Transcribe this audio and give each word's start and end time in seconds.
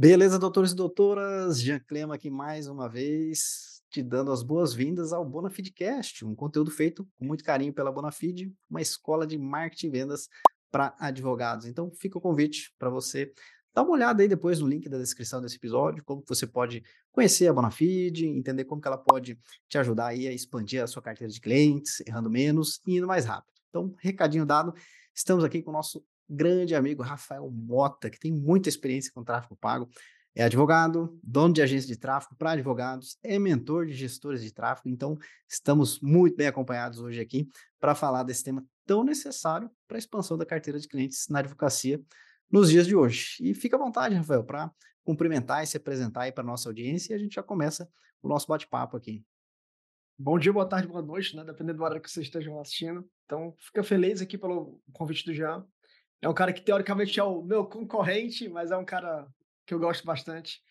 Beleza, 0.00 0.38
doutores 0.38 0.72
e 0.72 0.74
doutoras? 0.74 1.60
Jean 1.60 1.78
Clema 1.78 2.14
aqui 2.14 2.30
mais 2.30 2.66
uma 2.66 2.88
vez, 2.88 3.82
te 3.90 4.02
dando 4.02 4.32
as 4.32 4.42
boas-vindas 4.42 5.12
ao 5.12 5.22
Bonafidcast, 5.22 6.24
um 6.24 6.34
conteúdo 6.34 6.70
feito 6.70 7.06
com 7.18 7.26
muito 7.26 7.44
carinho 7.44 7.70
pela 7.70 7.92
Bonafide, 7.92 8.50
uma 8.70 8.80
escola 8.80 9.26
de 9.26 9.36
marketing 9.36 9.88
e 9.88 9.90
vendas 9.90 10.26
para 10.70 10.96
advogados. 10.98 11.66
Então, 11.66 11.92
fica 11.92 12.16
o 12.16 12.20
convite 12.20 12.74
para 12.78 12.88
você 12.88 13.30
dar 13.74 13.82
uma 13.82 13.92
olhada 13.92 14.22
aí 14.22 14.28
depois 14.28 14.58
no 14.58 14.66
link 14.66 14.88
da 14.88 14.96
descrição 14.96 15.38
desse 15.42 15.56
episódio, 15.56 16.02
como 16.02 16.24
você 16.26 16.46
pode 16.46 16.82
conhecer 17.12 17.48
a 17.48 17.52
Bonafide, 17.52 18.26
entender 18.26 18.64
como 18.64 18.80
que 18.80 18.88
ela 18.88 18.96
pode 18.96 19.38
te 19.68 19.76
ajudar 19.76 20.06
aí 20.06 20.26
a 20.26 20.32
expandir 20.32 20.82
a 20.82 20.86
sua 20.86 21.02
carteira 21.02 21.30
de 21.30 21.42
clientes, 21.42 22.02
errando 22.06 22.30
menos 22.30 22.80
e 22.86 22.96
indo 22.96 23.06
mais 23.06 23.26
rápido. 23.26 23.52
Então, 23.68 23.94
recadinho 23.98 24.46
dado, 24.46 24.72
estamos 25.14 25.44
aqui 25.44 25.60
com 25.60 25.68
o 25.68 25.74
nosso 25.74 26.02
grande 26.30 26.74
amigo 26.74 27.02
Rafael 27.02 27.50
Mota, 27.50 28.08
que 28.08 28.18
tem 28.18 28.32
muita 28.32 28.68
experiência 28.68 29.12
com 29.12 29.24
tráfego 29.24 29.56
pago. 29.56 29.88
É 30.34 30.44
advogado, 30.44 31.18
dono 31.24 31.52
de 31.52 31.60
agência 31.60 31.88
de 31.88 31.96
tráfego 31.96 32.36
para 32.36 32.52
advogados, 32.52 33.18
é 33.20 33.36
mentor 33.36 33.86
de 33.86 33.92
gestores 33.94 34.42
de 34.42 34.54
tráfego, 34.54 34.88
então 34.88 35.18
estamos 35.48 36.00
muito 36.00 36.36
bem 36.36 36.46
acompanhados 36.46 37.00
hoje 37.00 37.20
aqui 37.20 37.48
para 37.80 37.96
falar 37.96 38.22
desse 38.22 38.44
tema 38.44 38.64
tão 38.86 39.02
necessário 39.02 39.68
para 39.88 39.96
a 39.96 39.98
expansão 39.98 40.38
da 40.38 40.46
carteira 40.46 40.78
de 40.78 40.86
clientes 40.86 41.26
na 41.28 41.40
advocacia 41.40 42.00
nos 42.48 42.70
dias 42.70 42.86
de 42.86 42.94
hoje. 42.94 43.38
E 43.40 43.54
fica 43.54 43.76
à 43.76 43.78
vontade, 43.78 44.14
Rafael, 44.14 44.44
para 44.44 44.70
cumprimentar 45.02 45.64
e 45.64 45.66
se 45.66 45.76
apresentar 45.76 46.22
aí 46.22 46.32
para 46.32 46.44
nossa 46.44 46.68
audiência 46.68 47.12
e 47.12 47.16
a 47.16 47.18
gente 47.18 47.34
já 47.34 47.42
começa 47.42 47.90
o 48.22 48.28
nosso 48.28 48.46
bate-papo 48.46 48.96
aqui. 48.96 49.24
Bom 50.16 50.38
dia, 50.38 50.52
boa 50.52 50.66
tarde, 50.66 50.86
boa 50.86 51.02
noite, 51.02 51.34
né? 51.34 51.42
Dependendo 51.42 51.78
do 51.78 51.82
horário 51.82 52.02
que 52.02 52.10
vocês 52.10 52.26
estejam 52.26 52.60
assistindo. 52.60 53.08
Então, 53.24 53.54
fica 53.58 53.82
feliz 53.82 54.20
aqui 54.20 54.36
pelo 54.36 54.80
convite 54.92 55.24
do 55.24 55.32
Jean. 55.32 55.66
É 56.22 56.28
um 56.28 56.34
cara 56.34 56.52
que 56.52 56.60
teoricamente 56.60 57.18
é 57.18 57.24
o 57.24 57.42
meu 57.42 57.64
concorrente, 57.64 58.48
mas 58.48 58.70
é 58.70 58.76
um 58.76 58.84
cara 58.84 59.26
que 59.66 59.72
eu 59.72 59.78
gosto 59.78 60.04
bastante. 60.04 60.62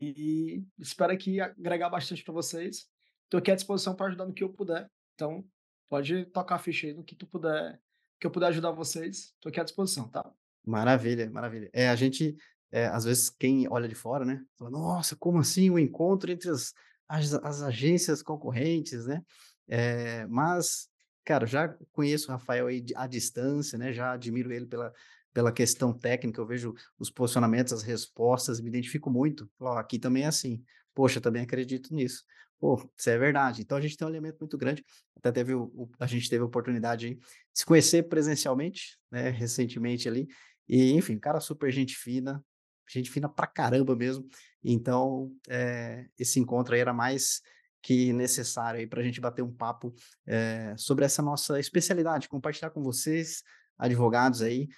E, 0.00 0.62
espero 0.78 1.12
aqui 1.12 1.40
agregar 1.40 1.90
bastante 1.90 2.22
para 2.22 2.32
vocês. 2.32 2.88
Estou 3.24 3.38
aqui 3.38 3.50
à 3.50 3.54
disposição 3.54 3.94
para 3.94 4.06
ajudar 4.06 4.26
no 4.26 4.32
que 4.32 4.44
eu 4.44 4.48
puder. 4.48 4.90
Então, 5.14 5.44
pode 5.88 6.26
tocar 6.26 6.56
a 6.56 6.58
ficha 6.58 6.86
aí 6.86 6.94
no 6.94 7.04
que 7.04 7.14
tu 7.14 7.26
puder, 7.26 7.80
que 8.20 8.26
eu 8.26 8.30
puder 8.30 8.46
ajudar 8.48 8.70
vocês. 8.70 9.34
Estou 9.34 9.50
aqui 9.50 9.60
à 9.60 9.64
disposição, 9.64 10.08
tá? 10.08 10.30
Maravilha, 10.64 11.28
maravilha. 11.30 11.70
É, 11.72 11.88
a 11.88 11.96
gente, 11.96 12.36
é, 12.70 12.86
às 12.86 13.04
vezes, 13.04 13.30
quem 13.30 13.68
olha 13.68 13.88
de 13.88 13.94
fora, 13.94 14.24
né? 14.24 14.44
Fala, 14.56 14.70
nossa, 14.70 15.16
como 15.16 15.38
assim 15.38 15.70
o 15.70 15.74
um 15.74 15.78
encontro 15.78 16.30
entre 16.30 16.50
as, 16.50 16.72
as, 17.08 17.34
as, 17.34 17.62
agências 17.62 18.22
concorrentes, 18.22 19.06
né? 19.06 19.22
É, 19.68 20.26
mas 20.26 20.88
Cara, 21.26 21.44
já 21.44 21.76
conheço 21.92 22.28
o 22.28 22.30
Rafael 22.30 22.68
aí 22.68 22.86
à 22.94 23.04
distância, 23.08 23.76
né? 23.76 23.92
Já 23.92 24.12
admiro 24.12 24.52
ele 24.52 24.64
pela, 24.64 24.92
pela 25.34 25.50
questão 25.50 25.92
técnica, 25.92 26.40
eu 26.40 26.46
vejo 26.46 26.72
os 26.96 27.10
posicionamentos, 27.10 27.72
as 27.72 27.82
respostas, 27.82 28.60
me 28.60 28.68
identifico 28.68 29.10
muito. 29.10 29.50
Ó, 29.58 29.76
aqui 29.76 29.98
também 29.98 30.22
é 30.22 30.26
assim. 30.28 30.62
Poxa, 30.94 31.20
também 31.20 31.42
acredito 31.42 31.92
nisso. 31.92 32.22
Pô, 32.60 32.80
isso 32.96 33.10
é 33.10 33.18
verdade. 33.18 33.60
Então 33.60 33.76
a 33.76 33.80
gente 33.80 33.96
tem 33.96 34.06
um 34.06 34.10
elemento 34.10 34.38
muito 34.38 34.56
grande. 34.56 34.84
Até 35.16 35.32
teve 35.32 35.52
o, 35.52 35.64
o, 35.74 35.90
a 35.98 36.06
gente 36.06 36.30
teve 36.30 36.44
a 36.44 36.46
oportunidade 36.46 37.16
de 37.16 37.20
se 37.52 37.66
conhecer 37.66 38.04
presencialmente, 38.04 38.96
né, 39.10 39.28
recentemente 39.30 40.08
ali. 40.08 40.28
E, 40.68 40.92
enfim, 40.92 41.18
cara 41.18 41.40
super 41.40 41.72
gente 41.72 41.96
fina, 41.96 42.40
gente 42.88 43.10
fina 43.10 43.28
pra 43.28 43.48
caramba 43.48 43.96
mesmo. 43.96 44.28
Então, 44.62 45.32
é, 45.48 46.06
esse 46.16 46.38
encontro 46.38 46.72
aí 46.74 46.80
era 46.80 46.92
mais 46.92 47.40
que 47.86 48.12
necessário 48.12 48.80
aí 48.80 48.86
para 48.86 49.00
a 49.00 49.04
gente 49.04 49.20
bater 49.20 49.42
um 49.42 49.52
papo 49.52 49.94
é, 50.26 50.74
sobre 50.76 51.04
essa 51.04 51.22
nossa 51.22 51.60
especialidade, 51.60 52.28
compartilhar 52.28 52.70
com 52.70 52.82
vocês, 52.82 53.44
advogados 53.78 54.42
aí, 54.42 54.64
o 54.64 54.68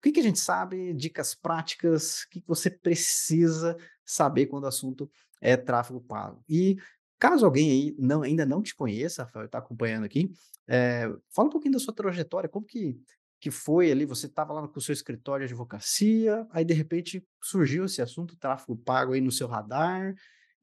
que, 0.00 0.12
que 0.12 0.20
a 0.20 0.22
gente 0.22 0.38
sabe, 0.38 0.94
dicas 0.94 1.34
práticas, 1.34 2.22
o 2.22 2.28
que, 2.30 2.40
que 2.40 2.46
você 2.46 2.70
precisa 2.70 3.76
saber 4.06 4.46
quando 4.46 4.62
o 4.62 4.68
assunto 4.68 5.10
é 5.40 5.56
tráfego 5.56 6.00
pago. 6.00 6.44
E 6.48 6.76
caso 7.18 7.44
alguém 7.44 7.68
aí 7.68 7.96
não, 7.98 8.22
ainda 8.22 8.46
não 8.46 8.62
te 8.62 8.76
conheça, 8.76 9.24
Rafael, 9.24 9.46
está 9.46 9.58
acompanhando 9.58 10.04
aqui, 10.04 10.30
é, 10.68 11.12
fala 11.34 11.48
um 11.48 11.52
pouquinho 11.52 11.74
da 11.74 11.80
sua 11.80 11.92
trajetória, 11.92 12.48
como 12.48 12.64
que, 12.64 12.96
que 13.40 13.50
foi 13.50 13.90
ali, 13.90 14.04
você 14.06 14.26
estava 14.26 14.52
lá 14.52 14.68
com 14.68 14.78
o 14.78 14.82
seu 14.82 14.92
escritório 14.92 15.48
de 15.48 15.52
advocacia, 15.52 16.46
aí 16.52 16.64
de 16.64 16.74
repente 16.74 17.26
surgiu 17.42 17.86
esse 17.86 18.00
assunto, 18.00 18.36
tráfego 18.36 18.76
pago 18.76 19.14
aí 19.14 19.20
no 19.20 19.32
seu 19.32 19.48
radar, 19.48 20.14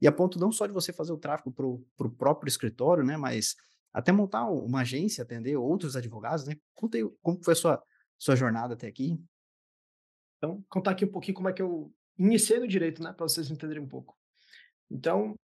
e 0.02 0.08
a 0.08 0.12
ponto 0.12 0.40
não 0.40 0.52
só 0.52 0.66
de 0.66 0.74
você 0.74 0.94
fazer 0.94 1.12
o 1.12 1.18
tráfego 1.18 1.52
para 1.52 2.08
o 2.08 2.12
próprio 2.12 2.50
escritório, 2.50 3.04
né? 3.04 3.18
Mas 3.18 3.56
até 3.94 4.12
montar 4.12 4.50
uma 4.50 4.82
agência, 4.82 5.24
atender 5.24 5.58
outros 5.58 5.96
advogados, 5.96 6.46
né? 6.46 6.56
Conta 6.74 6.98
aí 6.98 7.04
como 7.22 7.44
foi 7.44 7.54
a 7.54 7.56
sua, 7.56 7.84
sua 8.18 8.36
jornada 8.36 8.74
até 8.74 8.88
aqui. 8.88 9.20
Então, 10.38 10.64
contar 10.70 10.92
aqui 10.92 11.06
um 11.06 11.12
pouquinho 11.12 11.36
como 11.36 11.50
é 11.50 11.54
que 11.54 11.62
eu 11.62 11.94
iniciei 12.18 12.59
no 12.59 12.68
direito, 12.68 13.04
né? 13.04 13.12
Para 13.12 13.28
vocês 13.28 13.52
entenderem 13.52 13.84
um 13.84 13.88
pouco. 13.88 14.18
Então, 14.90 15.36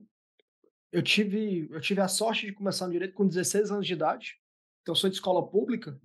eu 0.91 1.03
tive, 1.03 1.67
eu 1.69 1.81
tive 1.81 1.99
a 1.99 2.07
sorte 2.07 2.45
de 2.45 2.53
começar 2.53 2.85
no 2.85 2.93
direito 2.93 3.13
com 3.13 3.27
16 3.27 3.71
anos 3.71 3.85
de 3.85 3.93
idade. 3.93 4.39
Então, 4.81 4.93
eu 4.93 4.95
sou 4.95 5.09
de 5.09 5.15
escola 5.17 5.45
pública. 5.45 5.99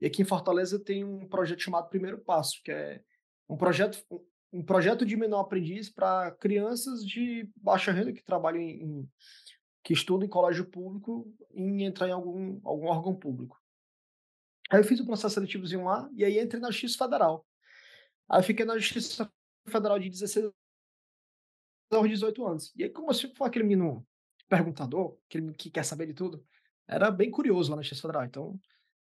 E 0.00 0.06
aqui 0.06 0.20
em 0.20 0.26
Fortaleza 0.26 0.78
tem 0.78 1.02
um 1.04 1.26
projeto 1.26 1.62
chamado 1.62 1.88
Primeiro 1.88 2.18
Passo, 2.18 2.60
que 2.62 2.70
é 2.70 3.02
um 3.48 3.56
projeto, 3.56 4.04
um 4.54 4.62
projeto 4.62 5.04
de 5.04 5.16
menor 5.16 5.40
aprendiz 5.40 5.90
para 5.90 6.30
crianças 6.30 7.04
de 7.04 7.50
baixa 7.56 7.90
renda 7.90 8.12
que 8.12 8.22
trabalham 8.22 8.62
em, 8.62 9.10
que 9.82 9.92
estudam 9.92 10.24
em 10.24 10.30
colégio 10.30 10.64
público 10.64 11.28
em 11.52 11.82
entrar 11.82 12.08
em 12.08 12.12
algum, 12.12 12.60
algum 12.62 12.86
órgão 12.86 13.16
público. 13.16 13.60
Aí 14.70 14.78
eu 14.78 14.84
fiz 14.84 15.00
o 15.00 15.04
processo 15.04 15.34
seletivozinho 15.34 15.84
lá 15.84 16.08
e 16.14 16.24
aí 16.24 16.38
entrei 16.38 16.60
na 16.60 16.70
Justiça 16.70 17.04
Federal. 17.04 17.44
Aí 18.28 18.38
eu 18.38 18.44
fiquei 18.44 18.64
na 18.64 18.78
Justiça 18.78 19.28
Federal 19.66 19.98
de 19.98 20.08
16 20.08 20.52
aos 21.90 22.08
18 22.08 22.46
anos. 22.46 22.72
E 22.76 22.84
aí, 22.84 22.90
como 22.90 23.10
eu 23.10 23.14
sempre 23.14 23.36
fui 23.36 23.48
aquele 23.48 23.64
menino 23.64 24.06
perguntador, 24.48 25.18
aquele 25.26 25.52
que 25.54 25.68
quer 25.68 25.84
saber 25.84 26.06
de 26.06 26.14
tudo, 26.14 26.46
era 26.86 27.10
bem 27.10 27.28
curioso 27.28 27.70
lá 27.70 27.76
na 27.76 27.82
Justiça 27.82 28.02
Federal. 28.02 28.24
Então, 28.24 28.60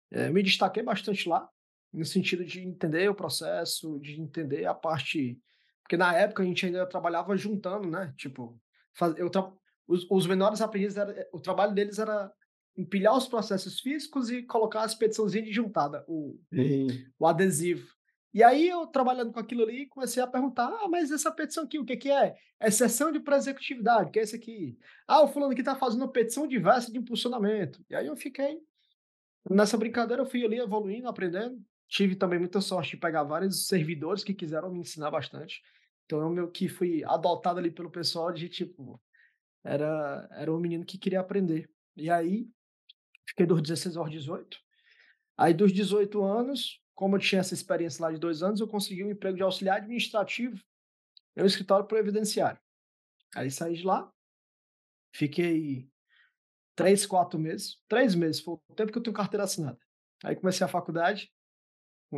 é, 0.09 0.28
me 0.31 0.41
destaquei 0.41 0.81
bastante 0.81 1.29
lá 1.29 1.47
no 1.94 2.06
sentido 2.06 2.44
de 2.44 2.62
entender 2.62 3.09
o 3.09 3.16
processo, 3.16 4.00
de 4.00 4.19
entender 4.19 4.66
a 4.66 4.73
parte. 4.73 5.40
Porque 5.81 5.97
na 5.97 6.16
época 6.16 6.44
a 6.44 6.46
gente 6.46 6.66
ainda 6.66 6.85
trabalhava 6.85 7.38
juntando, 7.38 7.90
né? 7.90 8.13
Tipo, 8.18 8.59
faz... 8.94 9.18
eu 9.18 9.29
tra... 9.29 9.51
os, 9.88 10.06
os 10.09 10.28
menores 10.28 10.62
aprendizes, 10.62 10.97
era... 10.97 11.28
o 11.31 11.40
trabalho 11.40 11.73
deles 11.73 12.00
era 12.00 12.31
empilhar 12.78 13.16
os 13.16 13.28
processos 13.28 13.79
físicos 13.79 14.29
e 14.29 14.44
colocar 14.44 14.81
as 14.81 14.96
petiçãozinhas 14.96 15.47
de 15.47 15.53
juntada, 15.53 16.03
o, 16.07 16.38
o 17.18 17.25
adesivo. 17.25 17.88
E 18.35 18.44
aí 18.44 18.67
eu 18.67 18.85
trabalhando 18.85 19.31
com 19.31 19.40
aquilo 19.40 19.63
ali, 19.63 19.85
comecei 19.85 20.22
a 20.22 20.28
perguntar: 20.28 20.67
ah, 20.67 20.90
mas 20.90 21.09
essa 21.09 21.31
petição 21.31 21.63
aqui, 21.63 21.79
o 21.79 21.85
que, 21.85 21.96
que 21.96 22.12
é? 22.12 22.35
É 22.59 22.69
sessão 22.69 23.09
de 23.09 23.22
pré-executividade, 23.22 24.12
que 24.12 24.19
é 24.19 24.23
esse 24.23 24.35
aqui? 24.35 24.78
Ah, 25.07 25.23
o 25.23 25.29
fulano 25.29 25.53
aqui 25.53 25.62
está 25.62 25.73
fazendo 25.73 26.02
uma 26.02 26.12
petição 26.12 26.46
diversa 26.46 26.91
de 26.91 26.97
impulsionamento. 26.97 27.81
E 27.90 27.96
aí 27.96 28.07
eu 28.07 28.16
fiquei. 28.17 28.59
Nessa 29.50 29.78
brincadeira 29.78 30.22
eu 30.22 30.25
fui 30.25 30.44
ali 30.44 30.59
evoluindo, 30.59 31.07
aprendendo. 31.07 31.63
Tive 31.88 32.16
também 32.16 32.40
muita 32.40 32.62
sorte 32.62 32.91
de 32.91 32.97
pegar 32.97 33.23
vários 33.23 33.68
servidores 33.68 34.23
que 34.23 34.34
quiseram 34.34 34.72
me 34.72 34.79
ensinar 34.79 35.12
bastante. 35.12 35.62
Então 36.06 36.22
eu 36.22 36.29
meio 36.29 36.51
que 36.51 36.68
fui 36.68 37.03
adotado 37.06 37.59
ali 37.59 37.72
pelo 37.72 37.90
pessoal 37.90 38.31
de 38.31 38.50
tipo 38.50 39.01
era 39.63 40.28
era 40.31 40.53
um 40.53 40.59
menino 40.59 40.85
que 40.85 40.97
queria 40.97 41.19
aprender. 41.19 41.69
E 41.96 42.09
aí 42.09 42.47
fiquei 43.28 43.46
dos 43.46 43.62
16 43.62 43.97
aos 43.97 44.12
18. 44.12 44.59
Aí 45.38 45.53
dos 45.53 45.72
18 45.72 46.23
anos, 46.23 46.81
como 46.94 47.16
eu 47.16 47.19
tinha 47.19 47.41
essa 47.41 47.53
experiência 47.53 48.03
lá 48.03 48.12
de 48.12 48.19
dois 48.19 48.41
anos, 48.41 48.62
eu 48.62 48.67
consegui 48.67 49.03
um 49.03 49.12
emprego 49.12 49.35
de 49.35 49.44
auxiliar 49.44 49.78
administrativo 49.78 50.62
em 51.35 51.44
um 51.44 51.46
escritório 51.46 51.85
previdenciário. 51.85 52.59
Aí 53.35 53.52
saí 53.52 53.75
de 53.75 53.84
lá, 53.84 54.09
fiquei 55.13 55.90
três, 56.75 57.06
quatro 57.06 57.38
meses, 57.38 57.81
três 57.88 58.16
meses, 58.16 58.41
foi 58.41 58.56
o 58.69 58.75
tempo 58.75 58.91
que 58.91 58.97
eu 58.97 59.03
tenho 59.03 59.16
carteira 59.16 59.44
assinada. 59.44 59.78
Aí 60.23 60.35
comecei 60.35 60.63
a 60.63 60.69
faculdade, 60.69 61.31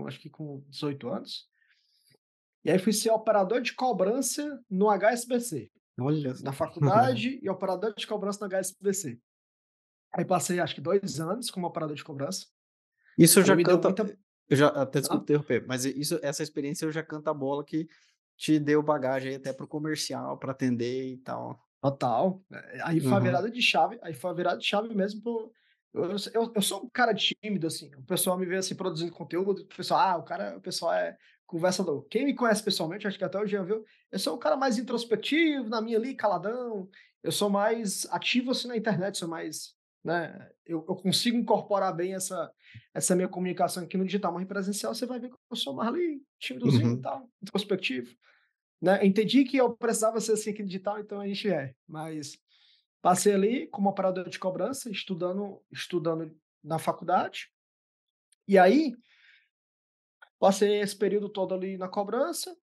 acho 0.08 0.20
que 0.20 0.30
com 0.30 0.64
18 0.70 1.10
anos. 1.10 1.48
E 2.64 2.72
aí 2.72 2.80
fui 2.80 2.94
ser 2.94 3.12
operador 3.12 3.62
de 3.62 3.74
cobrança 3.74 4.62
no 4.70 4.90
HSBC. 4.90 5.72
Olha. 6.00 6.34
Na 6.42 6.52
faculdade 6.54 7.40
e 7.42 7.50
operador 7.50 7.94
de 7.96 8.06
cobrança 8.06 8.40
no 8.46 8.54
HSBC. 8.54 9.20
Aí 10.14 10.26
passei 10.26 10.60
acho 10.60 10.76
que 10.76 10.82
dois 10.82 11.20
anos 11.20 11.50
como 11.50 11.68
operador 11.68 11.96
de 11.96 12.04
cobrança. 12.04 12.46
Isso 13.18 13.42
já 13.44 13.56
canta. 13.56 13.90
Muita... 13.90 14.20
Eu 14.50 14.58
já 14.58 14.68
até 14.68 15.00
desculpa 15.00 15.24
ah. 15.24 15.26
interromper, 15.26 15.66
mas 15.68 15.86
isso, 15.86 16.20
essa 16.22 16.44
experiência 16.44 16.86
eu 16.86 16.92
já 16.92 17.04
canta 17.04 17.32
a 17.32 17.34
bola 17.34 17.66
que 17.66 17.88
te 18.38 18.60
deu 18.60 18.82
bagagem 18.82 19.36
até 19.36 19.52
pro 19.52 19.68
comercial, 19.68 20.38
para 20.38 20.52
atender 20.52 21.14
e 21.14 21.18
tal. 21.18 21.60
Total. 21.82 22.42
É, 22.52 22.82
aí 22.84 23.00
foi 23.00 23.12
uhum. 23.12 23.18
a 23.18 23.20
virada 23.20 23.52
de 23.52 23.62
chave, 23.62 24.00
aí 24.02 24.14
foi 24.14 24.30
a 24.30 24.34
virada 24.34 24.58
de 24.58 24.66
chave 24.66 24.94
mesmo 24.94 25.22
pro, 25.22 25.52
eu, 25.98 26.16
eu, 26.34 26.52
eu, 26.56 26.62
sou 26.62 26.84
um 26.84 26.90
cara 26.90 27.14
tímido, 27.14 27.68
assim. 27.68 27.94
O 27.96 28.04
pessoal 28.04 28.38
me 28.38 28.46
vê 28.46 28.58
assim 28.58 28.76
produzindo 28.76 29.12
conteúdo, 29.12 29.62
o 29.62 29.66
pessoal, 29.66 30.00
ah, 30.00 30.18
o 30.18 30.24
cara, 30.24 30.58
o 30.58 30.62
pessoal 30.62 30.94
é 30.94 31.18
conversador. 31.46 32.06
Quem 32.10 32.26
me 32.26 32.36
conhece 32.36 32.64
pessoalmente, 32.64 33.08
acho 33.08 33.18
que 33.18 33.24
até 33.24 33.40
hoje 33.40 33.54
já 33.54 33.64
viu, 33.64 33.84
eu 34.12 34.20
sou 34.20 34.36
um 34.36 34.40
cara 34.40 34.58
mais 34.58 34.78
introspectivo, 34.78 35.70
na 35.70 35.82
minha 35.82 35.98
ali, 35.98 36.14
caladão. 36.14 36.90
Eu 37.24 37.32
sou 37.32 37.50
mais 37.50 38.06
ativo 38.12 38.52
assim 38.52 38.68
na 38.68 38.78
internet, 38.78 39.18
sou 39.18 39.28
mais, 39.28 39.74
né? 40.04 40.50
Eu, 40.66 40.86
eu 40.88 40.96
consigo 40.96 41.38
incorporar 41.38 41.96
bem 41.96 42.14
essa, 42.14 42.52
essa 42.94 43.16
minha 43.16 43.28
comunicação 43.28 43.84
aqui 43.84 43.98
no 43.98 44.06
digital, 44.06 44.34
mas 44.34 44.44
em 44.44 44.48
presencial 44.48 44.94
você 44.94 45.06
vai 45.06 45.20
ver 45.20 45.30
que 45.30 45.36
eu 45.50 45.58
sou 45.58 45.74
mais 45.74 45.90
ali, 45.90 46.22
tímidozinho 46.40 46.88
uhum. 46.88 46.98
e 46.98 47.02
tal, 47.02 47.30
introspectivo. 47.42 48.16
né? 48.82 49.06
Entendi 49.06 49.46
que 49.46 49.58
eu 49.58 49.76
precisava 49.76 50.20
ser 50.20 50.34
assim 50.34 50.52
aqui 50.52 50.64
digital, 50.64 51.00
então 51.00 51.20
a 51.20 51.28
gente 51.28 51.50
é. 51.50 51.74
Mas 51.88 52.38
passei 53.08 53.34
ali 53.34 53.68
como 53.68 53.88
operador 53.88 54.28
de 54.28 54.38
cobrança, 54.38 54.92
estudando, 54.92 55.64
estudando 55.72 56.30
na 56.62 56.78
faculdade. 56.78 57.50
E 58.46 58.58
aí 58.58 58.94
passei 60.38 60.82
esse 60.82 60.94
período 60.94 61.30
todo 61.30 61.54
ali 61.54 61.78
na 61.78 61.88
cobrança. 61.88 62.54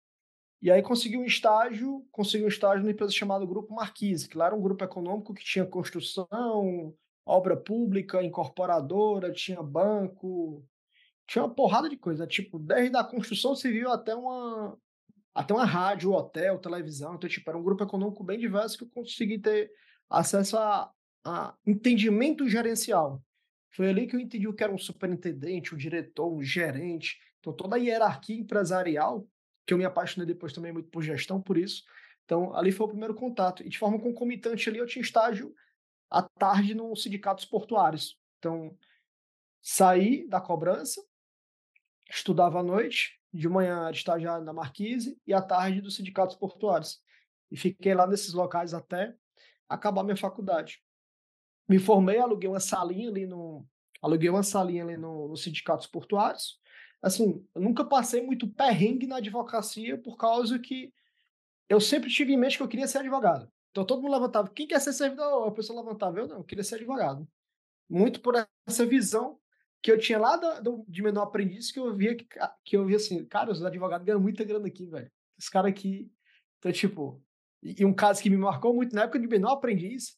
E 0.61 0.69
aí 0.69 0.83
consegui 0.83 1.17
um 1.17 1.25
estágio, 1.25 2.07
consegui 2.11 2.45
um 2.45 2.47
estágio 2.47 2.81
numa 2.81 2.91
empresa 2.91 3.11
chamada 3.11 3.43
Grupo 3.43 3.73
Marquise, 3.73 4.29
que 4.29 4.37
lá 4.37 4.45
era 4.45 4.55
um 4.55 4.61
grupo 4.61 4.83
econômico 4.83 5.33
que 5.33 5.43
tinha 5.43 5.65
construção, 5.65 6.95
obra 7.25 7.57
pública, 7.57 8.21
incorporadora, 8.21 9.33
tinha 9.33 9.63
banco, 9.63 10.63
tinha 11.25 11.43
uma 11.43 11.55
porrada 11.55 11.89
de 11.89 11.97
coisa, 11.97 12.27
tipo, 12.27 12.59
desde 12.59 12.95
a 12.95 13.03
construção 13.03 13.55
civil 13.55 13.89
até 13.89 14.13
uma, 14.13 14.77
até 15.33 15.55
uma 15.55 15.65
rádio, 15.65 16.11
hotel, 16.11 16.59
televisão. 16.59 17.15
Então, 17.15 17.27
tipo, 17.27 17.49
era 17.49 17.57
um 17.57 17.63
grupo 17.63 17.83
econômico 17.83 18.23
bem 18.23 18.37
diverso 18.37 18.77
que 18.77 18.83
eu 18.83 18.89
consegui 18.89 19.39
ter 19.39 19.71
acesso 20.09 20.57
a, 20.57 20.91
a 21.23 21.55
entendimento 21.65 22.47
gerencial. 22.47 23.21
Foi 23.71 23.89
ali 23.89 24.07
que 24.07 24.15
eu 24.15 24.19
entendi 24.19 24.47
o 24.47 24.53
que 24.53 24.63
era 24.63 24.73
um 24.73 24.77
superintendente, 24.77 25.75
um 25.75 25.77
diretor, 25.77 26.31
um 26.31 26.41
gerente. 26.41 27.19
Então, 27.39 27.51
toda 27.51 27.75
a 27.75 27.79
hierarquia 27.79 28.37
empresarial, 28.37 29.27
que 29.65 29.73
eu 29.73 29.77
me 29.77 29.83
apaixonei 29.83 30.25
depois 30.25 30.53
também 30.53 30.71
muito 30.71 30.89
por 30.89 31.03
gestão, 31.03 31.41
por 31.41 31.57
isso. 31.57 31.83
Então, 32.23 32.55
ali 32.55 32.71
foi 32.71 32.85
o 32.85 32.89
primeiro 32.89 33.13
contato. 33.13 33.63
E 33.63 33.69
de 33.69 33.77
forma 33.77 33.99
concomitante 33.99 34.69
ali, 34.69 34.79
eu 34.79 34.85
tinha 34.85 35.03
estágio 35.03 35.53
à 36.09 36.21
tarde 36.21 36.73
nos 36.73 37.03
sindicatos 37.03 37.45
portuários. 37.45 38.17
Então, 38.39 38.77
saí 39.61 40.27
da 40.27 40.39
cobrança, 40.39 41.03
estudava 42.09 42.59
à 42.59 42.63
noite, 42.63 43.19
de 43.33 43.49
manhã 43.49 43.91
de 43.91 43.97
estagiário 43.97 44.45
na 44.45 44.53
Marquise 44.53 45.19
e 45.27 45.33
à 45.33 45.41
tarde 45.41 45.81
dos 45.81 45.95
sindicatos 45.95 46.35
portuários. 46.35 47.01
E 47.51 47.57
fiquei 47.57 47.93
lá 47.93 48.07
nesses 48.07 48.33
locais 48.33 48.73
até 48.73 49.13
acabar 49.69 50.03
minha 50.03 50.17
faculdade. 50.17 50.81
Me 51.67 51.79
formei, 51.79 52.19
aluguei 52.19 52.49
uma 52.49 52.59
salinha 52.59 53.09
ali 53.09 53.25
no 53.25 53.65
aluguei 54.01 54.29
uma 54.29 54.43
salinha 54.43 54.83
ali 54.83 54.97
no, 54.97 55.29
nos 55.29 55.43
sindicatos 55.43 55.87
portuários. 55.87 56.59
Assim, 57.01 57.43
eu 57.55 57.61
nunca 57.61 57.83
passei 57.83 58.21
muito 58.21 58.47
perrengue 58.47 59.07
na 59.07 59.17
advocacia 59.17 59.97
por 59.97 60.15
causa 60.15 60.59
que 60.59 60.93
eu 61.67 61.81
sempre 61.81 62.09
tive 62.09 62.33
em 62.33 62.37
mente 62.37 62.57
que 62.57 62.63
eu 62.63 62.67
queria 62.67 62.87
ser 62.87 62.99
advogado. 62.99 63.51
Então 63.71 63.85
todo 63.85 64.01
mundo 64.01 64.13
levantava, 64.13 64.49
quem 64.49 64.67
quer 64.67 64.79
ser 64.79 64.93
servidor? 64.93 65.47
A 65.47 65.51
pessoa 65.51 65.81
levantava, 65.81 66.19
eu 66.19 66.27
não, 66.27 66.37
eu 66.37 66.43
queria 66.43 66.63
ser 66.63 66.75
advogado. 66.75 67.27
Muito 67.89 68.21
por 68.21 68.35
essa 68.67 68.85
visão 68.85 69.39
que 69.81 69.91
eu 69.91 69.99
tinha 69.99 70.17
lá 70.17 70.37
do, 70.37 70.85
de 70.87 71.03
menor 71.03 71.23
aprendiz 71.23 71.71
que 71.71 71.79
eu 71.79 71.93
via 71.95 72.15
que, 72.15 72.27
que 72.63 72.77
eu 72.77 72.85
via 72.85 72.95
assim, 72.95 73.23
cara, 73.25 73.51
os 73.51 73.63
advogados 73.63 74.05
ganham 74.05 74.19
muita 74.19 74.43
grana 74.43 74.67
aqui, 74.67 74.85
velho. 74.87 75.11
Esse 75.37 75.51
cara 75.51 75.67
aqui. 75.67 76.11
Então, 76.57 76.71
tipo, 76.71 77.21
e, 77.65 77.81
e, 77.81 77.85
um 77.85 77.93
caso 77.93 78.21
que 78.21 78.29
me 78.29 78.37
marcou 78.37 78.73
muito 78.73 78.95
na 78.95 79.03
época 79.03 79.19
de 79.19 79.27
menor 79.27 79.53
aprendiz, 79.53 80.15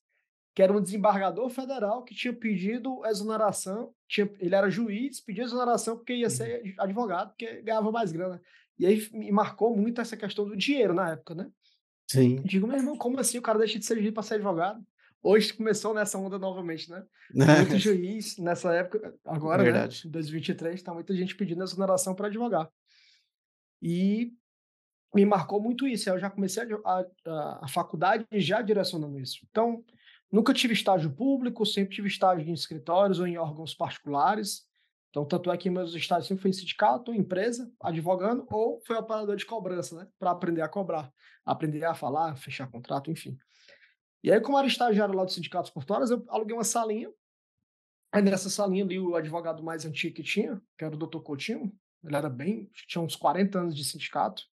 que 0.53 0.61
era 0.61 0.75
um 0.75 0.81
desembargador 0.81 1.49
federal 1.49 2.03
que 2.03 2.13
tinha 2.13 2.33
pedido 2.33 3.05
exoneração, 3.05 3.93
tinha, 4.07 4.29
ele 4.39 4.53
era 4.53 4.69
juiz, 4.69 5.21
pediu 5.21 5.45
exoneração 5.45 5.95
porque 5.95 6.13
ia 6.13 6.29
ser 6.29 6.61
uhum. 6.61 6.73
advogado, 6.79 7.29
porque 7.29 7.61
ganhava 7.61 7.89
mais 7.91 8.11
grana. 8.11 8.41
E 8.77 8.85
aí 8.85 9.07
me 9.13 9.31
marcou 9.31 9.75
muito 9.75 10.01
essa 10.01 10.17
questão 10.17 10.45
do 10.45 10.57
dinheiro 10.57 10.93
na 10.93 11.11
época, 11.11 11.33
né? 11.33 11.49
Sim. 12.09 12.41
digo, 12.43 12.67
meu 12.67 12.77
irmão, 12.77 12.97
como 12.97 13.19
assim 13.19 13.37
o 13.37 13.41
cara 13.41 13.59
deixa 13.59 13.79
de 13.79 13.85
ser 13.85 13.99
juiz 13.99 14.13
para 14.13 14.23
ser 14.23 14.35
advogado? 14.35 14.83
Hoje 15.21 15.53
começou 15.53 15.93
nessa 15.93 16.17
onda 16.17 16.37
novamente, 16.37 16.89
né? 16.89 17.03
Muito 17.33 17.77
juiz 17.79 18.37
nessa 18.37 18.73
época, 18.73 19.13
agora, 19.25 19.63
né, 19.63 19.71
Verdade. 19.71 20.01
né? 20.03 20.09
Em 20.09 20.11
2023, 20.11 20.81
tá 20.81 20.93
muita 20.93 21.15
gente 21.15 21.35
pedindo 21.35 21.63
exoneração 21.63 22.13
para 22.13 22.27
advogar. 22.27 22.69
E 23.81 24.33
me 25.13 25.25
marcou 25.25 25.61
muito 25.61 25.87
isso. 25.87 26.09
Eu 26.09 26.19
já 26.19 26.29
comecei 26.29 26.63
a, 26.63 27.05
a, 27.25 27.65
a, 27.65 27.67
faculdade 27.67 28.25
já 28.33 28.61
direcionando 28.61 29.19
isso. 29.19 29.39
Então, 29.49 29.83
nunca 30.31 30.53
tive 30.53 30.73
estágio 30.73 31.11
público, 31.11 31.65
sempre 31.65 31.95
tive 31.95 32.07
estágio 32.07 32.47
em 32.47 32.53
escritórios 32.53 33.19
ou 33.19 33.27
em 33.27 33.37
órgãos 33.37 33.73
particulares. 33.73 34.65
Então, 35.09 35.25
tanto 35.25 35.51
é 35.51 35.57
que 35.57 35.69
meus 35.69 35.95
estágios 35.95 36.27
sempre 36.27 36.41
foi 36.41 36.49
em 36.51 36.53
sindicato, 36.53 37.13
empresa, 37.13 37.71
advogando, 37.79 38.45
ou 38.51 38.81
foi 38.85 38.97
operador 38.97 39.35
de 39.35 39.45
cobrança, 39.45 39.95
né? 39.95 40.07
Para 40.19 40.31
aprender 40.31 40.61
a 40.61 40.67
cobrar, 40.67 41.11
aprender 41.45 41.83
a 41.85 41.93
falar, 41.93 42.35
fechar 42.35 42.69
contrato, 42.69 43.09
enfim. 43.09 43.37
E 44.23 44.31
aí, 44.31 44.41
como 44.41 44.57
era 44.57 44.67
estagiário 44.67 45.15
lá 45.15 45.23
dos 45.23 45.33
sindicatos 45.33 45.71
portuários, 45.71 46.11
eu 46.11 46.23
aluguei 46.27 46.55
uma 46.55 46.63
salinha. 46.63 47.09
Aí 48.11 48.21
nessa 48.21 48.49
salinha 48.49 48.83
ali, 48.83 48.99
o 48.99 49.15
advogado 49.15 49.63
mais 49.63 49.85
antigo 49.85 50.15
que 50.15 50.23
tinha, 50.23 50.61
que 50.77 50.83
era 50.83 50.95
o 50.95 50.97
doutor 50.97 51.21
Coutinho, 51.21 51.71
ele 52.03 52.15
era 52.15 52.29
bem, 52.29 52.69
tinha 52.87 53.01
uns 53.01 53.15
40 53.15 53.59
anos 53.59 53.75
de 53.75 53.83
sindicato. 53.83 54.43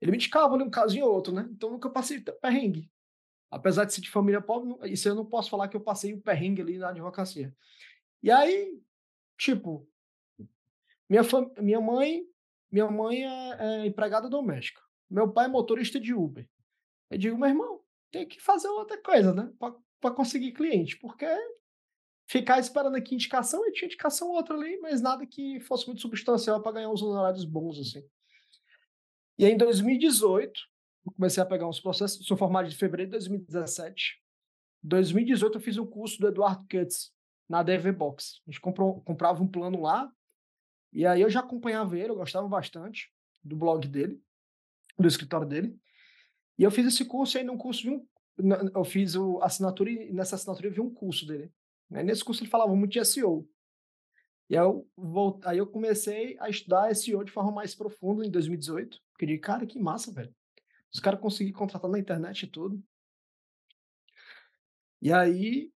Ele 0.00 0.10
me 0.10 0.16
indicava 0.16 0.54
ali 0.54 0.62
um 0.62 0.70
casinho 0.70 1.06
ou 1.06 1.14
outro, 1.14 1.32
né? 1.32 1.48
Então 1.50 1.70
nunca 1.70 1.88
passei 1.88 2.20
perrengue. 2.20 2.90
Apesar 3.50 3.84
de 3.84 3.94
ser 3.94 4.00
de 4.00 4.10
família 4.10 4.40
pobre, 4.40 4.92
isso 4.92 5.08
eu 5.08 5.14
não 5.14 5.24
posso 5.24 5.48
falar 5.48 5.68
que 5.68 5.76
eu 5.76 5.80
passei 5.80 6.12
o 6.12 6.16
um 6.16 6.20
perrengue 6.20 6.62
ali 6.62 6.78
na 6.78 6.90
advocacia. 6.90 7.54
E 8.22 8.30
aí, 8.30 8.82
tipo, 9.38 9.88
minha, 11.08 11.22
minha 11.58 11.80
mãe, 11.80 12.26
minha 12.70 12.90
mãe 12.90 13.24
é, 13.24 13.56
é 13.58 13.86
empregada 13.86 14.28
doméstica. 14.28 14.82
Meu 15.08 15.30
pai 15.30 15.46
é 15.46 15.48
motorista 15.48 16.00
de 16.00 16.12
Uber. 16.12 16.48
Eu 17.08 17.18
digo, 17.18 17.38
meu 17.38 17.48
irmão, 17.48 17.80
tem 18.10 18.26
que 18.26 18.40
fazer 18.40 18.68
outra 18.68 19.00
coisa, 19.00 19.32
né? 19.32 19.52
Para 20.00 20.10
conseguir 20.14 20.52
cliente, 20.52 20.98
porque 20.98 21.26
ficar 22.26 22.58
esperando 22.58 22.96
aqui 22.96 23.14
indicação, 23.14 23.64
eu 23.64 23.72
tinha 23.72 23.86
indicação 23.86 24.28
outra 24.30 24.56
ali, 24.56 24.78
mas 24.80 25.00
nada 25.00 25.24
que 25.24 25.60
fosse 25.60 25.86
muito 25.86 26.02
substancial 26.02 26.60
para 26.60 26.72
ganhar 26.72 26.90
uns 26.90 27.02
honorários 27.02 27.44
bons, 27.44 27.78
assim. 27.78 28.04
E 29.38 29.44
aí, 29.44 29.52
em 29.52 29.56
2018, 29.56 30.52
comecei 31.16 31.42
a 31.42 31.46
pegar 31.46 31.68
uns 31.68 31.80
processos, 31.80 32.26
sou 32.26 32.36
formado 32.36 32.68
de 32.68 32.76
fevereiro 32.76 33.10
de 33.10 33.18
2017. 33.18 34.22
Em 34.84 34.88
2018, 34.88 35.56
eu 35.56 35.60
fiz 35.60 35.76
um 35.78 35.86
curso 35.86 36.18
do 36.18 36.28
Eduardo 36.28 36.66
Kutz, 36.70 37.12
na 37.48 37.62
DV 37.62 37.92
Box. 37.92 38.40
A 38.46 38.50
gente 38.50 38.60
comprou, 38.60 39.00
comprava 39.02 39.42
um 39.42 39.46
plano 39.46 39.80
lá, 39.82 40.10
e 40.92 41.06
aí 41.06 41.20
eu 41.20 41.30
já 41.30 41.40
acompanhava 41.40 41.98
ele, 41.98 42.10
eu 42.10 42.16
gostava 42.16 42.48
bastante 42.48 43.12
do 43.44 43.56
blog 43.56 43.86
dele, 43.86 44.20
do 44.98 45.06
escritório 45.06 45.46
dele. 45.46 45.78
E 46.58 46.62
eu 46.62 46.70
fiz 46.70 46.86
esse 46.86 47.04
curso 47.04 47.36
e 47.36 47.40
aí 47.40 47.44
num 47.44 47.58
curso 47.58 47.82
vi 47.82 47.90
um, 47.90 48.06
eu 48.74 48.84
fiz 48.84 49.14
o 49.14 49.40
assinatura 49.42 49.90
e 49.90 50.12
nessa 50.12 50.36
assinatura 50.36 50.68
eu 50.68 50.72
vi 50.72 50.80
um 50.80 50.92
curso 50.92 51.26
dele. 51.26 51.52
Né? 51.90 52.02
Nesse 52.02 52.24
curso 52.24 52.42
ele 52.42 52.50
falava 52.50 52.74
muito 52.74 52.92
de 52.92 53.04
SEO. 53.04 53.48
E 54.48 54.56
aí 54.56 54.62
eu, 54.62 54.88
volt... 54.96 55.44
aí 55.44 55.58
eu 55.58 55.66
comecei 55.66 56.36
a 56.40 56.48
estudar 56.48 56.94
SEO 56.94 57.24
de 57.24 57.32
forma 57.32 57.52
mais 57.52 57.74
profunda 57.74 58.24
em 58.24 58.30
2018. 58.30 58.98
Porque 59.12 59.32
eu 59.32 59.40
cara, 59.40 59.66
que 59.66 59.78
massa, 59.78 60.12
velho. 60.12 60.34
Os 60.92 61.00
caras 61.00 61.20
conseguiram 61.20 61.58
contratar 61.58 61.90
na 61.90 61.98
internet 61.98 62.42
e 62.42 62.46
tudo. 62.46 62.82
E 65.02 65.12
aí 65.12 65.70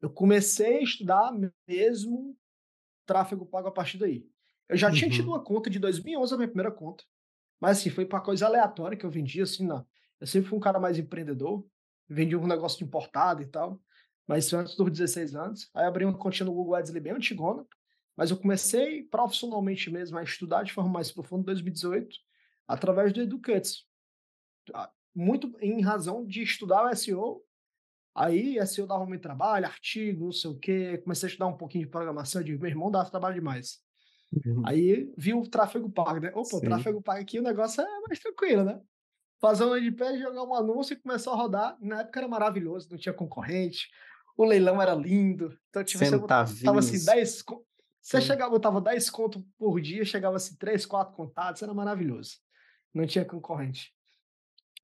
eu 0.00 0.10
comecei 0.10 0.78
a 0.78 0.82
estudar 0.82 1.32
mesmo 1.68 2.36
tráfego 3.06 3.46
pago 3.46 3.68
a 3.68 3.72
partir 3.72 3.98
daí. 3.98 4.26
Eu 4.68 4.76
já 4.76 4.88
uhum. 4.88 4.94
tinha 4.94 5.10
tido 5.10 5.28
uhum. 5.28 5.34
uma 5.34 5.44
conta 5.44 5.68
de 5.68 5.78
2011, 5.78 6.34
a 6.34 6.36
minha 6.36 6.48
primeira 6.48 6.70
conta. 6.70 7.04
Mas 7.60 7.78
assim, 7.78 7.90
foi 7.90 8.04
para 8.04 8.20
coisa 8.20 8.46
aleatória 8.46 8.96
que 8.96 9.04
eu 9.04 9.10
vendia, 9.10 9.44
assim, 9.44 9.66
na, 9.66 9.84
eu 10.20 10.26
sempre 10.26 10.48
fui 10.48 10.58
um 10.58 10.60
cara 10.60 10.80
mais 10.80 10.98
empreendedor, 10.98 11.66
vendi 12.08 12.36
um 12.36 12.46
negócio 12.46 12.78
de 12.78 12.84
importado 12.84 13.42
e 13.42 13.46
tal, 13.46 13.80
mas 14.26 14.46
isso 14.46 14.56
antes 14.56 14.76
dos 14.76 14.90
16 14.90 15.34
anos. 15.34 15.70
Aí 15.74 15.84
abri 15.84 16.04
uma 16.04 16.16
continha 16.16 16.46
no 16.46 16.54
Google 16.54 16.74
Ads 16.74 16.90
bem 16.90 17.12
antigona, 17.12 17.66
mas 18.16 18.30
eu 18.30 18.36
comecei 18.36 19.02
profissionalmente 19.04 19.90
mesmo 19.90 20.18
a 20.18 20.22
estudar 20.22 20.62
de 20.62 20.72
forma 20.72 20.90
mais 20.90 21.10
profunda 21.10 21.42
em 21.42 21.46
2018, 21.46 22.16
através 22.66 23.12
do 23.12 23.20
Educates. 23.20 23.86
Ah, 24.72 24.90
muito 25.14 25.54
em 25.60 25.80
razão 25.80 26.24
de 26.24 26.42
estudar 26.42 26.84
o 26.84 26.96
SEO, 26.96 27.42
aí 28.14 28.64
SEO 28.66 28.86
dava 28.86 29.06
muito 29.06 29.22
trabalho, 29.22 29.66
artigo, 29.66 30.26
não 30.26 30.32
sei 30.32 30.50
o 30.50 30.58
quê, 30.58 30.98
comecei 30.98 31.26
a 31.26 31.30
estudar 31.30 31.46
um 31.46 31.56
pouquinho 31.56 31.84
de 31.84 31.90
programação, 31.90 32.40
eu 32.40 32.44
digo, 32.44 32.60
meu 32.60 32.70
irmão 32.70 32.90
dava 32.90 33.10
trabalho 33.10 33.34
demais. 33.34 33.78
Uhum. 34.32 34.62
Aí 34.66 35.12
vi 35.16 35.34
o 35.34 35.42
tráfego 35.42 35.90
pago, 35.90 36.20
né? 36.20 36.30
Opa, 36.30 36.44
Sim. 36.44 36.56
o 36.56 36.60
tráfego 36.60 37.02
pago 37.02 37.20
aqui, 37.20 37.38
o 37.38 37.42
negócio 37.42 37.82
é 37.82 38.00
mais 38.00 38.18
tranquilo, 38.18 38.64
né? 38.64 38.80
fazer 39.44 39.64
um 39.64 39.68
landing 39.68 40.18
jogar 40.18 40.42
um 40.42 40.54
anúncio 40.54 40.94
e 40.94 40.96
começou 40.96 41.34
a 41.34 41.36
rodar. 41.36 41.76
Na 41.78 42.00
época 42.00 42.20
era 42.20 42.28
maravilhoso, 42.28 42.88
não 42.90 42.96
tinha 42.96 43.12
concorrente, 43.12 43.90
o 44.38 44.44
leilão 44.44 44.80
era 44.80 44.94
lindo. 44.94 45.54
Então, 45.68 45.84
tipo, 45.84 46.02
você 46.02 46.16
botava 46.16 46.78
assim 46.78 47.04
10. 47.04 47.44
Você 48.04 48.20
Sim. 48.20 48.26
chegava, 48.26 48.50
botava 48.50 48.82
10 48.82 49.08
conto 49.08 49.42
por 49.56 49.80
dia, 49.80 50.04
chegava 50.04 50.36
assim 50.36 50.54
3, 50.56 50.84
4 50.84 51.14
contados, 51.14 51.62
era 51.62 51.72
maravilhoso. 51.72 52.36
Não 52.92 53.06
tinha 53.06 53.24
concorrente. 53.24 53.94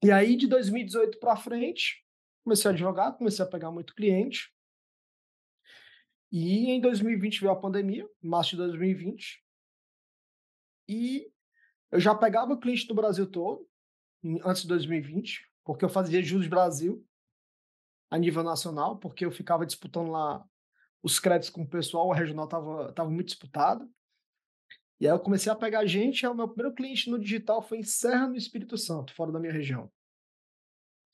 E 0.02 0.10
aí, 0.10 0.36
de 0.36 0.46
2018 0.46 1.18
para 1.20 1.36
frente, 1.36 2.02
comecei 2.42 2.70
a 2.70 2.72
advogar, 2.72 3.12
comecei 3.12 3.44
a 3.44 3.48
pegar 3.48 3.70
muito 3.70 3.94
cliente. 3.94 4.50
E 6.32 6.70
em 6.70 6.80
2020 6.80 7.40
veio 7.40 7.52
a 7.52 7.60
pandemia, 7.60 8.08
março 8.22 8.52
de 8.52 8.56
2020. 8.56 9.44
E 10.88 11.30
eu 11.92 12.00
já 12.00 12.14
pegava 12.14 12.58
cliente 12.58 12.86
do 12.86 12.94
Brasil 12.94 13.30
todo, 13.30 13.68
antes 14.46 14.62
de 14.62 14.68
2020, 14.68 15.46
porque 15.62 15.84
eu 15.84 15.90
fazia 15.90 16.22
Juros 16.22 16.46
Brasil 16.46 17.06
a 18.10 18.16
nível 18.16 18.42
nacional, 18.42 18.96
porque 18.98 19.26
eu 19.26 19.30
ficava 19.30 19.66
disputando 19.66 20.10
lá 20.10 20.42
os 21.02 21.18
créditos 21.18 21.50
com 21.50 21.62
o 21.62 21.68
pessoal, 21.68 22.08
o 22.08 22.12
regional 22.12 22.44
estava 22.44 22.92
tava 22.92 23.10
muito 23.10 23.28
disputado. 23.28 23.90
E 25.00 25.06
aí 25.06 25.12
eu 25.12 25.18
comecei 25.18 25.50
a 25.50 25.56
pegar 25.56 25.86
gente, 25.86 26.26
aí 26.26 26.32
o 26.32 26.34
meu 26.34 26.46
primeiro 26.46 26.74
cliente 26.74 27.10
no 27.10 27.18
digital 27.18 27.62
foi 27.62 27.78
em 27.78 27.82
Serra 27.82 28.28
no 28.28 28.36
Espírito 28.36 28.76
Santo, 28.76 29.14
fora 29.14 29.32
da 29.32 29.40
minha 29.40 29.52
região. 29.52 29.90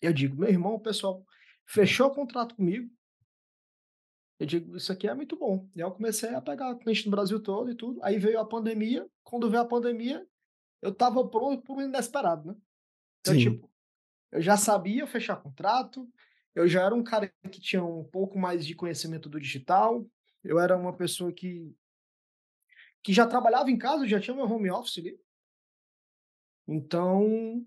Eu 0.02 0.12
digo, 0.12 0.36
meu 0.36 0.48
irmão, 0.48 0.74
o 0.74 0.80
pessoal 0.80 1.24
fechou 1.64 2.08
o 2.08 2.14
contrato 2.14 2.56
comigo. 2.56 2.90
Eu 4.38 4.46
digo, 4.46 4.76
isso 4.76 4.92
aqui 4.92 5.08
é 5.08 5.14
muito 5.14 5.36
bom. 5.36 5.68
E 5.74 5.80
aí 5.80 5.88
eu 5.88 5.92
comecei 5.92 6.34
a 6.34 6.42
pegar 6.42 6.74
cliente 6.76 7.06
no 7.06 7.12
Brasil 7.12 7.40
todo 7.40 7.70
e 7.70 7.74
tudo. 7.74 8.02
Aí 8.02 8.18
veio 8.18 8.38
a 8.38 8.44
pandemia. 8.44 9.08
Quando 9.22 9.48
veio 9.48 9.62
a 9.62 9.66
pandemia, 9.66 10.26
eu 10.82 10.90
estava 10.90 11.26
pronto 11.26 11.62
por 11.62 11.78
um 11.78 11.82
inesperado, 11.82 12.48
né? 12.48 12.56
Então, 13.20 13.34
Sim. 13.34 13.40
tipo, 13.40 13.70
eu 14.32 14.42
já 14.42 14.56
sabia 14.56 15.06
fechar 15.06 15.36
contrato, 15.36 16.08
eu 16.56 16.66
já 16.66 16.82
era 16.82 16.94
um 16.94 17.04
cara 17.04 17.32
que 17.52 17.60
tinha 17.60 17.84
um 17.84 18.02
pouco 18.02 18.38
mais 18.38 18.66
de 18.66 18.74
conhecimento 18.74 19.28
do 19.28 19.38
digital, 19.38 20.04
eu 20.42 20.58
era 20.58 20.76
uma 20.76 20.96
pessoa 20.96 21.32
que 21.32 21.72
que 23.04 23.12
já 23.12 23.24
trabalhava 23.24 23.70
em 23.70 23.78
casa, 23.78 24.08
já 24.08 24.18
tinha 24.18 24.34
meu 24.34 24.46
home 24.46 24.68
office 24.68 24.98
ali. 24.98 25.16
Então, 26.66 27.64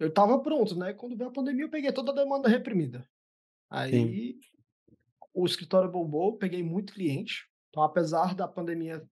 eu 0.00 0.08
estava 0.08 0.42
pronto, 0.42 0.76
né? 0.76 0.92
Quando 0.92 1.16
veio 1.16 1.30
a 1.30 1.32
pandemia, 1.32 1.66
eu 1.66 1.70
peguei 1.70 1.92
toda 1.92 2.10
a 2.10 2.14
demanda 2.14 2.48
reprimida. 2.48 3.00
Sim. 3.00 3.06
Aí 3.70 4.40
o 5.32 5.46
escritório 5.46 5.88
bombou, 5.88 6.36
peguei 6.36 6.60
muito 6.60 6.92
cliente. 6.92 7.48
Então, 7.70 7.84
apesar 7.84 8.34
da 8.34 8.48
pandemia 8.48 9.08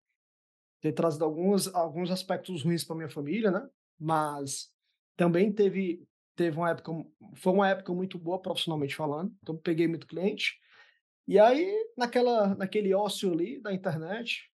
ter 0.80 0.92
trazido 0.92 1.24
alguns, 1.24 1.72
alguns 1.74 2.10
aspectos 2.10 2.64
ruins 2.64 2.82
para 2.82 2.96
minha 2.96 3.08
família, 3.08 3.52
né? 3.52 3.68
Mas 3.98 4.72
também 5.16 5.52
teve, 5.52 6.04
teve 6.40 6.56
uma 6.56 6.70
época, 6.70 6.90
foi 7.34 7.52
uma 7.52 7.68
época 7.68 7.92
muito 7.92 8.18
boa 8.18 8.40
profissionalmente 8.40 8.96
falando. 8.96 9.30
Então, 9.42 9.54
peguei 9.58 9.86
muito 9.86 10.06
cliente. 10.06 10.58
E 11.28 11.38
aí, 11.38 11.70
naquela, 11.94 12.54
naquele 12.54 12.94
ócio 12.94 13.30
ali 13.30 13.60
da 13.60 13.74
internet, 13.74 14.50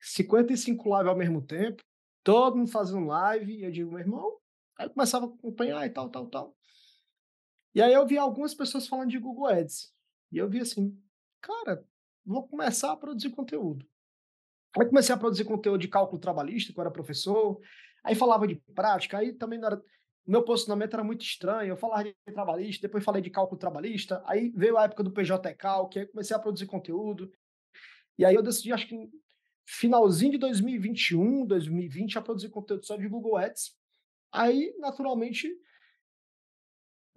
55 0.00 0.82
lives 0.96 1.06
ao 1.06 1.16
mesmo 1.16 1.40
tempo, 1.40 1.84
todo 2.24 2.56
mundo 2.56 2.72
fazendo 2.72 3.06
live, 3.06 3.54
e 3.54 3.62
eu 3.62 3.70
digo, 3.70 3.90
meu 3.90 4.00
irmão, 4.00 4.38
aí 4.76 4.86
eu 4.86 4.90
começava 4.90 5.26
a 5.26 5.28
acompanhar 5.28 5.86
e 5.86 5.90
tal, 5.90 6.10
tal, 6.10 6.26
tal. 6.26 6.56
E 7.76 7.80
aí 7.80 7.92
eu 7.92 8.04
vi 8.04 8.18
algumas 8.18 8.52
pessoas 8.52 8.88
falando 8.88 9.10
de 9.10 9.18
Google 9.20 9.46
Ads. 9.46 9.94
E 10.32 10.38
eu 10.38 10.50
vi 10.50 10.58
assim, 10.58 11.00
cara, 11.40 11.86
vou 12.26 12.48
começar 12.48 12.90
a 12.90 12.96
produzir 12.96 13.30
conteúdo. 13.30 13.86
Aí 14.76 14.84
comecei 14.84 15.14
a 15.14 15.18
produzir 15.18 15.44
conteúdo 15.44 15.80
de 15.80 15.86
cálculo 15.86 16.20
trabalhista, 16.20 16.72
que 16.72 16.78
eu 16.78 16.82
era 16.82 16.90
professor, 16.90 17.60
aí 18.02 18.16
falava 18.16 18.48
de 18.48 18.56
prática, 18.74 19.18
aí 19.18 19.32
também 19.32 19.60
não 19.60 19.68
era. 19.68 19.82
Meu 20.30 20.44
posicionamento 20.44 20.94
era 20.94 21.02
muito 21.02 21.22
estranho, 21.22 21.70
eu 21.70 21.76
falava 21.76 22.04
de 22.04 22.14
trabalhista, 22.32 22.86
depois 22.86 23.02
falei 23.02 23.20
de 23.20 23.30
cálculo 23.30 23.58
trabalhista, 23.58 24.22
aí 24.24 24.50
veio 24.50 24.78
a 24.78 24.84
época 24.84 25.02
do 25.02 25.10
PJ 25.10 25.52
Calc, 25.56 25.98
aí 25.98 26.06
comecei 26.06 26.36
a 26.36 26.38
produzir 26.38 26.66
conteúdo. 26.66 27.32
E 28.16 28.24
aí 28.24 28.36
eu 28.36 28.42
decidi, 28.42 28.72
acho 28.72 28.86
que 28.86 29.10
finalzinho 29.66 30.30
de 30.30 30.38
2021, 30.38 31.44
2020, 31.46 32.16
a 32.16 32.22
produzir 32.22 32.48
conteúdo 32.48 32.86
só 32.86 32.96
de 32.96 33.08
Google 33.08 33.38
Ads. 33.38 33.76
Aí, 34.30 34.72
naturalmente, 34.78 35.52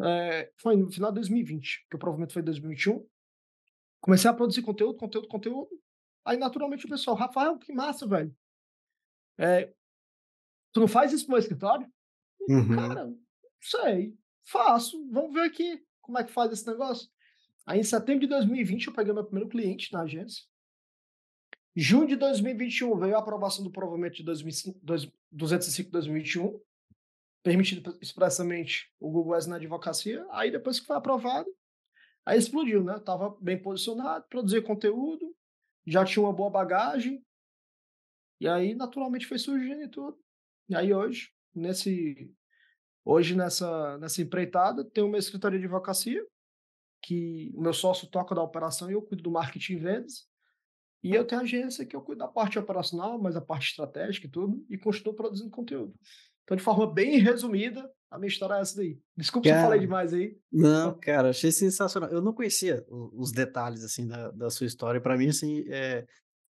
é, 0.01 0.51
foi 0.58 0.75
no 0.75 0.89
final 0.89 1.12
de 1.12 1.17
2020, 1.17 1.86
que 1.91 1.98
provavelmente 2.00 2.34
foi 2.34 2.41
2021. 2.41 3.08
Comecei 4.01 4.27
a 4.27 4.34
produzir 4.34 4.63
conteúdo, 4.63 4.98
conteúdo, 4.98 5.27
conteúdo. 5.27 5.70
Aí, 6.25 6.36
naturalmente, 6.36 6.88
o 6.88 6.89
pessoal, 6.89 7.15
Rafael, 7.15 7.60
que 7.60 7.72
massa, 7.74 8.08
velho. 8.08 8.36
É, 9.38 9.72
tu 10.72 10.79
não 10.79 10.88
faz 10.88 11.13
isso 11.13 11.25
no 11.25 11.34
meu 11.34 11.39
escritório? 11.39 11.88
Uhum. 12.50 12.76
Cara, 12.76 13.14
sei, 13.62 14.18
faço. 14.44 15.08
Vamos 15.12 15.34
ver 15.34 15.42
aqui 15.42 15.86
como 16.02 16.18
é 16.18 16.24
que 16.24 16.32
faz 16.32 16.52
esse 16.52 16.68
negócio. 16.68 17.08
Aí, 17.66 17.80
em 17.80 17.84
setembro 17.84 18.22
de 18.22 18.28
2020, 18.28 18.88
eu 18.88 18.94
peguei 18.94 19.14
meu 19.14 19.24
primeiro 19.24 19.50
cliente 19.50 19.94
na 19.94 20.02
agência. 20.02 20.44
Junho 21.76 22.08
de 22.08 22.16
2021 22.16 22.96
veio 22.98 23.16
a 23.16 23.20
aprovação 23.20 23.64
do 23.64 23.72
provimento 23.72 24.16
de 24.16 24.24
205-2021, 24.24 26.60
permitido 27.42 27.98
expressamente 28.00 28.92
o 29.00 29.10
Google 29.10 29.34
Ads 29.34 29.48
na 29.48 29.56
advocacia. 29.56 30.24
Aí 30.30 30.52
depois 30.52 30.80
que 30.80 30.86
foi 30.86 30.96
aprovado, 30.96 31.50
aí 32.26 32.38
explodiu, 32.38 32.84
né? 32.84 33.00
Tava 33.00 33.36
bem 33.42 33.60
posicionado, 33.60 34.28
produzia 34.30 34.62
conteúdo, 34.62 35.36
já 35.86 36.06
tinha 36.06 36.24
uma 36.24 36.32
boa 36.32 36.50
bagagem, 36.50 37.26
e 38.40 38.48
aí 38.48 38.76
naturalmente 38.76 39.26
foi 39.26 39.40
surgindo 39.40 39.82
e 39.82 39.88
tudo. 39.88 40.18
E 40.70 40.76
aí 40.76 40.94
hoje, 40.94 41.32
nesse 41.56 42.32
hoje 43.06 43.36
nessa 43.36 43.98
nessa 43.98 44.22
empreitada, 44.22 44.84
tem 44.84 45.08
meu 45.10 45.20
escritório 45.20 45.58
de 45.58 45.66
advocacia, 45.66 46.26
que 47.02 47.52
o 47.56 47.62
meu 47.62 47.74
sócio 47.74 48.08
toca 48.08 48.34
da 48.34 48.42
operação 48.42 48.90
e 48.90 48.94
eu 48.94 49.02
cuido 49.02 49.24
do 49.24 49.32
marketing 49.32 49.74
e 49.74 49.78
vendas. 49.78 50.28
E 51.04 51.14
eu 51.14 51.26
tenho 51.28 51.42
a 51.42 51.44
agência 51.44 51.86
que 51.86 51.96
eu 51.96 52.02
cuido 52.02 52.20
da 52.20 52.28
parte 52.30 52.58
operacional, 52.58 53.22
mas 53.22 53.36
a 53.36 53.42
parte 53.42 53.70
estratégica 53.70 54.26
e 54.26 54.30
tudo, 54.30 54.66
e 54.70 54.78
continuo 54.78 55.14
produzindo 55.14 55.50
conteúdo. 55.50 55.94
Então, 56.44 56.56
de 56.56 56.64
forma 56.64 56.92
bem 56.92 57.20
resumida, 57.20 57.90
a 58.10 58.18
minha 58.18 58.30
história 58.30 58.56
é 58.56 58.62
essa 58.62 58.78
daí. 58.78 58.98
Desculpa 59.18 59.48
se 59.48 59.54
eu 59.54 59.62
falei 59.62 59.80
demais 59.80 60.14
aí. 60.14 60.38
Não, 60.52 60.98
cara, 60.98 61.30
achei 61.30 61.52
sensacional. 61.52 62.10
Eu 62.10 62.22
não 62.22 62.34
conhecia 62.34 62.86
os 62.88 63.32
detalhes, 63.32 63.84
assim, 63.84 64.08
da, 64.08 64.32
da 64.32 64.50
sua 64.50 64.68
história. 64.68 65.02
Para 65.02 65.18
mim, 65.18 65.28
assim, 65.30 65.66
é 65.68 66.06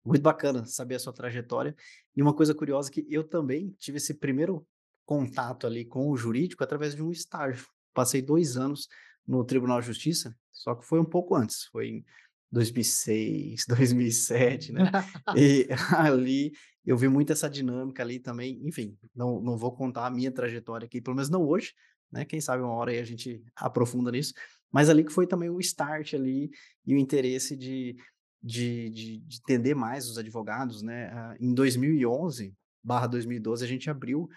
muito 0.06 0.22
bacana 0.22 0.66
saber 0.66 0.96
a 0.96 1.00
sua 1.00 1.14
trajetória. 1.14 1.76
E 2.16 2.22
uma 2.22 2.36
coisa 2.36 2.56
curiosa 2.56 2.90
é 2.90 2.94
que 2.94 3.06
eu 3.10 3.24
também 3.24 3.76
tive 3.78 3.98
esse 3.98 4.14
primeiro 4.14 4.66
contato 5.10 5.66
ali 5.66 5.84
com 5.84 6.08
o 6.12 6.16
jurídico 6.16 6.64
através 6.64 6.94
de 6.94 7.02
um 7.02 7.10
estágio. 7.10 7.66
Passei 7.96 8.22
dois 8.22 8.58
anos 8.58 8.88
no 9.28 9.44
Tribunal 9.44 9.82
de 9.82 9.88
Justiça, 9.88 10.38
só 10.52 10.76
que 10.76 10.86
foi 10.86 11.00
um 11.00 11.06
pouco 11.06 11.36
antes. 11.36 11.66
Foi 11.72 11.88
em 11.88 12.06
2006, 12.52 13.66
2007, 13.68 14.70
né? 14.72 14.84
e 15.36 15.68
ali 15.98 16.52
eu 16.86 16.96
vi 16.96 17.08
muito 17.08 17.34
essa 17.34 17.50
dinâmica 17.50 18.04
ali 18.04 18.20
também. 18.20 18.62
Enfim, 18.68 18.96
não, 19.16 19.42
não 19.42 19.58
vou 19.58 19.72
contar 19.72 20.06
a 20.06 20.12
minha 20.12 20.32
trajetória 20.32 20.86
aqui, 20.86 21.02
pelo 21.02 21.16
menos 21.16 21.28
não 21.28 21.44
hoje, 21.44 21.74
né? 22.12 22.24
Quem 22.24 22.40
sabe 22.40 22.62
uma 22.62 22.76
hora 22.76 22.92
aí 22.92 23.00
a 23.00 23.04
gente 23.04 23.44
aprofunda 23.56 24.12
nisso. 24.12 24.36
Mas 24.72 24.90
ali 24.90 25.04
que 25.04 25.12
foi 25.12 25.26
também 25.26 25.50
o 25.50 25.60
start 25.60 26.14
ali 26.14 26.52
e 26.86 26.94
o 26.94 27.00
interesse 27.00 27.58
de, 27.58 27.96
de, 28.44 28.92
de, 28.92 29.18
de 29.18 29.38
entender 29.38 29.74
mais 29.74 30.08
os 30.08 30.20
advogados, 30.20 30.84
né? 30.84 31.12
Uh, 31.12 31.44
em 31.44 31.52
2011 31.52 32.54
barra 32.84 33.08
2012 33.08 33.66
a 33.66 33.68
gente 33.68 33.90
abriu 33.90 34.30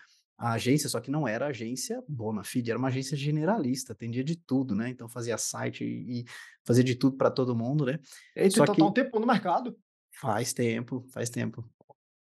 a 0.43 0.55
agência, 0.55 0.89
só 0.89 1.01
que 1.01 1.09
não 1.09 1.29
era 1.29 1.47
agência 1.47 2.03
Bonafide, 2.09 2.73
era 2.73 2.79
uma 2.79 2.89
agência 2.89 3.17
generalista, 3.17 3.93
atendia 3.93 4.25
de 4.25 4.35
tudo, 4.35 4.75
né? 4.75 4.89
Então 4.89 5.09
fazia 5.09 5.39
site 5.39 5.85
e, 5.85 6.23
e 6.23 6.25
fazia 6.65 6.83
de 6.83 6.97
tudo 6.97 7.17
para 7.17 7.31
todo 7.31 7.55
mundo, 7.55 7.87
né? 7.87 8.01
Eita, 8.35 8.57
só 8.57 8.65
então 8.65 8.75
que 8.75 8.81
tá 8.81 8.87
um 8.89 8.93
tempo 8.93 9.21
no 9.21 9.27
mercado. 9.27 9.79
Faz 10.21 10.53
tempo, 10.53 11.07
faz 11.13 11.31
tempo, 11.31 11.65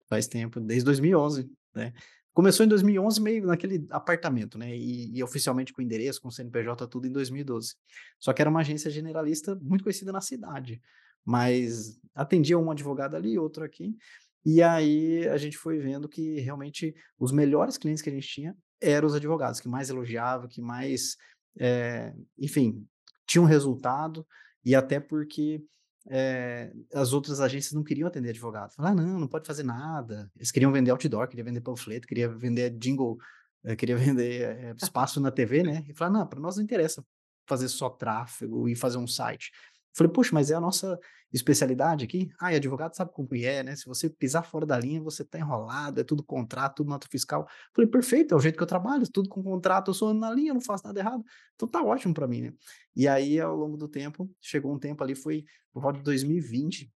faz 0.09 0.29
tempo, 0.29 0.61
desde 0.61 0.85
2011, 0.85 1.50
né? 1.75 1.93
Começou 2.33 2.64
em 2.64 2.69
2011 2.69 3.21
meio 3.21 3.45
naquele 3.45 3.85
apartamento, 3.91 4.57
né? 4.57 4.73
E, 4.76 5.19
e, 5.19 5.23
oficialmente 5.25 5.73
com 5.73 5.83
endereço, 5.83 6.23
com 6.23 6.31
CNPJ, 6.31 6.87
tudo 6.87 7.09
em 7.09 7.12
2012. 7.12 7.75
Só 8.21 8.33
que 8.33 8.41
era 8.41 8.49
uma 8.49 8.61
agência 8.61 8.88
generalista 8.88 9.57
muito 9.57 9.83
conhecida 9.83 10.12
na 10.12 10.21
cidade, 10.21 10.81
mas 11.25 11.99
atendia 12.14 12.57
um 12.57 12.71
advogado 12.71 13.17
ali, 13.17 13.37
outro 13.37 13.64
aqui. 13.64 13.97
E 14.45 14.63
aí 14.63 15.29
a 15.29 15.37
gente 15.37 15.57
foi 15.57 15.79
vendo 15.79 16.09
que 16.09 16.41
realmente 16.41 16.95
os 17.19 17.31
melhores 17.31 17.79
clientes 17.79 18.03
que 18.03 18.11
a 18.11 18.13
gente 18.13 18.27
tinha 18.27 18.57
eram 18.81 19.07
os 19.07 19.15
advogados, 19.15 19.61
que 19.61 19.69
mais 19.69 19.89
elogiavam, 19.89 20.49
que 20.49 20.61
mais, 20.61 21.17
é, 21.59 22.13
enfim, 22.37 22.85
tinham 23.27 23.45
resultado, 23.45 24.27
e 24.65 24.75
até 24.75 24.99
porque 24.99 25.63
é, 26.11 26.73
as 26.93 27.13
outras 27.13 27.41
agências 27.41 27.73
não 27.73 27.85
queriam 27.85 28.09
atender 28.09 28.31
advogado. 28.31 28.75
Falaram, 28.75 28.99
ah, 28.99 29.03
não, 29.07 29.21
não 29.21 29.29
pode 29.29 29.47
fazer 29.47 29.63
nada. 29.63 30.31
Eles 30.37 30.51
queriam 30.51 30.73
vender 30.73 30.91
outdoor, 30.91 31.29
queriam 31.29 31.45
vender 31.45 31.61
panfleto, 31.61 32.09
queriam 32.09 32.37
vender 32.37 32.71
jingle, 32.71 33.17
é, 33.65 33.77
queria 33.77 33.97
vender 33.97 34.75
espaço 34.83 35.21
na 35.21 35.31
TV, 35.31 35.63
né? 35.63 35.85
E 35.89 35.95
falaram, 35.95 36.21
não, 36.21 36.27
para 36.27 36.41
nós 36.41 36.57
não 36.57 36.65
interessa 36.65 37.05
fazer 37.47 37.69
só 37.69 37.91
tráfego 37.91 38.69
e 38.69 38.75
fazer 38.75 38.99
um 38.99 39.07
site. 39.07 39.51
Falei, 39.95 40.13
poxa, 40.13 40.31
mas 40.33 40.51
é 40.51 40.55
a 40.55 40.61
nossa 40.61 40.99
especialidade 41.33 42.05
aqui? 42.05 42.31
Ah, 42.41 42.53
e 42.53 42.57
advogado 42.57 42.95
sabe 42.95 43.13
como 43.13 43.29
é, 43.35 43.63
né? 43.63 43.77
Se 43.77 43.87
você 43.87 44.09
pisar 44.09 44.43
fora 44.43 44.67
da 44.67 44.79
linha, 44.79 45.01
você 45.01 45.25
tá 45.25 45.39
enrolado, 45.39 46.01
é 46.01 46.05
tudo 46.05 46.23
contrato, 46.23 46.77
tudo 46.77 46.91
nota 46.91 47.07
fiscal. 47.11 47.47
Falei, 47.75 47.91
perfeito, 47.91 48.35
é 48.35 48.37
o 48.37 48.41
jeito 48.41 48.57
que 48.57 48.63
eu 48.63 48.67
trabalho, 48.67 49.07
tudo 49.11 49.29
com 49.29 49.43
contrato, 49.43 49.91
eu 49.91 49.95
sou 49.95 50.13
na 50.15 50.31
linha, 50.31 50.55
não 50.55 50.61
faço 50.61 50.87
nada 50.87 50.99
errado. 50.99 51.25
Então 51.55 51.69
tá 51.69 51.83
ótimo 51.83 52.15
para 52.15 52.27
mim, 52.27 52.43
né? 52.43 52.55
E 52.95 53.09
aí, 53.09 53.41
ao 53.41 53.55
longo 53.55 53.77
do 53.77 53.89
tempo, 53.89 54.31
chegou 54.41 54.75
um 54.75 54.79
tempo 54.79 55.03
ali, 55.03 55.15
foi 55.15 55.45
por 55.73 55.83
volta 55.83 55.99
de 55.99 56.05
2020, 56.05 56.93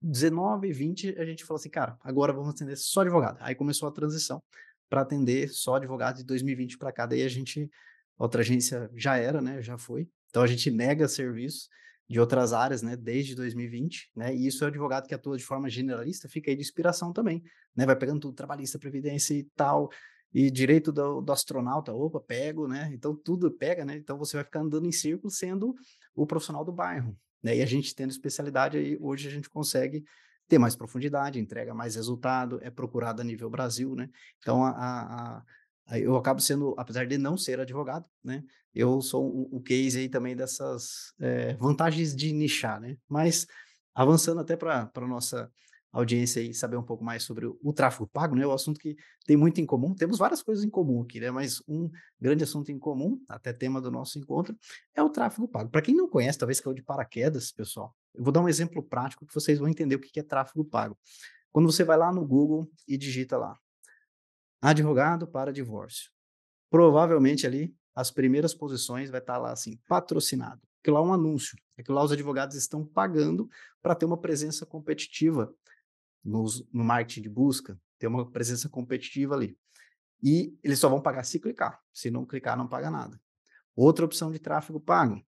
19 0.00 0.68
e 0.68 0.72
20, 0.72 1.18
a 1.18 1.24
gente 1.24 1.44
falou 1.44 1.58
assim, 1.58 1.70
cara, 1.70 1.98
agora 2.00 2.32
vamos 2.32 2.50
atender 2.50 2.76
só 2.76 3.00
advogado. 3.00 3.38
Aí 3.40 3.54
começou 3.54 3.88
a 3.88 3.92
transição 3.92 4.42
para 4.88 5.02
atender 5.02 5.48
só 5.48 5.74
advogado 5.74 6.18
de 6.18 6.24
2020 6.24 6.78
para 6.78 6.92
cá. 6.92 7.04
Daí 7.04 7.22
a 7.22 7.28
gente, 7.28 7.68
outra 8.16 8.40
agência 8.40 8.90
já 8.94 9.16
era, 9.16 9.42
né? 9.42 9.60
Já 9.60 9.76
foi. 9.76 10.08
Então 10.30 10.42
a 10.42 10.46
gente 10.46 10.70
nega 10.70 11.08
serviço 11.08 11.68
de 12.08 12.18
outras 12.18 12.52
áreas, 12.52 12.82
né, 12.82 12.96
desde 12.96 13.34
2020, 13.34 14.10
né, 14.16 14.34
e 14.34 14.46
isso 14.46 14.64
é 14.64 14.66
o 14.66 14.68
advogado 14.68 15.06
que 15.06 15.14
atua 15.14 15.36
de 15.36 15.44
forma 15.44 15.68
generalista, 15.68 16.28
fica 16.28 16.50
aí 16.50 16.56
de 16.56 16.62
inspiração 16.62 17.12
também, 17.12 17.42
né, 17.76 17.84
vai 17.84 17.96
pegando 17.96 18.20
tudo, 18.20 18.34
trabalhista, 18.34 18.78
previdência 18.78 19.34
e 19.34 19.44
tal, 19.54 19.90
e 20.32 20.50
direito 20.50 20.90
do, 20.90 21.20
do, 21.20 21.32
astronauta, 21.32 21.92
opa, 21.92 22.20
pego, 22.20 22.66
né, 22.66 22.90
então 22.92 23.14
tudo 23.14 23.50
pega, 23.50 23.84
né, 23.84 23.96
então 23.96 24.16
você 24.16 24.36
vai 24.36 24.44
ficar 24.44 24.60
andando 24.60 24.86
em 24.86 24.92
círculo 24.92 25.30
sendo 25.30 25.74
o 26.14 26.26
profissional 26.26 26.64
do 26.64 26.72
bairro, 26.72 27.14
né, 27.42 27.56
e 27.56 27.62
a 27.62 27.66
gente 27.66 27.94
tendo 27.94 28.10
especialidade 28.10 28.78
aí, 28.78 28.96
hoje 29.00 29.28
a 29.28 29.30
gente 29.30 29.50
consegue 29.50 30.02
ter 30.48 30.58
mais 30.58 30.74
profundidade, 30.74 31.38
entrega 31.38 31.74
mais 31.74 31.94
resultado, 31.94 32.58
é 32.62 32.70
procurado 32.70 33.20
a 33.20 33.24
nível 33.24 33.50
Brasil, 33.50 33.94
né? 33.94 34.08
Então, 34.38 34.64
a, 34.64 34.70
a, 34.70 35.42
a, 35.86 35.98
eu 35.98 36.16
acabo 36.16 36.40
sendo, 36.40 36.74
apesar 36.78 37.06
de 37.06 37.18
não 37.18 37.36
ser 37.36 37.60
advogado, 37.60 38.06
né? 38.24 38.42
Eu 38.78 39.02
sou 39.02 39.48
o, 39.50 39.60
case 39.60 39.98
aí 39.98 40.08
também 40.08 40.36
dessas 40.36 41.12
é, 41.18 41.54
vantagens 41.54 42.14
de 42.14 42.32
nichar, 42.32 42.80
né? 42.80 42.96
Mas 43.08 43.44
avançando 43.92 44.40
até 44.40 44.56
para 44.56 44.88
a 44.94 45.00
nossa 45.08 45.50
audiência 45.90 46.40
aí 46.40 46.54
saber 46.54 46.76
um 46.76 46.82
pouco 46.84 47.02
mais 47.02 47.24
sobre 47.24 47.44
o, 47.44 47.58
o 47.60 47.72
tráfego 47.72 48.06
pago, 48.06 48.36
né? 48.36 48.46
O 48.46 48.52
assunto 48.52 48.78
que 48.78 48.96
tem 49.26 49.36
muito 49.36 49.60
em 49.60 49.66
comum. 49.66 49.96
Temos 49.96 50.16
várias 50.16 50.44
coisas 50.44 50.64
em 50.64 50.70
comum 50.70 51.02
aqui, 51.02 51.18
né? 51.18 51.28
Mas 51.28 51.60
um 51.66 51.90
grande 52.20 52.44
assunto 52.44 52.70
em 52.70 52.78
comum, 52.78 53.20
até 53.28 53.52
tema 53.52 53.80
do 53.80 53.90
nosso 53.90 54.16
encontro, 54.16 54.56
é 54.94 55.02
o 55.02 55.10
tráfego 55.10 55.48
pago. 55.48 55.70
Para 55.70 55.82
quem 55.82 55.96
não 55.96 56.08
conhece, 56.08 56.38
talvez 56.38 56.60
caiu 56.60 56.72
de 56.72 56.82
paraquedas, 56.84 57.50
pessoal. 57.50 57.92
Eu 58.14 58.22
vou 58.22 58.32
dar 58.32 58.42
um 58.42 58.48
exemplo 58.48 58.80
prático 58.80 59.26
que 59.26 59.34
vocês 59.34 59.58
vão 59.58 59.68
entender 59.68 59.96
o 59.96 60.00
que 60.00 60.20
é 60.20 60.22
tráfego 60.22 60.64
pago. 60.64 60.96
Quando 61.50 61.66
você 61.66 61.82
vai 61.82 61.96
lá 61.96 62.12
no 62.12 62.24
Google 62.24 62.70
e 62.86 62.96
digita 62.96 63.36
lá 63.36 63.58
advogado 64.62 65.26
para 65.26 65.52
divórcio, 65.52 66.12
provavelmente 66.70 67.44
ali 67.44 67.76
as 67.98 68.12
primeiras 68.12 68.54
posições 68.54 69.10
vai 69.10 69.18
estar 69.18 69.38
lá 69.38 69.50
assim 69.50 69.76
patrocinado. 69.88 70.62
Aquilo 70.80 70.94
lá 70.94 71.02
é 71.02 71.04
um 71.08 71.12
anúncio. 71.12 71.58
Aquilo 71.76 71.96
lá 71.96 72.04
os 72.04 72.12
advogados 72.12 72.54
estão 72.54 72.86
pagando 72.86 73.50
para 73.82 73.92
ter 73.92 74.04
uma 74.04 74.16
presença 74.16 74.64
competitiva 74.64 75.52
nos, 76.22 76.64
no 76.72 76.84
marketing 76.84 77.22
de 77.22 77.28
busca, 77.28 77.76
ter 77.98 78.06
uma 78.06 78.30
presença 78.30 78.68
competitiva 78.68 79.34
ali. 79.34 79.58
E 80.22 80.56
eles 80.62 80.78
só 80.78 80.88
vão 80.88 81.02
pagar 81.02 81.24
se 81.24 81.40
clicar. 81.40 81.82
Se 81.92 82.08
não 82.08 82.24
clicar, 82.24 82.56
não 82.56 82.68
paga 82.68 82.88
nada. 82.88 83.20
Outra 83.74 84.04
opção 84.04 84.30
de 84.30 84.38
tráfego 84.38 84.78
pago. 84.78 85.20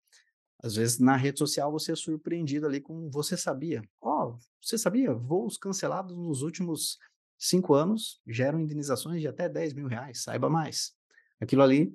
Às 0.61 0.75
vezes, 0.75 0.99
na 0.99 1.15
rede 1.15 1.39
social, 1.39 1.71
você 1.71 1.93
é 1.93 1.95
surpreendido 1.95 2.67
ali 2.67 2.79
com 2.79 3.09
você 3.09 3.35
sabia. 3.35 3.81
Ó, 3.99 4.27
oh, 4.27 4.37
você 4.61 4.77
sabia? 4.77 5.11
Voos 5.11 5.57
cancelados 5.57 6.15
nos 6.15 6.43
últimos 6.43 6.99
cinco 7.35 7.73
anos 7.73 8.21
geram 8.27 8.59
indenizações 8.59 9.21
de 9.21 9.27
até 9.27 9.49
10 9.49 9.73
mil 9.73 9.87
reais. 9.87 10.21
Saiba 10.21 10.51
mais. 10.51 10.93
Aquilo 11.39 11.63
ali 11.63 11.91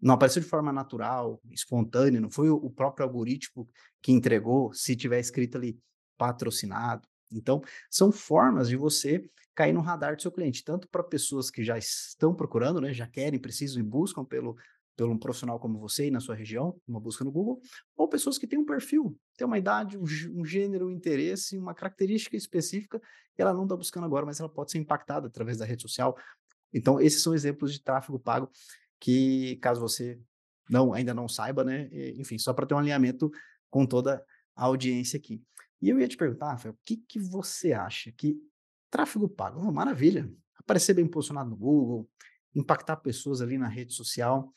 não 0.00 0.14
apareceu 0.14 0.42
de 0.42 0.48
forma 0.48 0.72
natural, 0.72 1.40
espontânea, 1.50 2.20
não 2.20 2.30
foi 2.30 2.48
o 2.50 2.70
próprio 2.70 3.04
algoritmo 3.04 3.68
que 4.02 4.12
entregou, 4.12 4.72
se 4.72 4.96
tiver 4.96 5.20
escrito 5.20 5.56
ali 5.56 5.78
patrocinado. 6.16 7.06
Então, 7.32 7.62
são 7.90 8.10
formas 8.10 8.68
de 8.68 8.76
você 8.76 9.24
cair 9.54 9.72
no 9.72 9.80
radar 9.80 10.16
do 10.16 10.22
seu 10.22 10.32
cliente, 10.32 10.64
tanto 10.64 10.88
para 10.88 11.02
pessoas 11.02 11.50
que 11.50 11.62
já 11.62 11.76
estão 11.76 12.34
procurando, 12.34 12.80
né, 12.80 12.92
já 12.92 13.06
querem, 13.06 13.38
precisam 13.38 13.80
e 13.80 13.84
buscam 13.84 14.24
pelo, 14.24 14.56
pelo 14.96 15.12
um 15.12 15.18
profissional 15.18 15.58
como 15.58 15.78
você 15.78 16.06
e 16.06 16.10
na 16.10 16.20
sua 16.20 16.34
região, 16.34 16.78
uma 16.86 17.00
busca 17.00 17.24
no 17.24 17.30
Google, 17.30 17.60
ou 17.96 18.08
pessoas 18.08 18.38
que 18.38 18.46
têm 18.46 18.58
um 18.58 18.64
perfil, 18.64 19.16
têm 19.36 19.46
uma 19.46 19.58
idade, 19.58 19.98
um, 19.98 20.44
gênero, 20.44 20.88
um 20.88 20.90
interesse, 20.90 21.58
uma 21.58 21.74
característica 21.74 22.36
específica 22.36 23.00
que 23.34 23.42
ela 23.42 23.52
não 23.52 23.64
está 23.64 23.76
buscando 23.76 24.04
agora, 24.04 24.26
mas 24.26 24.40
ela 24.40 24.48
pode 24.48 24.70
ser 24.72 24.78
impactada 24.78 25.26
através 25.26 25.58
da 25.58 25.64
rede 25.64 25.82
social. 25.82 26.16
Então, 26.72 27.00
esses 27.00 27.22
são 27.22 27.34
exemplos 27.34 27.72
de 27.72 27.82
tráfego 27.82 28.18
pago 28.18 28.50
que, 29.00 29.56
caso 29.56 29.80
você 29.80 30.20
não 30.68 30.92
ainda 30.92 31.12
não 31.12 31.28
saiba, 31.28 31.64
né, 31.64 31.88
enfim, 32.16 32.38
só 32.38 32.52
para 32.52 32.66
ter 32.66 32.74
um 32.74 32.78
alinhamento 32.78 33.30
com 33.68 33.84
toda 33.84 34.24
a 34.54 34.64
audiência 34.64 35.16
aqui. 35.16 35.42
E 35.82 35.88
eu 35.88 35.98
ia 35.98 36.06
te 36.06 36.16
perguntar, 36.16 36.52
Rafael, 36.52 36.74
o 36.74 36.78
que, 36.84 36.98
que 36.98 37.18
você 37.18 37.72
acha 37.72 38.12
que 38.12 38.36
tráfego 38.90 39.28
pago, 39.28 39.60
oh, 39.60 39.72
maravilha, 39.72 40.30
aparecer 40.56 40.94
bem 40.94 41.06
posicionado 41.06 41.50
no 41.50 41.56
Google, 41.56 42.08
impactar 42.54 42.96
pessoas 42.96 43.40
ali 43.40 43.56
na 43.56 43.68
rede 43.68 43.94
social, 43.94 44.52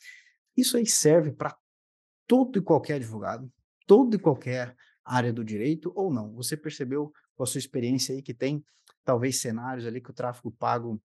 isso 0.58 0.76
aí 0.78 0.86
serve 0.86 1.32
para 1.32 1.58
todo 2.28 2.60
e 2.60 2.62
qualquer 2.62 2.96
advogado, 2.96 3.52
todo 3.88 4.16
e 4.16 4.20
qualquer 4.20 4.76
área 5.04 5.32
do 5.32 5.44
direito 5.44 5.92
ou 5.96 6.12
não? 6.12 6.34
Você 6.34 6.58
percebeu 6.58 7.12
com 7.36 7.44
a 7.44 7.46
sua 7.46 7.60
experiência 7.60 8.14
aí 8.14 8.22
que 8.22 8.34
tem 8.34 8.64
talvez 9.04 9.40
cenários 9.40 9.86
ali 9.86 10.02
que 10.02 10.12
o 10.12 10.14
tráfego 10.14 10.52
pago 10.52 11.02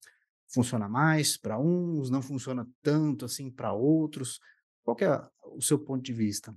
funciona 0.49 0.89
mais 0.89 1.37
para 1.37 1.59
uns, 1.59 2.11
não 2.11 2.23
funciona 2.23 2.69
tanto 2.83 3.25
assim 3.25 3.51
para 3.51 3.73
outros? 3.73 4.41
Qual 4.83 4.97
é 5.01 5.29
o 5.45 5.61
seu 5.61 5.79
ponto 5.79 6.03
de 6.03 6.13
vista? 6.13 6.55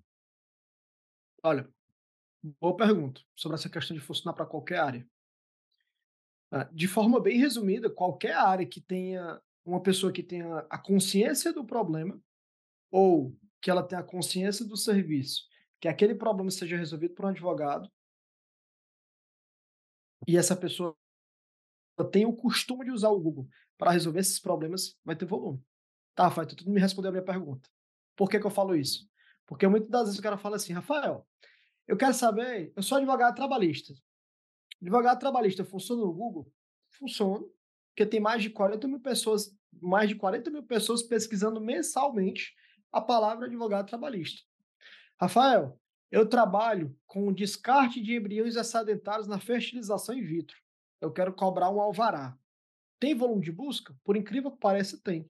Olha, 1.44 1.68
Boa 2.60 2.76
pergunta 2.76 3.22
sobre 3.36 3.56
essa 3.56 3.70
questão 3.70 3.96
de 3.96 4.02
funcionar 4.02 4.34
para 4.34 4.48
qualquer 4.48 4.80
área. 4.80 5.08
Ah, 6.50 6.64
de 6.72 6.88
forma 6.88 7.20
bem 7.20 7.38
resumida, 7.38 7.88
qualquer 7.88 8.34
área 8.34 8.66
que 8.66 8.82
tenha 8.82 9.40
uma 9.64 9.82
pessoa 9.82 10.12
que 10.12 10.24
tenha 10.24 10.66
a 10.68 10.78
consciência 10.78 11.54
do 11.54 11.64
problema 11.64 12.20
ou 12.90 13.38
que 13.62 13.70
ela 13.70 13.84
tenha 13.84 14.02
a 14.02 14.04
consciência 14.04 14.66
do 14.66 14.76
serviço, 14.76 15.44
que 15.80 15.88
aquele 15.88 16.16
problema 16.16 16.50
seja 16.50 16.76
resolvido 16.76 17.14
por 17.14 17.26
um 17.26 17.30
advogado 17.30 17.90
e 20.28 20.36
essa 20.36 20.56
pessoa 20.56 20.98
tem 22.04 22.26
o 22.26 22.34
costume 22.34 22.86
de 22.86 22.92
usar 22.92 23.10
o 23.10 23.20
Google 23.20 23.48
para 23.78 23.92
resolver 23.92 24.20
esses 24.20 24.40
problemas, 24.40 24.98
vai 25.04 25.16
ter 25.16 25.26
volume. 25.26 25.64
Tá, 26.16 26.26
Rafael, 26.26 26.48
tu 26.48 26.70
me 26.70 26.80
respondeu 26.80 27.10
a 27.10 27.12
minha 27.12 27.24
pergunta. 27.24 27.70
Por 28.16 28.30
que, 28.30 28.40
que 28.40 28.46
eu 28.46 28.52
falo 28.52 28.76
isso? 28.76 29.10
Porque 29.46 29.68
muitas 29.68 29.90
das 29.90 30.04
vezes 30.04 30.20
o 30.20 30.24
cara 30.24 30.38
fala 30.38 30.56
assim, 30.56 30.74
Rafael, 30.74 31.28
eu 31.88 31.98
quero 31.98 32.14
saber, 32.14 32.72
eu 32.76 32.84
sou 32.84 32.98
advogado 32.98 33.36
trabalhista. 33.36 33.94
Advogado 34.82 35.20
trabalhista 35.20 35.66
funciona 35.66 36.02
no 36.02 36.14
Google? 36.14 36.52
Funciona, 36.92 37.46
porque 37.90 38.06
tem 38.06 38.20
mais 38.20 38.42
de 38.42 38.50
40 38.50 38.88
mil 38.88 39.00
pessoas, 39.00 39.56
mais 39.82 40.10
de 40.10 40.16
40 40.16 40.50
mil 40.50 40.64
pessoas 40.64 41.04
pesquisando 41.04 41.60
mensalmente 41.60 42.54
a 42.92 43.02
palavra 43.02 43.46
advogado 43.46 43.88
trabalhista. 43.88 44.42
Rafael, 45.20 45.80
eu 46.12 46.28
trabalho 46.28 46.96
com 47.08 47.32
descarte 47.32 48.02
de 48.02 48.16
embriões 48.16 48.56
excedentários 48.56 49.28
na 49.28 49.40
fertilização 49.40 50.16
in 50.16 50.24
vitro. 50.24 50.58
Eu 51.02 51.12
quero 51.12 51.34
cobrar 51.34 51.70
um 51.70 51.82
alvará. 51.82 52.38
Tem 53.00 53.16
volume 53.16 53.42
de 53.42 53.52
busca? 53.52 53.94
Por 54.04 54.16
incrível 54.16 54.52
que 54.52 54.60
pareça, 54.60 55.02
tem. 55.04 55.30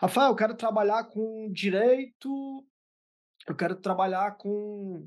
Rafael, 0.00 0.30
eu 0.30 0.36
quero 0.36 0.56
trabalhar 0.56 1.04
com 1.04 1.52
direito, 1.52 2.66
eu 3.46 3.54
quero 3.54 3.76
trabalhar 3.76 4.38
com 4.38 5.06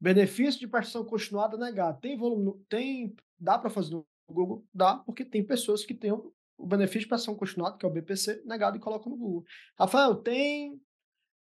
Benefício 0.00 0.60
de 0.60 0.68
participação 0.68 1.04
continuada 1.04 1.56
negado. 1.56 2.00
Tem 2.00 2.16
volume, 2.16 2.54
tem, 2.68 3.16
dá 3.38 3.58
para 3.58 3.68
fazer 3.68 3.94
no 3.94 4.06
Google? 4.30 4.64
Dá, 4.72 4.96
porque 4.98 5.24
tem 5.24 5.44
pessoas 5.44 5.84
que 5.84 5.92
têm 5.92 6.12
o 6.12 6.66
benefício 6.66 7.00
de 7.00 7.08
participação 7.08 7.36
continuada, 7.36 7.76
que 7.76 7.84
é 7.84 7.88
o 7.88 7.92
BPC, 7.92 8.42
negado 8.44 8.76
e 8.76 8.80
colocam 8.80 9.10
no 9.10 9.18
Google. 9.18 9.44
Rafael, 9.76 10.14
tem 10.14 10.80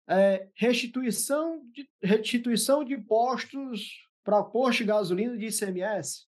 é, 0.09 0.49
restituição, 0.55 1.63
de, 1.71 1.87
restituição 2.01 2.83
de 2.83 2.95
impostos 2.95 4.03
para 4.23 4.43
posto 4.43 4.79
de 4.79 4.85
gasolina 4.85 5.37
de 5.37 5.45
ICMS? 5.45 6.25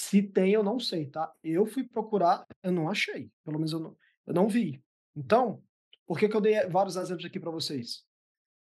Se 0.00 0.22
tem, 0.22 0.54
eu 0.54 0.62
não 0.62 0.80
sei, 0.80 1.04
tá? 1.04 1.30
Eu 1.44 1.66
fui 1.66 1.84
procurar, 1.84 2.42
eu 2.62 2.72
não 2.72 2.88
achei. 2.88 3.30
Pelo 3.44 3.58
menos 3.58 3.70
eu 3.70 3.78
não, 3.78 3.96
eu 4.26 4.32
não 4.32 4.48
vi. 4.48 4.82
Então, 5.14 5.62
por 6.06 6.18
que, 6.18 6.26
que 6.26 6.34
eu 6.34 6.40
dei 6.40 6.66
vários 6.68 6.96
exemplos 6.96 7.26
aqui 7.26 7.38
para 7.38 7.50
vocês? 7.50 8.02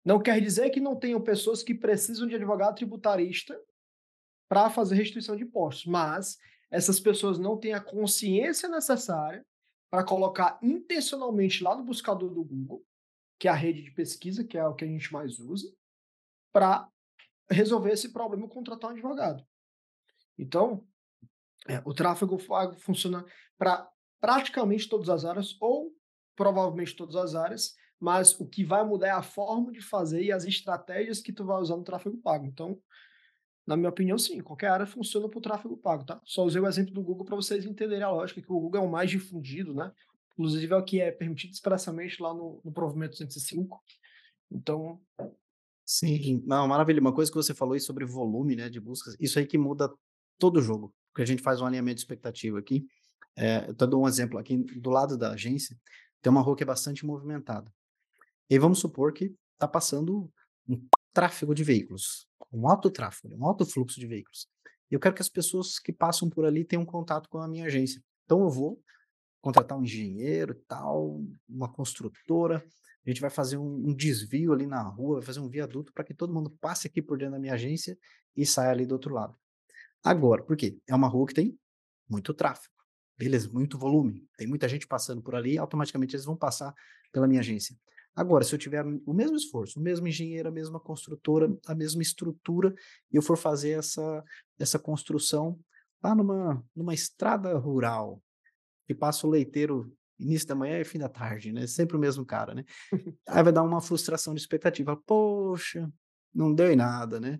Não 0.05 0.23
quer 0.23 0.41
dizer 0.41 0.71
que 0.71 0.79
não 0.79 0.95
tenham 0.95 1.21
pessoas 1.21 1.65
que 1.65 1.75
precisam 1.75 2.29
de 2.29 2.37
advogado 2.37 2.77
tributarista 2.77 3.61
para 4.49 4.71
fazer 4.71 4.95
restituição 4.95 5.35
de 5.35 5.43
impostos, 5.43 5.85
mas 5.87 6.39
essas 6.71 7.01
pessoas 7.01 7.41
não 7.41 7.59
têm 7.59 7.75
a 7.75 7.81
consciência 7.81 8.69
necessária 8.69 9.45
para 9.91 10.05
colocar 10.05 10.61
intencionalmente 10.62 11.61
lá 11.61 11.77
no 11.77 11.83
buscador 11.83 12.33
do 12.33 12.45
Google, 12.45 12.85
que 13.37 13.49
é 13.49 13.51
a 13.51 13.55
rede 13.55 13.83
de 13.83 13.91
pesquisa, 13.91 14.45
que 14.45 14.57
é 14.57 14.65
o 14.65 14.77
que 14.77 14.85
a 14.85 14.89
gente 14.89 15.12
mais 15.12 15.41
usa, 15.41 15.75
para 16.53 16.89
resolver 17.51 17.91
esse 17.91 18.12
problema 18.12 18.49
contratar 18.49 18.91
um 18.91 18.95
advogado. 18.95 19.45
Então, 20.39 20.87
é, 21.69 21.83
o 21.85 21.95
tráfego 21.95 22.39
funciona 22.79 23.25
para 23.59 23.89
praticamente 24.21 24.89
todas 24.89 25.09
as 25.09 25.25
áreas, 25.25 25.57
ou 25.61 25.93
provavelmente 26.35 26.95
todas 26.95 27.17
as 27.17 27.35
áreas, 27.35 27.75
mas 27.99 28.39
o 28.39 28.47
que 28.47 28.65
vai 28.65 28.85
mudar 28.85 29.09
é 29.09 29.11
a 29.11 29.23
forma 29.23 29.73
de 29.73 29.81
fazer 29.81 30.23
e 30.23 30.33
as 30.33 30.45
estratégias 30.45 31.21
que 31.21 31.33
tu 31.33 31.45
vai 31.45 31.61
usar 31.61 31.77
no 31.77 31.85
tráfego 31.85 32.19
pago. 32.19 32.45
Então, 32.47 32.79
na 33.67 33.77
minha 33.77 33.89
opinião, 33.89 34.19
sim, 34.19 34.41
qualquer 34.41 34.69
área 34.69 34.87
funciona 34.87 35.29
para 35.29 35.39
o 35.39 35.43
tráfego 35.43 35.77
pago, 35.77 36.05
tá? 36.05 36.21
Só 36.25 36.45
usei 36.45 36.61
o 36.61 36.67
exemplo 36.67 36.93
do 36.93 37.03
Google 37.03 37.25
para 37.25 37.37
vocês 37.37 37.65
entenderem 37.65 38.05
a 38.05 38.11
lógica, 38.11 38.41
que 38.41 38.53
o 38.53 38.61
Google 38.61 38.83
é 38.83 38.85
o 38.85 38.91
mais 38.91 39.11
difundido, 39.11 39.75
né? 39.75 39.91
Inclusive 40.33 40.73
é 40.73 40.77
o 40.77 40.85
que 40.85 41.01
é 41.01 41.11
permitido 41.11 41.53
expressamente 41.53 42.23
lá 42.23 42.33
no, 42.33 42.61
no 42.63 42.71
provimento 42.71 43.13
205. 43.13 43.83
Então. 44.53 45.01
Sim, 45.85 46.43
não, 46.47 46.69
maravilha. 46.69 47.01
Uma 47.01 47.15
coisa 47.15 47.31
que 47.31 47.37
você 47.37 47.55
falou 47.55 47.75
aí 47.75 47.81
sobre 47.81 48.05
volume 48.05 48.55
né, 48.55 48.69
de 48.69 48.79
buscas, 48.79 49.17
isso 49.19 49.39
aí 49.39 49.47
que 49.47 49.57
muda 49.57 49.91
todo 50.39 50.59
o 50.59 50.63
jogo, 50.63 50.95
porque 51.17 51.23
a 51.23 51.27
gente 51.27 51.43
faz 51.43 51.63
um 51.63 51.67
alinhamento 51.67 51.95
de 51.95 52.01
expectativa 52.03 52.59
aqui. 52.59 52.87
É, 53.35 53.65
eu 53.65 53.73
estou 53.73 53.89
dando 53.89 54.03
um 54.03 54.07
exemplo 54.07 54.39
aqui 54.39 54.59
do 54.59 54.91
lado 54.91 55.17
da 55.17 55.31
agência, 55.31 55.75
tem 56.21 56.31
uma 56.31 56.43
rua 56.43 56.55
que 56.55 56.63
é 56.63 56.67
bastante 56.67 57.07
movimentada. 57.07 57.73
E 58.51 58.59
vamos 58.59 58.81
supor 58.81 59.15
que 59.15 59.35
está 59.55 59.67
passando 59.67 60.31
um 60.69 60.87
tráfego 61.15 61.55
de 61.55 61.65
veículos, 61.65 62.29
um 62.53 62.69
alto 62.69 62.91
tráfego, 62.91 63.35
um 63.35 63.47
alto 63.47 63.65
fluxo 63.65 63.99
de 63.99 64.07
veículos. 64.07 64.47
E 64.91 64.95
eu 64.95 65.01
quero 65.01 65.15
que 65.15 65.23
as 65.23 65.29
pessoas 65.31 65.79
que 65.79 65.91
passam 65.91 66.29
por 66.29 66.45
ali 66.45 66.67
tenham 66.67 66.85
contato 66.85 67.31
com 67.31 67.39
a 67.39 67.49
minha 67.49 67.65
agência. 67.65 68.03
Então 68.27 68.43
eu 68.43 68.51
vou 68.51 68.79
contratar 69.41 69.79
um 69.79 69.85
engenheiro 69.85 70.55
tal, 70.69 71.19
uma 71.49 71.73
construtora, 71.73 72.63
a 73.07 73.09
gente 73.09 73.23
vai 73.23 73.31
fazer 73.31 73.57
um, 73.57 73.89
um 73.89 73.95
desvio 73.95 74.53
ali 74.53 74.67
na 74.67 74.83
rua, 74.83 75.17
vai 75.17 75.25
fazer 75.25 75.41
um 75.41 75.49
viaduto 75.49 75.95
para 75.95 76.05
que 76.05 76.13
todo 76.13 76.35
mundo 76.35 76.51
passe 76.61 76.87
aqui 76.87 77.01
por 77.01 77.17
dentro 77.17 77.33
da 77.33 77.41
minha 77.41 77.55
agência 77.55 77.97
e 78.37 78.45
saia 78.45 78.71
ali 78.71 78.85
do 78.85 78.93
outro 78.93 79.15
lado. 79.15 79.35
Agora, 80.05 80.43
por 80.43 80.57
quê? 80.57 80.79
É 80.89 80.95
uma 80.95 81.09
rua 81.09 81.27
que 81.27 81.35
tem 81.35 81.59
muito 82.09 82.33
tráfego. 82.33 82.75
Beleza, 83.19 83.51
muito 83.51 83.79
volume. 83.79 84.29
Tem 84.37 84.47
muita 84.47 84.69
gente 84.69 84.87
passando 84.87 85.23
por 85.23 85.35
ali, 85.35 85.59
automaticamente 85.59 86.15
eles 86.15 86.25
vão 86.25 86.37
passar 86.37 86.75
pela 87.13 87.27
minha 87.27 87.41
agência. 87.41 87.77
Agora, 88.15 88.45
se 88.45 88.55
eu 88.55 88.59
tiver 88.59 88.85
o 88.85 89.13
mesmo 89.13 89.37
esforço, 89.37 89.79
o 89.79 89.83
mesmo 89.83 90.09
engenheiro, 90.09 90.49
a 90.49 90.53
mesma 90.53 90.81
construtora, 90.81 91.55
a 91.67 91.75
mesma 91.75 92.01
estrutura, 92.01 92.75
e 93.13 93.17
eu 93.17 93.23
for 93.23 93.37
fazer 93.37 93.79
essa, 93.79 94.25
essa 94.59 94.79
construção 94.79 95.59
lá 96.03 96.15
numa, 96.15 96.65
numa 96.75 96.95
estrada 96.95 97.57
rural, 97.59 98.23
que 98.87 98.95
passa 98.95 99.27
o 99.27 99.31
leiteiro 99.31 99.95
início 100.19 100.49
da 100.49 100.55
manhã 100.55 100.81
e 100.81 100.85
fim 100.85 100.99
da 100.99 101.11
tarde, 101.11 101.53
né? 101.53 101.67
Sempre 101.67 101.97
o 101.97 102.01
mesmo 102.01 102.25
cara, 102.25 102.55
né? 102.55 102.65
Aí 103.29 103.43
vai 103.43 103.53
dar 103.53 103.63
uma 103.63 103.83
frustração 103.83 104.35
de 104.35 104.41
expectativa. 104.41 104.97
Poxa, 104.97 105.91
não 106.35 106.55
deu 106.55 106.73
em 106.73 106.77
nada, 106.77 107.21
né? 107.21 107.39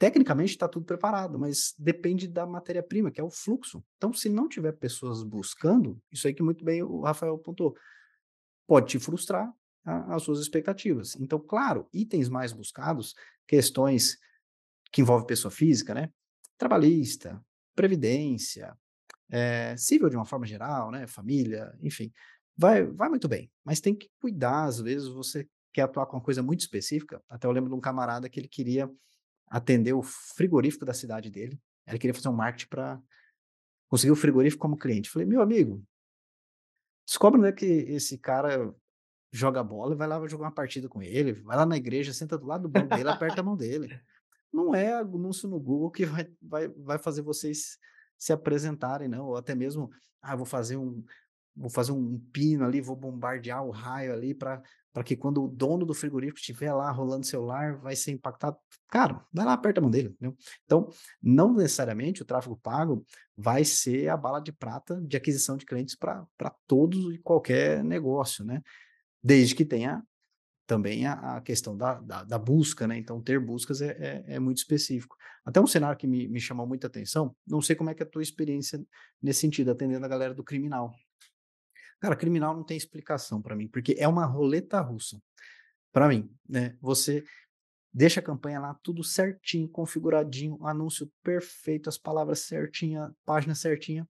Tecnicamente 0.00 0.52
está 0.52 0.66
tudo 0.66 0.86
preparado, 0.86 1.38
mas 1.38 1.74
depende 1.78 2.26
da 2.26 2.46
matéria-prima, 2.46 3.10
que 3.10 3.20
é 3.20 3.22
o 3.22 3.28
fluxo. 3.28 3.84
Então, 3.98 4.14
se 4.14 4.30
não 4.30 4.48
tiver 4.48 4.72
pessoas 4.72 5.22
buscando, 5.22 6.00
isso 6.10 6.26
aí 6.26 6.32
que 6.32 6.42
muito 6.42 6.64
bem 6.64 6.82
o 6.82 7.02
Rafael 7.02 7.34
apontou, 7.34 7.76
pode 8.66 8.86
te 8.86 8.98
frustrar 8.98 9.52
a, 9.84 10.14
as 10.14 10.22
suas 10.22 10.40
expectativas. 10.40 11.16
Então, 11.16 11.38
claro, 11.38 11.86
itens 11.92 12.30
mais 12.30 12.50
buscados, 12.50 13.14
questões 13.46 14.16
que 14.90 15.02
envolvem 15.02 15.26
pessoa 15.26 15.50
física, 15.50 15.92
né? 15.92 16.10
Trabalhista, 16.56 17.38
previdência, 17.76 18.74
é, 19.30 19.76
civil 19.76 20.08
de 20.08 20.16
uma 20.16 20.24
forma 20.24 20.46
geral, 20.46 20.90
né? 20.90 21.06
Família, 21.06 21.76
enfim, 21.82 22.10
vai, 22.56 22.86
vai 22.86 23.10
muito 23.10 23.28
bem. 23.28 23.52
Mas 23.62 23.82
tem 23.82 23.94
que 23.94 24.08
cuidar, 24.18 24.64
às 24.64 24.80
vezes 24.80 25.08
você 25.08 25.46
quer 25.74 25.82
atuar 25.82 26.06
com 26.06 26.16
uma 26.16 26.22
coisa 26.22 26.42
muito 26.42 26.60
específica. 26.60 27.22
Até 27.28 27.46
eu 27.46 27.52
lembro 27.52 27.68
de 27.68 27.76
um 27.76 27.80
camarada 27.80 28.30
que 28.30 28.40
ele 28.40 28.48
queria 28.48 28.90
atender 29.50 29.92
o 29.92 30.02
frigorífico 30.02 30.84
da 30.84 30.94
cidade 30.94 31.28
dele. 31.28 31.60
Ele 31.86 31.98
queria 31.98 32.14
fazer 32.14 32.28
um 32.28 32.32
marketing 32.32 32.68
para 32.68 33.02
conseguir 33.88 34.12
o 34.12 34.16
frigorífico 34.16 34.62
como 34.62 34.78
cliente. 34.78 35.10
Falei, 35.10 35.26
meu 35.26 35.42
amigo, 35.42 35.84
descobre 37.04 37.40
né, 37.40 37.50
que 37.50 37.66
esse 37.66 38.16
cara 38.16 38.72
joga 39.32 39.62
bola, 39.62 39.96
vai 39.96 40.06
lá 40.06 40.24
jogar 40.28 40.46
uma 40.46 40.54
partida 40.54 40.88
com 40.88 41.02
ele, 41.02 41.32
vai 41.32 41.56
lá 41.56 41.66
na 41.66 41.76
igreja, 41.76 42.12
senta 42.12 42.38
do 42.38 42.46
lado 42.46 42.62
do 42.62 42.68
banco 42.68 42.94
dele, 42.94 43.08
aperta 43.08 43.40
a 43.40 43.44
mão 43.44 43.56
dele. 43.56 44.00
Não 44.52 44.74
é 44.74 44.92
anúncio 44.92 45.48
no 45.48 45.58
Google 45.58 45.90
que 45.90 46.06
vai, 46.06 46.28
vai, 46.40 46.68
vai 46.68 46.98
fazer 46.98 47.22
vocês 47.22 47.78
se 48.18 48.32
apresentarem, 48.32 49.08
não, 49.08 49.26
ou 49.26 49.36
até 49.36 49.54
mesmo, 49.54 49.90
ah, 50.20 50.36
vou 50.36 50.44
fazer 50.44 50.76
um, 50.76 51.04
vou 51.56 51.70
fazer 51.70 51.92
um 51.92 52.18
pino 52.32 52.64
ali, 52.64 52.80
vou 52.80 52.96
bombardear 52.96 53.64
o 53.64 53.70
raio 53.70 54.12
ali 54.12 54.34
para 54.34 54.62
para 54.92 55.04
que 55.04 55.16
quando 55.16 55.44
o 55.44 55.48
dono 55.48 55.86
do 55.86 55.94
frigorífico 55.94 56.38
estiver 56.38 56.72
lá 56.72 56.90
rolando 56.90 57.26
celular, 57.26 57.76
vai 57.78 57.94
ser 57.94 58.10
impactado. 58.10 58.56
Cara, 58.88 59.24
vai 59.32 59.44
lá, 59.44 59.52
aperta 59.52 59.80
a 59.80 59.82
mão 59.82 59.90
dele. 59.90 60.08
Entendeu? 60.08 60.36
Então, 60.64 60.88
não 61.22 61.52
necessariamente 61.54 62.22
o 62.22 62.24
tráfego 62.24 62.56
pago 62.56 63.04
vai 63.36 63.64
ser 63.64 64.08
a 64.08 64.16
bala 64.16 64.40
de 64.40 64.52
prata 64.52 65.00
de 65.00 65.16
aquisição 65.16 65.56
de 65.56 65.64
clientes 65.64 65.94
para 65.94 66.26
todos 66.66 67.14
e 67.14 67.18
qualquer 67.18 67.84
negócio, 67.84 68.44
né? 68.44 68.62
Desde 69.22 69.54
que 69.54 69.64
tenha 69.64 70.02
também 70.66 71.04
a, 71.04 71.36
a 71.36 71.40
questão 71.40 71.76
da, 71.76 71.94
da, 71.94 72.22
da, 72.22 72.38
busca, 72.38 72.86
né? 72.86 72.96
Então, 72.96 73.20
ter 73.20 73.40
buscas 73.40 73.82
é, 73.82 73.90
é, 73.98 74.34
é, 74.34 74.38
muito 74.38 74.58
específico. 74.58 75.16
Até 75.44 75.60
um 75.60 75.66
cenário 75.66 75.98
que 75.98 76.06
me, 76.06 76.28
me 76.28 76.40
chamou 76.40 76.64
muita 76.64 76.86
atenção, 76.86 77.34
não 77.44 77.60
sei 77.60 77.74
como 77.74 77.90
é 77.90 77.94
que 77.94 78.04
é 78.04 78.06
a 78.06 78.08
tua 78.08 78.22
experiência 78.22 78.80
nesse 79.20 79.40
sentido, 79.40 79.72
atendendo 79.72 80.04
a 80.06 80.08
galera 80.08 80.32
do 80.32 80.44
criminal. 80.44 80.94
Cara, 82.00 82.16
criminal 82.16 82.56
não 82.56 82.64
tem 82.64 82.76
explicação 82.76 83.42
para 83.42 83.54
mim, 83.54 83.68
porque 83.68 83.94
é 83.98 84.08
uma 84.08 84.24
roleta 84.24 84.80
russa. 84.80 85.20
Para 85.92 86.08
mim, 86.08 86.34
né? 86.48 86.76
Você 86.80 87.24
deixa 87.92 88.20
a 88.20 88.22
campanha 88.22 88.60
lá 88.60 88.74
tudo 88.82 89.04
certinho, 89.04 89.68
configuradinho, 89.68 90.64
anúncio 90.66 91.10
perfeito, 91.22 91.88
as 91.88 91.98
palavras 91.98 92.40
certinha, 92.40 93.14
página 93.24 93.54
certinha. 93.54 94.08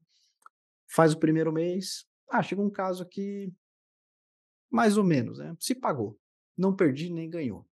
Faz 0.89 1.13
o 1.13 1.19
primeiro 1.19 1.53
mês, 1.53 2.05
ah, 2.31 2.43
chegou 2.43 2.65
um 2.65 2.71
caso 2.71 3.03
aqui 3.03 3.53
mais 4.71 4.97
ou 4.97 5.03
menos, 5.03 5.39
né? 5.39 5.55
Se 5.59 5.75
pagou, 5.75 6.19
não 6.57 6.75
perdi 6.75 7.11
nem 7.11 7.29
ganhou. 7.29 7.67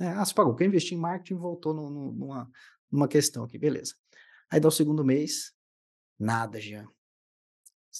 É, 0.00 0.08
ah, 0.08 0.24
se 0.24 0.34
pagou, 0.34 0.54
quem 0.54 0.68
investiu 0.68 0.96
em 0.96 1.00
marketing 1.00 1.34
voltou 1.34 1.74
no, 1.74 1.90
no, 1.90 2.12
numa, 2.12 2.50
numa 2.90 3.08
questão 3.08 3.44
aqui, 3.44 3.58
beleza. 3.58 3.94
Aí 4.50 4.58
dá 4.58 4.68
o 4.68 4.72
segundo 4.72 5.04
mês, 5.04 5.52
nada, 6.18 6.58
Jean. 6.60 6.86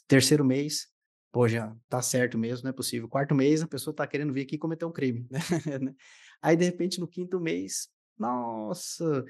Terceiro 0.07 0.45
mês, 0.45 0.92
pô, 1.33 1.49
já 1.49 1.75
tá 1.89 2.03
certo 2.03 2.39
mesmo, 2.39 2.65
não 2.65 2.71
é 2.71 2.75
possível. 2.75 3.09
Quarto 3.09 3.35
mês, 3.35 3.63
a 3.63 3.67
pessoa 3.67 3.97
tá 3.97 4.07
querendo 4.07 4.33
vir 4.33 4.43
aqui 4.43 4.59
cometer 4.59 4.85
um 4.85 4.93
crime, 4.93 5.27
né? 5.81 5.95
Aí, 6.43 6.57
de 6.57 6.65
repente, 6.65 7.01
no 7.01 7.09
quinto 7.09 7.41
mês, 7.41 7.89
nossa, 8.19 9.25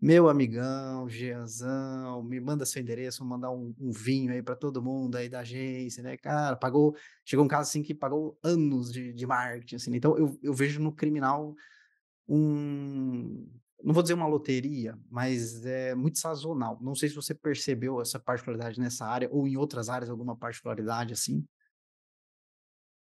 meu 0.00 0.28
amigão, 0.28 1.08
Gianzão, 1.08 2.22
me 2.22 2.38
manda 2.38 2.66
seu 2.66 2.82
endereço, 2.82 3.20
vou 3.20 3.28
mandar 3.28 3.50
um, 3.50 3.74
um 3.80 3.90
vinho 3.90 4.30
aí 4.30 4.42
para 4.42 4.54
todo 4.54 4.82
mundo 4.82 5.16
aí 5.16 5.28
da 5.28 5.40
agência, 5.40 6.02
né? 6.02 6.18
Cara, 6.18 6.54
pagou, 6.54 6.94
chegou 7.24 7.44
um 7.44 7.48
caso 7.48 7.70
assim 7.70 7.82
que 7.82 7.94
pagou 7.94 8.38
anos 8.42 8.92
de, 8.92 9.14
de 9.14 9.26
marketing, 9.26 9.76
assim. 9.76 9.90
Né? 9.90 9.96
Então, 9.96 10.16
eu, 10.18 10.38
eu 10.42 10.52
vejo 10.52 10.80
no 10.82 10.92
criminal 10.92 11.54
um, 12.28 13.48
não 13.86 13.94
vou 13.94 14.02
dizer 14.02 14.14
uma 14.14 14.26
loteria, 14.26 14.98
mas 15.08 15.64
é 15.64 15.94
muito 15.94 16.18
sazonal. 16.18 16.76
Não 16.82 16.92
sei 16.92 17.08
se 17.08 17.14
você 17.14 17.32
percebeu 17.32 18.00
essa 18.00 18.18
particularidade 18.18 18.80
nessa 18.80 19.06
área 19.06 19.28
ou 19.30 19.46
em 19.46 19.56
outras 19.56 19.88
áreas 19.88 20.10
alguma 20.10 20.36
particularidade 20.36 21.12
assim. 21.12 21.46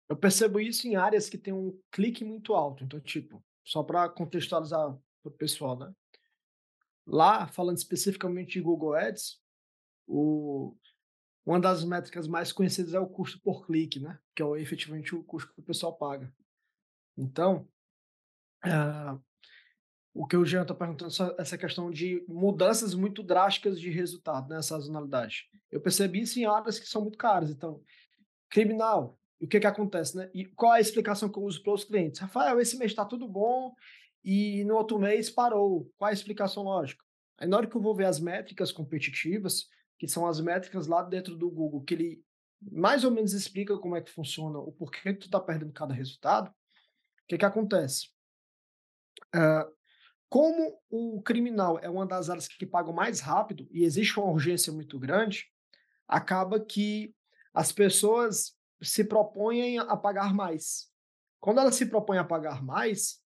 Eu 0.09 0.17
percebo 0.17 0.59
isso 0.59 0.85
em 0.85 0.97
áreas 0.97 1.29
que 1.29 1.37
tem 1.37 1.53
um 1.53 1.79
clique 1.89 2.25
muito 2.25 2.53
alto. 2.53 2.83
Então, 2.83 2.99
tipo, 2.99 3.41
só 3.63 3.81
para 3.81 4.09
contextualizar 4.09 4.93
para 5.21 5.29
o 5.29 5.31
pessoal, 5.31 5.79
né? 5.79 5.89
Lá, 7.07 7.47
falando 7.47 7.77
especificamente 7.77 8.51
de 8.51 8.61
Google 8.61 8.93
Ads, 8.93 9.41
o, 10.05 10.75
uma 11.45 11.61
das 11.61 11.85
métricas 11.85 12.27
mais 12.27 12.51
conhecidas 12.51 12.93
é 12.93 12.99
o 12.99 13.07
custo 13.07 13.39
por 13.41 13.65
clique, 13.65 14.01
né? 14.01 14.19
Que 14.35 14.43
é 14.43 14.61
efetivamente 14.61 15.15
o 15.15 15.23
custo 15.23 15.53
que 15.53 15.61
o 15.61 15.63
pessoal 15.63 15.95
paga. 15.95 16.29
Então, 17.15 17.69
uh, 18.65 19.23
o 20.13 20.27
que 20.27 20.37
o 20.37 20.45
Jean 20.45 20.61
está 20.61 20.75
perguntando, 20.75 21.11
essa 21.39 21.57
questão 21.57 21.89
de 21.89 22.23
mudanças 22.27 22.93
muito 22.93 23.23
drásticas 23.23 23.79
de 23.79 23.89
resultado, 23.89 24.47
né, 24.47 24.61
sazonalidade. 24.61 25.49
Eu 25.71 25.81
percebi 25.81 26.21
isso 26.21 26.39
em 26.39 26.45
áreas 26.45 26.77
que 26.77 26.87
são 26.87 27.01
muito 27.01 27.17
caras. 27.17 27.49
Então, 27.49 27.81
criminal, 28.49 29.17
o 29.39 29.47
que 29.47 29.59
que 29.59 29.67
acontece, 29.67 30.15
né? 30.15 30.29
E 30.33 30.45
qual 30.45 30.73
é 30.73 30.77
a 30.77 30.81
explicação 30.81 31.27
que 31.29 31.37
eu 31.37 31.43
uso 31.43 31.61
para 31.63 31.73
os 31.73 31.83
clientes? 31.83 32.21
Rafael, 32.21 32.59
esse 32.59 32.77
mês 32.77 32.91
está 32.91 33.03
tudo 33.03 33.27
bom 33.27 33.73
e 34.23 34.63
no 34.65 34.75
outro 34.75 34.99
mês 34.99 35.29
parou. 35.29 35.91
Qual 35.97 36.07
é 36.07 36.11
a 36.11 36.13
explicação 36.13 36.63
lógica? 36.63 37.03
Aí 37.37 37.47
na 37.47 37.57
hora 37.57 37.67
que 37.67 37.75
eu 37.75 37.81
vou 37.81 37.95
ver 37.95 38.05
as 38.05 38.19
métricas 38.19 38.71
competitivas, 38.71 39.65
que 39.97 40.07
são 40.07 40.27
as 40.27 40.39
métricas 40.39 40.85
lá 40.85 41.01
dentro 41.01 41.35
do 41.35 41.49
Google, 41.49 41.83
que 41.83 41.93
ele 41.95 42.23
mais 42.71 43.03
ou 43.03 43.11
menos 43.11 43.33
explica 43.33 43.77
como 43.77 43.95
é 43.95 44.01
que 44.01 44.11
funciona, 44.11 44.59
o 44.59 44.71
porquê 44.71 45.13
que 45.13 45.21
tu 45.21 45.25
está 45.25 45.39
perdendo 45.39 45.73
cada 45.73 45.93
resultado, 45.93 46.49
o 46.49 47.27
que 47.27 47.37
que 47.37 47.45
acontece? 47.45 48.07
Uh, 49.35 49.69
como 50.33 50.81
o 50.89 51.21
criminal 51.21 51.77
é 51.77 51.87
uma 51.87 52.07
das 52.07 52.27
áreas 52.27 52.47
que 52.47 52.65
pagam 52.65 52.91
mais 52.91 53.19
rápido 53.19 53.67
e 53.69 53.83
existe 53.83 54.19
uma 54.19 54.31
urgência 54.31 54.73
muito 54.73 54.97
grande, 54.97 55.45
acaba 56.07 56.59
que 56.59 57.15
as 57.53 57.71
pessoas 57.71 58.57
se 58.81 59.03
propõem 59.03 59.77
a 59.77 59.95
pagar 59.95 60.33
mais. 60.33 60.91
Quando 61.39 61.59
elas 61.59 61.75
se 61.75 61.85
propõem 61.85 62.17
a 62.17 62.23
pagar 62.23 62.63
mais, 62.63 63.23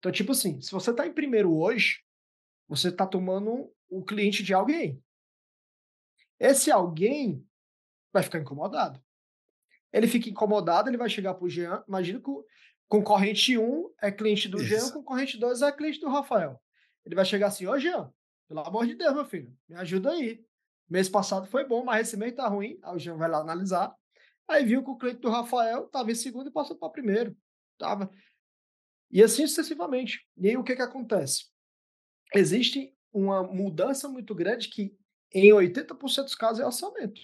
então, 0.00 0.10
tipo 0.10 0.32
assim, 0.32 0.60
se 0.60 0.72
você 0.72 0.90
está 0.90 1.06
em 1.06 1.12
primeiro 1.12 1.56
hoje, 1.56 2.02
você 2.66 2.88
está 2.88 3.06
tomando 3.06 3.72
o 3.88 4.04
cliente 4.04 4.42
de 4.42 4.52
alguém. 4.52 5.00
Esse 6.36 6.68
alguém 6.68 7.46
vai 8.12 8.24
ficar 8.24 8.40
incomodado. 8.40 9.00
Ele 9.92 10.08
fica 10.08 10.28
incomodado, 10.28 10.90
ele 10.90 10.98
vai 10.98 11.08
chegar 11.08 11.34
para 11.34 11.44
o 11.44 11.48
Jean. 11.48 11.84
Imagina 11.86 12.20
que 12.20 12.28
Concorrente 12.90 13.56
1 13.56 13.94
é 14.02 14.10
cliente 14.10 14.48
do 14.48 14.60
Isso. 14.60 14.66
Jean, 14.66 14.90
concorrente 14.90 15.38
2 15.38 15.62
é 15.62 15.70
cliente 15.70 16.00
do 16.00 16.08
Rafael. 16.08 16.60
Ele 17.06 17.14
vai 17.14 17.24
chegar 17.24 17.46
assim, 17.46 17.64
ô 17.64 17.78
Jean, 17.78 18.12
pelo 18.48 18.66
amor 18.66 18.84
de 18.84 18.96
Deus, 18.96 19.14
meu 19.14 19.24
filho, 19.24 19.56
me 19.68 19.76
ajuda 19.76 20.10
aí. 20.10 20.44
Mês 20.88 21.08
passado 21.08 21.46
foi 21.46 21.64
bom, 21.64 21.84
mas 21.84 22.08
esse 22.08 22.16
mês 22.16 22.34
tá 22.34 22.48
ruim. 22.48 22.80
Aí 22.82 22.96
o 22.96 22.98
Jean 22.98 23.16
vai 23.16 23.30
lá 23.30 23.38
analisar. 23.38 23.94
Aí 24.48 24.64
viu 24.64 24.82
que 24.82 24.90
o 24.90 24.98
cliente 24.98 25.20
do 25.20 25.30
Rafael 25.30 25.84
estava 25.84 26.10
em 26.10 26.16
segundo 26.16 26.48
e 26.48 26.52
passou 26.52 26.76
para 26.76 26.90
primeiro. 26.90 27.36
Tava. 27.78 28.10
E 29.08 29.22
assim 29.22 29.46
sucessivamente. 29.46 30.26
E 30.36 30.48
aí 30.48 30.56
o 30.56 30.64
que 30.64 30.74
que 30.74 30.82
acontece? 30.82 31.44
Existe 32.34 32.92
uma 33.12 33.44
mudança 33.44 34.08
muito 34.08 34.34
grande 34.34 34.68
que 34.68 34.92
em 35.32 35.50
80% 35.52 36.24
dos 36.24 36.34
casos 36.34 36.58
é 36.58 36.66
orçamento. 36.66 37.20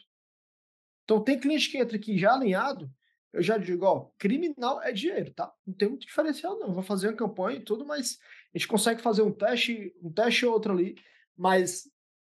Então 1.02 1.24
tem 1.24 1.40
cliente 1.40 1.68
que 1.68 1.78
entra 1.78 1.96
aqui 1.96 2.16
já 2.16 2.34
alinhado, 2.34 2.88
eu 3.36 3.42
já 3.42 3.58
digo, 3.58 3.84
ó, 3.84 4.08
criminal 4.18 4.82
é 4.82 4.90
dinheiro, 4.92 5.30
tá? 5.34 5.52
Não 5.66 5.74
tem 5.74 5.90
muito 5.90 6.06
diferencial, 6.06 6.58
não. 6.58 6.72
Vou 6.72 6.82
fazer 6.82 7.08
uma 7.08 7.16
campanha 7.16 7.58
e 7.58 7.62
tudo, 7.62 7.84
mas 7.84 8.18
a 8.54 8.56
gente 8.56 8.66
consegue 8.66 9.02
fazer 9.02 9.20
um 9.20 9.30
teste, 9.30 9.94
um 10.02 10.10
teste 10.10 10.46
ou 10.46 10.54
outro 10.54 10.72
ali, 10.72 10.96
mas 11.36 11.86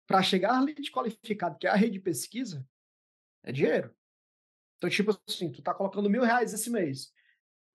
para 0.07 0.23
chegar 0.23 0.55
a 0.55 0.59
lead 0.59 0.91
qualificado, 0.91 1.59
que 1.59 1.67
é 1.67 1.69
a 1.69 1.75
rede 1.75 1.93
de 1.93 1.99
pesquisa, 1.99 2.67
é 3.43 3.51
dinheiro. 3.51 3.95
Então, 4.77 4.89
tipo 4.89 5.15
assim, 5.27 5.51
tu 5.51 5.61
tá 5.61 5.71
colocando 5.71 6.09
mil 6.09 6.23
reais 6.23 6.51
esse 6.51 6.71
mês. 6.71 7.13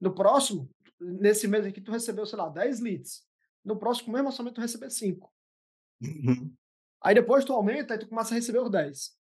No 0.01 0.13
próximo, 0.13 0.69
nesse 1.01 1.47
mês 1.47 1.65
aqui, 1.65 1.81
tu 1.81 1.93
recebeu, 1.93 2.27
sei 2.27 2.39
lá, 2.39 2.49
10 2.49 2.81
leads. 2.81 3.25
No 3.65 3.79
próximo, 3.79 4.13
mesmo 4.13 4.29
orçamento, 4.29 4.57
tu 4.57 4.61
receber 4.61 4.91
5. 4.91 5.33
Uhum. 6.03 6.53
Aí 7.01 7.15
depois 7.15 7.45
tu 7.45 7.53
aumenta, 7.53 7.95
aí 7.95 8.01
tu 8.01 8.09
começa 8.09 8.35
a 8.35 8.37
receber 8.37 8.59
os 8.59 8.71
10. 8.71 9.17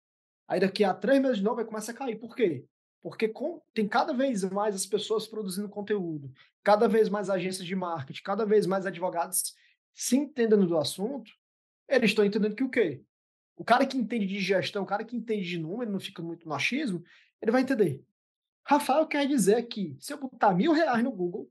Aí 0.49 0.59
daqui 0.59 0.85
a 0.85 0.95
três 0.95 1.21
meses 1.21 1.37
de 1.37 1.43
novo, 1.43 1.61
aí 1.61 1.67
começa 1.67 1.93
a 1.93 1.95
cair. 1.95 2.19
Por 2.19 2.35
quê? 2.35 2.65
Porque 3.03 3.29
com, 3.29 3.61
tem 3.73 3.89
cada 3.89 4.13
vez 4.13 4.45
mais 4.45 4.75
as 4.75 4.87
pessoas 4.87 5.27
produzindo 5.27 5.69
conteúdo, 5.69 6.33
cada 6.63 6.87
vez 6.87 7.09
mais 7.09 7.31
agências 7.31 7.67
de 7.67 7.75
marketing, 7.75 8.23
cada 8.23 8.45
vez 8.45 8.67
mais 8.67 8.87
advogados 8.87 9.55
se 9.95 10.17
entendendo 10.17 10.67
do 10.67 10.79
assunto, 10.79 11.31
eles 11.89 12.11
estão 12.11 12.25
entendendo 12.25 12.55
que 12.55 12.65
o 12.65 12.71
quê? 12.71 13.03
O 13.57 13.65
cara 13.65 13.87
que 13.87 13.97
entende 13.97 14.27
de 14.27 14.39
gestão, 14.39 14.83
o 14.83 14.87
cara 14.87 15.05
que 15.05 15.17
entende 15.17 15.47
de 15.47 15.59
número, 15.59 15.91
não 15.91 16.01
fica 16.01 16.23
muito 16.23 16.49
no 16.49 16.55
achismo, 16.55 17.03
ele 17.41 17.51
vai 17.51 17.63
entender. 17.63 18.05
Rafael 18.65 19.07
quer 19.07 19.27
dizer 19.27 19.63
que 19.67 19.97
se 19.99 20.13
eu 20.13 20.19
botar 20.19 20.55
mil 20.55 20.73
reais 20.73 21.03
no 21.03 21.11
Google, 21.11 21.51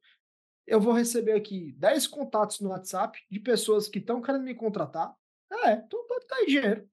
eu 0.66 0.80
vou 0.80 0.94
receber 0.94 1.34
aqui 1.34 1.74
10 1.74 2.08
contatos 2.08 2.60
no 2.60 2.70
WhatsApp 2.70 3.20
de 3.30 3.40
pessoas 3.40 3.88
que 3.88 4.00
estão 4.00 4.22
querendo 4.22 4.44
me 4.44 4.54
contratar. 4.54 5.16
É, 5.52 5.74
então 5.74 6.08
pode 6.08 6.28
cair 6.28 6.46
dinheiro. 6.46 6.90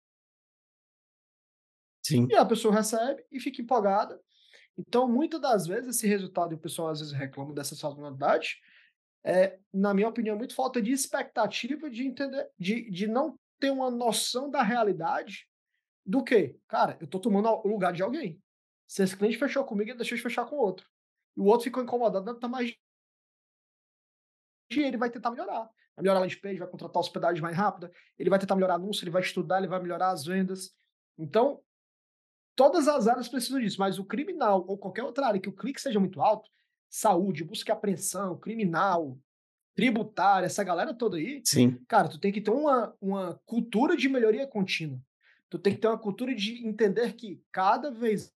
Sim. 2.02 2.26
E 2.30 2.34
a 2.34 2.44
pessoa 2.44 2.74
recebe 2.74 3.24
e 3.30 3.38
fica 3.38 3.60
empolgada. 3.60 4.20
Então, 4.78 5.08
muitas 5.08 5.40
das 5.40 5.66
vezes, 5.66 5.96
esse 5.96 6.06
resultado, 6.06 6.52
e 6.52 6.54
o 6.54 6.58
pessoal 6.58 6.88
às 6.88 7.00
vezes 7.00 7.14
reclama 7.14 7.54
dessa 7.54 7.74
sazonalidade, 7.74 8.60
é, 9.24 9.58
na 9.72 9.94
minha 9.94 10.08
opinião, 10.08 10.36
muito 10.36 10.54
falta 10.54 10.80
de 10.80 10.92
expectativa 10.92 11.90
de 11.90 12.06
entender, 12.06 12.50
de, 12.58 12.90
de 12.90 13.06
não 13.06 13.38
ter 13.58 13.70
uma 13.70 13.90
noção 13.90 14.50
da 14.50 14.62
realidade 14.62 15.48
do 16.04 16.22
que, 16.22 16.56
cara, 16.68 16.96
eu 17.00 17.06
tô 17.06 17.18
tomando 17.18 17.48
o 17.48 17.68
lugar 17.68 17.92
de 17.92 18.02
alguém. 18.02 18.40
Se 18.86 19.02
esse 19.02 19.16
cliente 19.16 19.38
fechou 19.38 19.64
comigo, 19.64 19.90
ele 19.90 19.98
deixou 19.98 20.16
de 20.16 20.22
fechar 20.22 20.44
com 20.46 20.56
outro. 20.56 20.86
E 21.36 21.40
o 21.40 21.44
outro 21.44 21.64
ficou 21.64 21.82
incomodado, 21.82 22.24
não 22.24 22.38
tá 22.38 22.46
mais 22.46 22.72
dinheiro, 24.70 24.90
ele 24.90 24.96
vai 24.96 25.10
tentar 25.10 25.30
melhorar. 25.30 25.64
Vai 25.96 26.02
melhorar 26.02 26.18
a 26.18 26.22
landing 26.22 26.40
page, 26.40 26.58
vai 26.58 26.68
contratar 26.68 27.00
hospedagem 27.00 27.42
mais 27.42 27.56
rápida, 27.56 27.90
ele 28.18 28.30
vai 28.30 28.38
tentar 28.38 28.54
melhorar 28.54 28.74
anúncio, 28.74 29.02
ele 29.02 29.10
vai 29.10 29.22
estudar, 29.22 29.58
ele 29.58 29.66
vai 29.66 29.80
melhorar 29.80 30.10
as 30.10 30.24
vendas. 30.24 30.72
Então, 31.18 31.60
todas 32.56 32.88
as 32.88 33.06
áreas 33.06 33.28
precisam 33.28 33.60
disso, 33.60 33.78
mas 33.78 33.98
o 33.98 34.04
criminal 34.04 34.64
ou 34.66 34.76
qualquer 34.76 35.04
outra 35.04 35.26
área 35.26 35.40
que 35.40 35.48
o 35.48 35.52
clique 35.52 35.80
seja 35.80 36.00
muito 36.00 36.20
alto, 36.20 36.50
saúde, 36.90 37.44
busca 37.44 37.70
e 37.70 37.72
apreensão, 37.72 38.38
criminal, 38.38 39.18
tributária, 39.74 40.46
essa 40.46 40.64
galera 40.64 40.94
toda 40.94 41.18
aí, 41.18 41.42
Sim. 41.44 41.78
cara, 41.86 42.08
tu 42.08 42.18
tem 42.18 42.32
que 42.32 42.40
ter 42.40 42.50
uma, 42.50 42.96
uma 43.00 43.40
cultura 43.44 43.94
de 43.94 44.08
melhoria 44.08 44.46
contínua. 44.46 44.98
Tu 45.50 45.58
tem 45.58 45.74
que 45.74 45.80
ter 45.80 45.88
uma 45.88 45.98
cultura 45.98 46.34
de 46.34 46.66
entender 46.66 47.12
que 47.12 47.40
cada 47.52 47.90
vez 47.90 48.32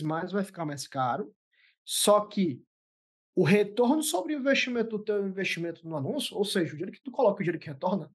mais 0.00 0.30
vai 0.30 0.44
ficar 0.44 0.64
mais 0.64 0.86
caro, 0.86 1.34
só 1.84 2.20
que 2.20 2.62
o 3.34 3.42
retorno 3.42 4.02
sobre 4.02 4.34
o 4.34 4.38
investimento 4.38 4.96
do 4.96 5.04
teu 5.04 5.26
investimento 5.26 5.86
no 5.86 5.96
anúncio, 5.96 6.36
ou 6.36 6.44
seja, 6.44 6.72
o 6.72 6.76
dinheiro 6.76 6.92
que 6.92 7.02
tu 7.02 7.10
coloca, 7.10 7.40
o 7.40 7.42
dinheiro 7.42 7.58
que 7.58 7.68
retorna, 7.68 8.10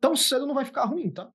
tão 0.00 0.16
cedo 0.16 0.46
não 0.46 0.54
vai 0.54 0.64
ficar 0.64 0.84
ruim, 0.84 1.10
tá? 1.10 1.32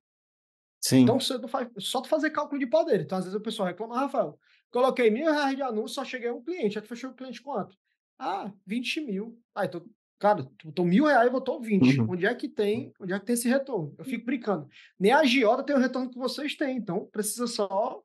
Sim. 0.88 1.04
Tão 1.04 1.20
cedo 1.20 1.46
faz, 1.46 1.68
só 1.80 2.00
tu 2.00 2.08
fazer 2.08 2.30
cálculo 2.30 2.58
de 2.58 2.66
poder. 2.66 3.02
Então, 3.02 3.18
às 3.18 3.24
vezes 3.24 3.38
o 3.38 3.42
pessoal 3.42 3.68
reclama, 3.68 3.94
ah, 3.94 4.00
Rafael, 4.00 4.38
coloquei 4.70 5.10
mil 5.10 5.30
reais 5.30 5.54
de 5.54 5.62
anúncio, 5.62 5.96
só 5.96 6.04
cheguei 6.04 6.30
a 6.30 6.34
um 6.34 6.42
cliente. 6.42 6.78
Aí 6.78 6.82
tu 6.82 6.88
fechou 6.88 7.10
o 7.10 7.14
cliente 7.14 7.42
quanto? 7.42 7.76
Ah, 8.18 8.50
20 8.66 9.02
mil. 9.02 9.38
Ah, 9.54 9.66
então 9.66 9.84
Cara, 10.18 10.42
tu 10.58 10.66
botou 10.66 10.84
mil 10.84 11.04
reais 11.04 11.28
e 11.28 11.30
botou 11.30 11.60
20. 11.60 12.00
Uhum. 12.00 12.10
Onde 12.10 12.26
é 12.26 12.34
que 12.34 12.48
tem? 12.48 12.92
Onde 12.98 13.12
é 13.12 13.20
que 13.20 13.26
tem 13.26 13.34
esse 13.34 13.48
retorno? 13.48 13.94
Eu 13.96 14.04
fico 14.04 14.24
brincando. 14.24 14.66
Nem 14.98 15.12
a 15.12 15.22
Giota 15.24 15.62
tem 15.62 15.76
o 15.76 15.78
retorno 15.78 16.10
que 16.10 16.18
vocês 16.18 16.56
têm, 16.56 16.76
então 16.76 17.06
precisa 17.12 17.46
só 17.46 18.02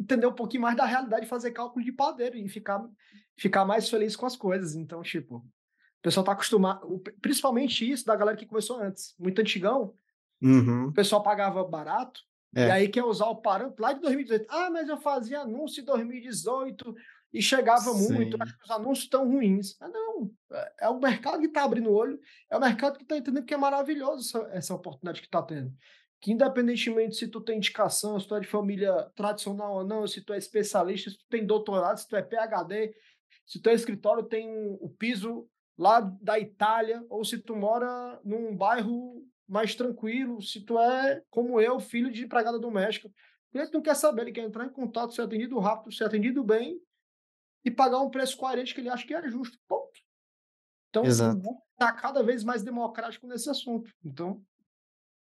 entender 0.00 0.26
um 0.26 0.32
pouquinho 0.32 0.62
mais 0.62 0.76
da 0.76 0.84
realidade, 0.84 1.26
fazer 1.26 1.52
cálculo 1.52 1.84
de 1.84 1.92
padeiro 1.92 2.36
e 2.36 2.48
ficar, 2.48 2.84
ficar 3.38 3.64
mais 3.64 3.88
feliz 3.88 4.16
com 4.16 4.26
as 4.26 4.34
coisas. 4.34 4.74
Então, 4.74 5.00
tipo, 5.02 5.36
o 5.36 5.44
pessoal 6.02 6.24
tá 6.24 6.32
acostumado, 6.32 7.00
principalmente 7.20 7.88
isso 7.88 8.04
da 8.04 8.16
galera 8.16 8.36
que 8.36 8.46
começou 8.46 8.80
antes, 8.80 9.14
muito 9.16 9.40
antigão, 9.40 9.94
uhum. 10.42 10.88
o 10.88 10.92
pessoal 10.92 11.22
pagava 11.22 11.64
barato, 11.64 12.20
é. 12.54 12.68
e 12.68 12.70
aí 12.70 12.88
quer 12.88 13.04
usar 13.04 13.26
o 13.26 13.42
parâmetro 13.42 13.82
lá 13.82 13.92
de 13.92 14.00
2018. 14.00 14.46
Ah, 14.48 14.70
mas 14.70 14.88
eu 14.88 14.96
fazia 14.96 15.40
anúncio 15.40 15.80
em 15.80 15.84
2018, 15.84 16.94
e 17.34 17.42
chegava 17.42 17.92
Sim. 17.92 18.14
muito, 18.14 18.40
acho 18.40 18.56
que 18.56 18.64
os 18.64 18.70
anúncios 18.70 19.08
tão 19.08 19.28
ruins. 19.28 19.76
Ah, 19.80 19.88
não, 19.88 20.30
é, 20.52 20.72
é 20.82 20.88
o 20.88 21.00
mercado 21.00 21.40
que 21.40 21.46
está 21.46 21.64
abrindo 21.64 21.90
o 21.90 21.94
olho, 21.94 22.18
é 22.48 22.56
o 22.56 22.60
mercado 22.60 22.96
que 22.96 23.02
está 23.02 23.16
entendendo 23.16 23.44
que 23.44 23.52
é 23.52 23.56
maravilhoso 23.56 24.38
essa, 24.38 24.48
essa 24.56 24.74
oportunidade 24.74 25.20
que 25.20 25.26
está 25.26 25.42
tendo. 25.42 25.72
Que 26.20 26.30
independentemente 26.30 27.16
se 27.16 27.26
tu 27.26 27.40
tem 27.40 27.56
indicação, 27.56 28.18
se 28.20 28.28
tu 28.28 28.36
é 28.36 28.40
de 28.40 28.46
família 28.46 29.10
tradicional 29.16 29.74
ou 29.74 29.84
não, 29.84 30.06
se 30.06 30.20
tu 30.22 30.32
é 30.32 30.38
especialista, 30.38 31.10
se 31.10 31.18
tu 31.18 31.24
tem 31.28 31.44
doutorado, 31.44 31.96
se 31.98 32.08
tu 32.08 32.14
é 32.14 32.22
PhD, 32.22 32.94
se 33.44 33.60
tu 33.60 33.68
é 33.68 33.74
escritório, 33.74 34.22
tem 34.22 34.48
o 34.80 34.88
piso 34.88 35.48
lá 35.76 36.00
da 36.00 36.38
Itália, 36.38 37.04
ou 37.10 37.24
se 37.24 37.38
tu 37.38 37.56
mora 37.56 38.20
num 38.24 38.56
bairro 38.56 39.26
mais 39.48 39.74
tranquilo, 39.74 40.40
se 40.40 40.60
tu 40.60 40.78
é, 40.78 41.22
como 41.30 41.60
eu, 41.60 41.78
filho 41.78 42.10
de 42.10 42.24
empregada 42.24 42.58
doméstica. 42.58 43.08
O 43.08 43.52
cliente 43.52 43.72
não 43.72 43.82
quer 43.82 43.94
saber, 43.94 44.22
ele 44.22 44.32
quer 44.32 44.42
entrar 44.42 44.66
em 44.66 44.72
contato, 44.72 45.14
ser 45.14 45.22
atendido 45.22 45.58
rápido, 45.58 45.92
ser 45.92 46.04
atendido 46.04 46.42
bem 46.42 46.80
e 47.64 47.70
pagar 47.70 48.00
um 48.00 48.10
preço 48.10 48.36
coerente 48.36 48.74
que 48.74 48.80
ele 48.80 48.88
acha 48.88 49.06
que 49.06 49.14
é 49.14 49.28
justo. 49.28 49.58
Ponto. 49.68 49.92
Então, 50.90 51.04
está 51.04 51.92
cada 51.92 52.22
vez 52.22 52.44
mais 52.44 52.62
democrático 52.62 53.26
nesse 53.26 53.50
assunto. 53.50 53.90
Então, 54.04 54.40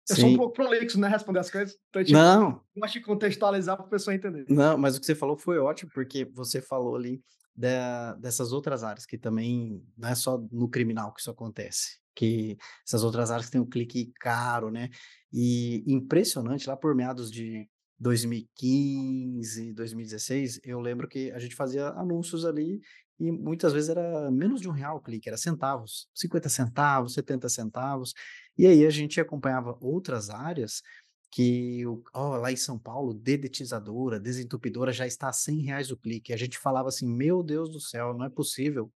eu 0.09 0.15
Sim. 0.15 0.21
sou 0.21 0.29
um 0.31 0.37
pouco 0.37 0.53
prolixo, 0.53 0.99
né? 0.99 1.07
Responder 1.07 1.39
as 1.39 1.49
coisas. 1.49 1.77
Então, 1.89 2.03
tipo, 2.03 2.17
não. 2.17 2.61
Gosto 2.75 2.93
de 2.93 3.01
contextualizar 3.01 3.77
para 3.77 3.85
a 3.85 3.89
pessoa 3.89 4.13
entender. 4.13 4.45
Não, 4.49 4.77
mas 4.77 4.97
o 4.97 4.99
que 4.99 5.05
você 5.05 5.15
falou 5.15 5.37
foi 5.37 5.59
ótimo, 5.59 5.91
porque 5.93 6.25
você 6.25 6.61
falou 6.61 6.95
ali 6.95 7.23
da, 7.55 8.15
dessas 8.15 8.51
outras 8.51 8.83
áreas 8.83 9.05
que 9.05 9.17
também 9.17 9.81
não 9.97 10.09
é 10.09 10.15
só 10.15 10.37
no 10.51 10.67
criminal 10.67 11.13
que 11.13 11.21
isso 11.21 11.31
acontece. 11.31 12.00
Que 12.15 12.57
essas 12.85 13.03
outras 13.03 13.31
áreas 13.31 13.49
tem 13.49 13.61
um 13.61 13.69
clique 13.69 14.11
caro, 14.19 14.69
né? 14.69 14.89
E 15.31 15.83
impressionante, 15.87 16.67
lá 16.67 16.75
por 16.75 16.95
meados 16.95 17.31
de 17.31 17.67
2015, 17.99 19.73
2016, 19.73 20.59
eu 20.63 20.79
lembro 20.79 21.07
que 21.07 21.31
a 21.31 21.39
gente 21.39 21.55
fazia 21.55 21.89
anúncios 21.89 22.45
ali 22.45 22.81
e 23.19 23.31
muitas 23.31 23.71
vezes 23.71 23.89
era 23.89 24.31
menos 24.31 24.59
de 24.59 24.67
um 24.67 24.71
real 24.71 24.97
o 24.97 25.01
clique, 25.01 25.29
era 25.29 25.37
centavos, 25.37 26.09
50 26.15 26.49
centavos, 26.49 27.13
70 27.13 27.47
centavos. 27.47 28.13
E 28.57 28.65
aí 28.65 28.83
a 28.85 28.89
gente 28.89 29.21
acompanhava 29.21 29.77
outras 29.79 30.31
áreas 30.31 30.81
que 31.29 31.85
oh, 32.13 32.37
lá 32.37 32.51
em 32.51 32.55
São 32.55 32.79
Paulo, 32.79 33.13
dedetizadora, 33.13 34.19
desentupidora 34.19 34.91
já 34.91 35.05
está 35.05 35.29
a 35.29 35.33
100 35.33 35.61
reais 35.61 35.91
o 35.91 35.97
clique. 35.97 36.33
A 36.33 36.37
gente 36.37 36.57
falava 36.57 36.89
assim, 36.89 37.07
meu 37.07 37.43
Deus 37.43 37.69
do 37.71 37.79
céu, 37.79 38.13
não 38.13 38.25
é 38.25 38.29
possível 38.29 38.91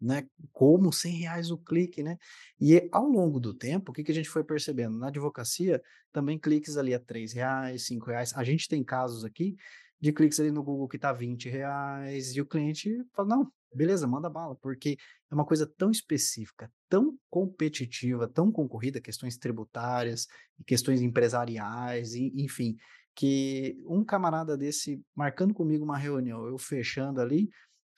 né? 0.00 0.26
Como 0.52 0.92
100 0.92 1.16
reais 1.16 1.50
o 1.50 1.58
clique, 1.58 2.02
né? 2.02 2.16
E 2.60 2.88
ao 2.90 3.06
longo 3.06 3.38
do 3.38 3.52
tempo, 3.52 3.90
o 3.90 3.94
que, 3.94 4.02
que 4.02 4.12
a 4.12 4.14
gente 4.14 4.28
foi 4.28 4.42
percebendo? 4.42 4.96
Na 4.96 5.08
advocacia, 5.08 5.82
também 6.12 6.38
cliques 6.38 6.76
ali 6.76 6.94
a 6.94 6.98
3 6.98 7.32
reais, 7.32 7.86
5 7.86 8.06
reais. 8.06 8.32
A 8.34 8.44
gente 8.44 8.68
tem 8.68 8.82
casos 8.82 9.24
aqui 9.24 9.56
de 10.00 10.12
cliques 10.12 10.40
ali 10.40 10.50
no 10.50 10.62
Google 10.62 10.88
que 10.88 10.98
tá 10.98 11.12
20 11.12 11.48
reais 11.48 12.34
e 12.34 12.40
o 12.40 12.46
cliente 12.46 13.04
fala, 13.14 13.28
não, 13.28 13.52
beleza, 13.72 14.06
manda 14.06 14.30
bala, 14.30 14.56
porque 14.56 14.96
é 15.30 15.34
uma 15.34 15.44
coisa 15.44 15.66
tão 15.66 15.90
específica, 15.90 16.72
tão 16.88 17.16
competitiva, 17.28 18.26
tão 18.26 18.50
concorrida, 18.50 19.00
questões 19.00 19.36
tributárias, 19.36 20.26
questões 20.66 21.02
empresariais, 21.02 22.14
enfim, 22.14 22.76
que 23.14 23.76
um 23.86 24.04
camarada 24.04 24.56
desse 24.56 25.02
marcando 25.14 25.52
comigo 25.52 25.84
uma 25.84 25.98
reunião, 25.98 26.46
eu 26.46 26.56
fechando 26.56 27.20
ali, 27.20 27.50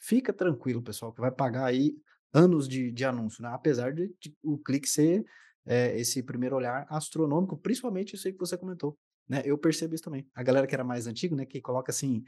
fica 0.02 0.32
tranquilo, 0.32 0.82
pessoal, 0.82 1.12
que 1.12 1.20
vai 1.20 1.30
pagar 1.30 1.64
aí 1.64 1.94
anos 2.34 2.68
de, 2.68 2.90
de 2.90 3.04
anúncio, 3.04 3.42
né? 3.42 3.50
Apesar 3.52 3.92
de, 3.92 4.08
de 4.20 4.34
o 4.42 4.58
clique 4.58 4.88
ser 4.88 5.24
é, 5.66 5.98
esse 5.98 6.22
primeiro 6.22 6.56
olhar 6.56 6.86
astronômico, 6.88 7.56
principalmente 7.56 8.16
isso 8.16 8.26
aí 8.26 8.32
que 8.32 8.40
você 8.40 8.56
comentou, 8.56 8.98
né? 9.28 9.42
Eu 9.44 9.56
percebo 9.56 9.94
isso 9.94 10.04
também. 10.04 10.26
A 10.34 10.42
galera 10.42 10.66
que 10.66 10.74
era 10.74 10.84
mais 10.84 11.06
antigo, 11.06 11.36
né? 11.36 11.46
Que 11.46 11.60
coloca 11.60 11.92
assim, 11.92 12.24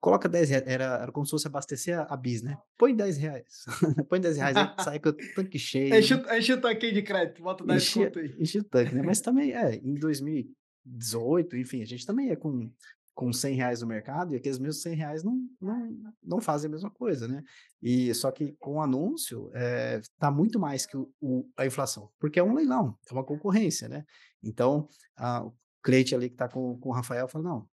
coloca 0.00 0.28
10 0.28 0.50
reais, 0.50 0.64
era, 0.66 0.84
era 1.02 1.12
como 1.12 1.26
se 1.26 1.30
fosse 1.30 1.46
abastecer 1.46 1.98
a, 1.98 2.02
a 2.04 2.16
bis, 2.16 2.42
né? 2.42 2.56
Põe 2.78 2.94
10 2.94 3.18
reais, 3.18 3.64
põe 4.08 4.20
10 4.20 4.36
reais 4.36 4.56
aí, 4.56 4.74
sai 4.82 4.98
com 4.98 5.10
o 5.10 5.16
tanque 5.34 5.58
cheio. 5.58 5.94
Enche, 5.94 6.16
né? 6.16 6.38
enche 6.38 6.52
o 6.54 6.60
tanque 6.60 6.90
de 6.90 7.02
crédito, 7.02 7.42
bota 7.42 7.64
10 7.64 7.82
enche, 7.82 8.04
conto 8.04 8.18
aí. 8.18 8.34
Enche 8.38 8.58
o 8.58 8.64
tanque, 8.64 8.94
né? 8.94 9.02
Mas 9.02 9.20
também, 9.20 9.52
é, 9.52 9.74
em 9.74 9.94
2018, 9.94 11.56
enfim, 11.56 11.82
a 11.82 11.86
gente 11.86 12.06
também 12.06 12.30
é 12.30 12.36
com 12.36 12.72
com 13.20 13.34
100 13.34 13.54
reais 13.54 13.82
no 13.82 13.86
mercado 13.86 14.32
e 14.32 14.36
aqueles 14.38 14.58
mesmos 14.58 14.80
100 14.80 14.94
reais 14.94 15.22
não, 15.22 15.46
não, 15.60 16.14
não 16.22 16.40
fazem 16.40 16.68
a 16.68 16.70
mesma 16.70 16.90
coisa, 16.90 17.28
né? 17.28 17.44
E 17.82 18.14
só 18.14 18.30
que 18.30 18.52
com 18.58 18.80
anúncio 18.80 19.50
é, 19.52 20.00
tá 20.18 20.30
muito 20.30 20.58
mais 20.58 20.86
que 20.86 20.96
o, 20.96 21.12
o, 21.20 21.46
a 21.54 21.66
inflação, 21.66 22.10
porque 22.18 22.40
é 22.40 22.42
um 22.42 22.54
leilão, 22.54 22.96
é 23.10 23.12
uma 23.12 23.22
concorrência, 23.22 23.90
né? 23.90 24.06
Então, 24.42 24.88
a, 25.14 25.44
o 25.44 25.54
cliente 25.82 26.14
ali 26.14 26.30
que 26.30 26.34
está 26.34 26.48
com, 26.48 26.78
com 26.78 26.88
o 26.88 26.92
Rafael 26.92 27.28
fala, 27.28 27.44
não, 27.44 27.68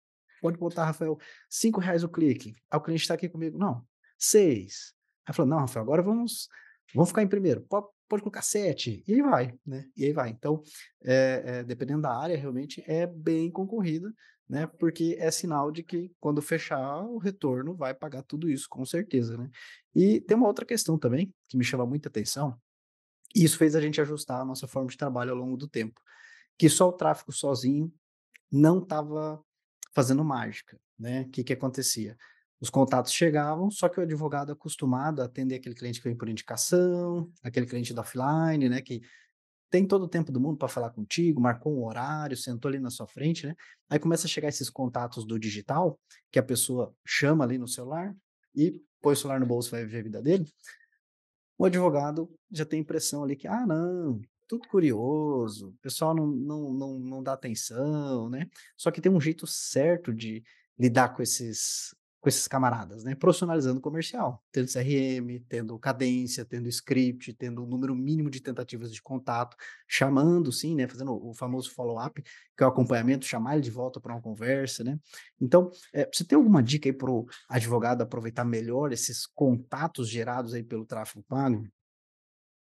pode 0.40 0.56
botar, 0.58 0.84
Rafael, 0.84 1.18
5 1.50 1.80
reais 1.80 2.04
o 2.04 2.08
clique. 2.08 2.54
Aí 2.70 2.78
o 2.78 2.80
cliente 2.80 3.02
está 3.02 3.14
aqui 3.14 3.28
comigo, 3.28 3.58
não, 3.58 3.84
6. 4.18 4.94
Aí 5.26 5.34
falou, 5.34 5.50
não, 5.50 5.58
Rafael, 5.58 5.82
agora 5.82 6.02
vamos, 6.02 6.46
vamos 6.94 7.08
ficar 7.08 7.24
em 7.24 7.28
primeiro, 7.28 7.62
pode, 7.62 7.88
pode 8.08 8.22
colocar 8.22 8.42
7. 8.42 9.02
E 9.08 9.12
aí 9.12 9.22
vai, 9.22 9.58
né? 9.66 9.86
E 9.96 10.04
aí 10.04 10.12
vai. 10.12 10.30
Então, 10.30 10.62
é, 11.02 11.42
é, 11.44 11.64
dependendo 11.64 12.02
da 12.02 12.16
área, 12.16 12.36
realmente 12.36 12.80
é 12.86 13.08
bem 13.08 13.50
concorrida, 13.50 14.08
né? 14.48 14.66
Porque 14.66 15.16
é 15.18 15.30
sinal 15.30 15.70
de 15.70 15.82
que 15.82 16.12
quando 16.20 16.42
fechar, 16.42 17.02
o 17.04 17.18
retorno 17.18 17.74
vai 17.74 17.94
pagar 17.94 18.22
tudo 18.22 18.50
isso, 18.50 18.66
com 18.68 18.84
certeza, 18.84 19.36
né? 19.36 19.50
E 19.94 20.20
tem 20.20 20.36
uma 20.36 20.46
outra 20.46 20.64
questão 20.64 20.98
também 20.98 21.32
que 21.48 21.56
me 21.56 21.64
chama 21.64 21.86
muita 21.86 22.08
atenção, 22.08 22.56
e 23.34 23.44
isso 23.44 23.56
fez 23.56 23.74
a 23.74 23.80
gente 23.80 24.00
ajustar 24.00 24.40
a 24.40 24.44
nossa 24.44 24.66
forma 24.68 24.90
de 24.90 24.96
trabalho 24.96 25.30
ao 25.32 25.36
longo 25.36 25.56
do 25.56 25.68
tempo, 25.68 26.00
que 26.58 26.68
só 26.68 26.88
o 26.88 26.92
tráfego 26.92 27.32
sozinho 27.32 27.92
não 28.50 28.78
estava 28.80 29.42
fazendo 29.94 30.24
mágica, 30.24 30.78
né? 30.98 31.22
O 31.22 31.30
que 31.30 31.44
que 31.44 31.52
acontecia? 31.52 32.16
Os 32.60 32.70
contatos 32.70 33.12
chegavam, 33.12 33.70
só 33.72 33.88
que 33.88 33.98
o 33.98 34.02
advogado 34.04 34.52
acostumado 34.52 35.20
a 35.20 35.24
atender 35.24 35.56
aquele 35.56 35.74
cliente 35.74 36.00
que 36.00 36.08
vem 36.08 36.16
por 36.16 36.28
indicação, 36.28 37.28
aquele 37.42 37.66
cliente 37.66 37.92
da 37.92 38.02
offline, 38.02 38.68
né, 38.68 38.80
que 38.80 39.02
tem 39.72 39.86
todo 39.86 40.02
o 40.02 40.08
tempo 40.08 40.30
do 40.30 40.38
mundo 40.38 40.58
para 40.58 40.68
falar 40.68 40.90
contigo, 40.90 41.40
marcou 41.40 41.74
um 41.74 41.86
horário, 41.86 42.36
sentou 42.36 42.68
ali 42.68 42.78
na 42.78 42.90
sua 42.90 43.06
frente, 43.06 43.46
né? 43.46 43.56
Aí 43.88 43.98
começa 43.98 44.26
a 44.26 44.28
chegar 44.28 44.50
esses 44.50 44.68
contatos 44.68 45.24
do 45.24 45.38
digital, 45.38 45.98
que 46.30 46.38
a 46.38 46.42
pessoa 46.42 46.94
chama 47.06 47.42
ali 47.42 47.56
no 47.56 47.66
celular 47.66 48.14
e 48.54 48.82
põe 49.00 49.14
o 49.14 49.16
celular 49.16 49.40
no 49.40 49.46
bolso 49.46 49.70
e 49.70 49.72
vai 49.72 49.84
viver 49.86 50.00
a 50.00 50.02
vida 50.02 50.22
dele. 50.22 50.44
O 51.56 51.64
advogado 51.64 52.30
já 52.50 52.66
tem 52.66 52.80
impressão 52.80 53.24
ali 53.24 53.34
que, 53.34 53.48
ah, 53.48 53.66
não, 53.66 54.20
tudo 54.46 54.68
curioso, 54.68 55.70
o 55.70 55.78
pessoal 55.80 56.14
não, 56.14 56.26
não, 56.26 56.74
não, 56.74 56.98
não 56.98 57.22
dá 57.22 57.32
atenção, 57.32 58.28
né? 58.28 58.50
Só 58.76 58.90
que 58.90 59.00
tem 59.00 59.10
um 59.10 59.20
jeito 59.20 59.46
certo 59.46 60.12
de 60.12 60.44
lidar 60.78 61.14
com 61.14 61.22
esses 61.22 61.94
com 62.22 62.28
esses 62.28 62.46
camaradas, 62.46 63.02
né? 63.02 63.16
Profissionalizando 63.16 63.80
o 63.80 63.82
comercial, 63.82 64.40
tendo 64.52 64.72
CRM, 64.72 65.44
tendo 65.48 65.76
cadência, 65.76 66.44
tendo 66.44 66.68
script, 66.68 67.34
tendo 67.34 67.64
um 67.64 67.66
número 67.66 67.96
mínimo 67.96 68.30
de 68.30 68.40
tentativas 68.40 68.92
de 68.92 69.02
contato, 69.02 69.56
chamando, 69.88 70.52
sim, 70.52 70.76
né? 70.76 70.86
Fazendo 70.86 71.12
o 71.12 71.34
famoso 71.34 71.74
follow-up, 71.74 72.22
que 72.22 72.62
é 72.62 72.64
o 72.64 72.68
acompanhamento, 72.68 73.26
chamar 73.26 73.54
ele 73.54 73.62
de 73.62 73.72
volta 73.72 74.00
para 74.00 74.14
uma 74.14 74.22
conversa, 74.22 74.84
né? 74.84 75.00
Então, 75.40 75.68
é, 75.92 76.08
você 76.10 76.24
tem 76.24 76.36
alguma 76.36 76.62
dica 76.62 76.88
aí 76.88 76.92
para 76.92 77.10
o 77.10 77.26
advogado 77.48 78.02
aproveitar 78.02 78.44
melhor 78.44 78.92
esses 78.92 79.26
contatos 79.26 80.08
gerados 80.08 80.54
aí 80.54 80.62
pelo 80.62 80.86
tráfego 80.86 81.24
pago? 81.24 81.66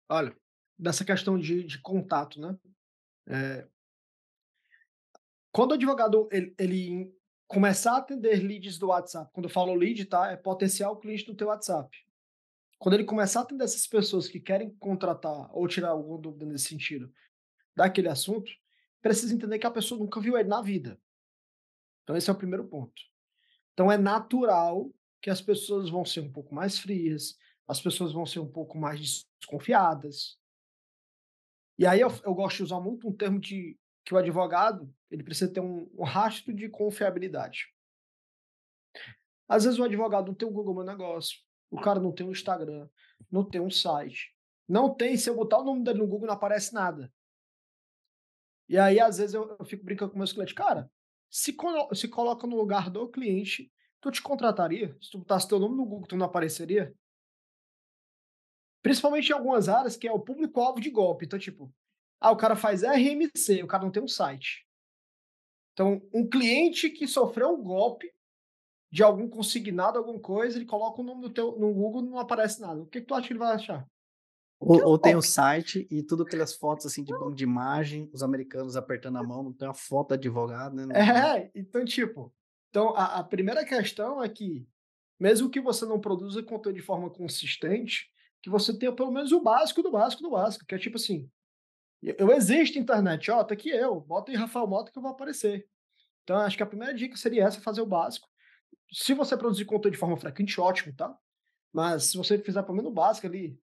Olha, 0.08 0.34
dessa 0.80 1.04
questão 1.04 1.38
de, 1.38 1.66
de 1.66 1.82
contato, 1.82 2.40
né? 2.40 2.58
É, 3.28 3.68
quando 5.52 5.72
o 5.72 5.74
advogado 5.74 6.30
ele, 6.32 6.56
ele 6.58 7.14
começar 7.48 7.94
a 7.94 7.98
atender 7.98 8.42
leads 8.44 8.78
do 8.78 8.88
WhatsApp. 8.88 9.32
Quando 9.34 9.46
eu 9.46 9.50
falo 9.50 9.74
lead, 9.76 10.06
tá? 10.06 10.32
É 10.32 10.36
potencial 10.36 10.98
cliente 10.98 11.26
do 11.26 11.36
teu 11.36 11.48
WhatsApp. 11.48 11.90
Quando 12.80 12.96
ele 12.96 13.06
começar 13.06 13.40
a 13.40 13.44
atender 13.44 13.64
essas 13.64 13.88
pessoas 13.88 14.28
que 14.28 14.40
querem 14.40 14.76
contratar 14.76 15.50
ou 15.56 15.68
tirar 15.68 15.90
alguma 15.90 16.20
dúvida 16.20 16.46
nesse 16.46 16.66
sentido 16.66 17.12
daquele 17.76 18.10
assunto, 18.10 18.52
precisa 19.02 19.34
entender 19.34 19.60
que 19.60 19.68
a 19.68 19.72
pessoa 19.72 20.00
nunca 20.00 20.20
viu 20.20 20.38
ele 20.38 20.50
na 20.50 20.62
vida. 20.62 21.00
Então 22.04 22.16
esse 22.16 22.30
é 22.30 22.34
o 22.34 22.38
primeiro 22.38 22.68
ponto. 22.68 23.02
Então 23.74 23.92
é 23.92 23.98
natural 23.98 24.92
que 25.22 25.30
as 25.30 25.42
pessoas 25.42 25.90
vão 25.90 26.04
ser 26.04 26.20
um 26.20 26.32
pouco 26.32 26.54
mais 26.54 26.78
frias, 26.78 27.38
as 27.68 27.80
pessoas 27.80 28.12
vão 28.12 28.26
ser 28.26 28.40
um 28.40 28.52
pouco 28.52 28.78
mais 28.78 29.26
desconfiadas. 29.40 30.38
E 31.78 31.88
aí 31.88 32.02
eu, 32.02 32.10
eu 32.24 32.36
gosto 32.36 32.58
de 32.58 32.64
usar 32.64 32.80
muito 32.80 33.08
um 33.08 33.14
termo 33.14 33.40
de 33.40 33.78
que 34.04 34.14
o 34.14 34.18
advogado 34.18 34.94
ele 35.10 35.24
precisa 35.24 35.52
ter 35.52 35.60
um, 35.60 35.90
um 35.98 36.04
rastro 36.04 36.54
de 36.54 36.70
confiabilidade. 36.70 37.68
Às 39.48 39.64
vezes 39.64 39.80
o 39.80 39.84
advogado 39.84 40.28
não 40.28 40.34
tem 40.34 40.48
o 40.48 40.52
Google 40.52 40.76
Meu 40.76 40.84
Negócio, 40.84 41.40
o 41.70 41.80
cara 41.80 42.00
não 42.00 42.12
tem 42.12 42.26
um 42.26 42.32
Instagram, 42.32 42.90
não 43.32 43.48
tem 43.48 43.62
um 43.62 43.70
site, 43.70 44.36
não 44.68 44.94
tem, 44.94 45.18
se 45.18 45.30
eu 45.30 45.36
botar 45.36 45.60
o 45.60 45.64
nome 45.64 45.84
dele 45.84 46.00
no 46.00 46.08
Google 46.08 46.28
não 46.28 46.36
aparece 46.36 46.74
nada. 46.74 47.12
E 48.68 48.78
aí, 48.78 49.00
às 49.00 49.18
vezes, 49.18 49.34
eu, 49.34 49.56
eu 49.60 49.66
fico 49.66 49.84
brincando 49.84 50.12
com 50.12 50.18
meus 50.18 50.32
clientes, 50.32 50.54
cara, 50.54 50.90
se, 51.30 51.54
colo 51.54 51.94
se 51.94 52.08
coloca 52.08 52.48
no 52.48 52.56
lugar 52.56 52.90
do 52.90 53.10
cliente, 53.10 53.72
tu 54.00 54.12
te 54.12 54.22
contrataria? 54.22 54.98
Se 55.02 55.12
tu 55.12 55.20
botasse 55.20 55.48
teu 55.48 55.60
nome 55.60 55.76
no 55.76 55.86
Google, 55.86 56.08
tu 56.08 56.16
não 56.16 56.26
apareceria? 56.26 56.94
Principalmente 58.82 59.30
em 59.30 59.34
algumas 59.34 59.70
áreas 59.70 59.96
que 59.96 60.08
é 60.08 60.12
o 60.12 60.20
público-alvo 60.20 60.80
de 60.80 60.90
golpe. 60.90 61.26
Então, 61.26 61.40
tipo, 61.40 61.74
ah, 62.24 62.32
o 62.32 62.38
cara 62.38 62.56
faz 62.56 62.84
RMC, 62.84 63.62
o 63.64 63.68
cara 63.68 63.84
não 63.84 63.92
tem 63.92 64.02
um 64.02 64.08
site. 64.08 64.66
Então, 65.74 66.02
um 66.14 66.28
cliente 66.28 66.90
que 66.90 67.06
sofreu 67.06 67.50
um 67.50 67.62
golpe 67.62 68.10
de 68.90 69.04
algum 69.04 69.28
consignado, 69.28 69.98
alguma 69.98 70.20
coisa, 70.20 70.58
ele 70.58 70.66
coloca 70.66 71.02
o 71.02 71.04
nome 71.04 71.22
do 71.22 71.30
teu 71.30 71.60
no 71.60 71.74
Google 71.74 72.02
não 72.02 72.18
aparece 72.18 72.62
nada. 72.62 72.82
O 72.82 72.86
que, 72.86 73.02
que 73.02 73.08
tu 73.08 73.14
acha 73.14 73.28
que 73.28 73.34
ele 73.34 73.40
vai 73.40 73.56
achar? 73.56 73.86
Ou, 74.58 74.82
ou 74.86 74.98
tem 74.98 75.16
o 75.16 75.22
site 75.22 75.86
e 75.92 76.02
tudo 76.02 76.24
aquelas 76.24 76.56
fotos 76.56 76.86
assim 76.86 77.04
de 77.04 77.12
banco 77.12 77.36
de 77.36 77.44
imagem, 77.44 78.10
os 78.14 78.24
americanos 78.24 78.78
apertando 78.78 79.18
a 79.18 79.24
mão, 79.24 79.44
não 79.44 79.52
tem 79.52 79.68
uma 79.68 79.74
foto 79.74 80.10
de 80.10 80.14
advogado, 80.14 80.76
né? 80.76 80.86
Não, 80.86 80.96
é, 80.96 81.52
então, 81.54 81.84
tipo, 81.84 82.34
então 82.70 82.96
a, 82.96 83.20
a, 83.20 83.24
primeira 83.24 83.66
questão 83.66 84.24
é 84.24 84.30
que, 84.30 84.66
mesmo 85.20 85.50
que 85.50 85.60
você 85.60 85.86
não 85.86 86.00
produza 86.00 86.42
conteúdo 86.42 86.78
de 86.78 86.82
forma 86.82 87.10
consistente, 87.10 88.10
que 88.42 88.50
você 88.50 88.78
tenha 88.78 88.94
pelo 88.94 89.12
menos 89.12 89.34
o 89.34 89.42
básico 89.42 89.84
do 89.84 89.92
básico 89.92 90.24
do 90.24 90.30
básico, 90.30 90.66
que 90.66 90.76
é 90.76 90.80
tipo 90.80 90.96
assim, 90.96 91.30
eu 92.18 92.32
existo 92.32 92.78
internet, 92.78 93.32
ó, 93.32 93.44
tá 93.44 93.54
aqui 93.54 93.70
eu, 93.70 94.00
bota 94.02 94.32
aí 94.32 94.38
Rafael 94.38 94.68
Mota 94.68 94.92
que 94.92 94.98
eu 94.98 95.02
vou 95.02 95.12
aparecer. 95.12 95.68
Então, 96.24 96.38
acho 96.38 96.58
que 96.58 96.64
a 96.64 96.66
primeira 96.66 96.94
dica 96.94 97.16
seria 97.16 97.46
essa, 97.46 97.62
fazer 97.62 97.82
o 97.82 97.86
básico. 97.86 98.28
Se 98.92 99.14
você 99.14 99.38
produzir 99.38 99.66
conteúdo 99.66 99.94
de 99.94 99.98
forma 99.98 100.18
frequente, 100.18 100.60
ótimo, 100.60 100.94
tá? 100.94 101.18
Mas 101.72 102.06
se 102.06 102.18
você 102.18 102.38
fizer 102.38 102.62
pelo 102.64 102.76
menos 102.76 102.92
o 102.92 102.94
básico 102.94 103.28
ali, 103.28 103.60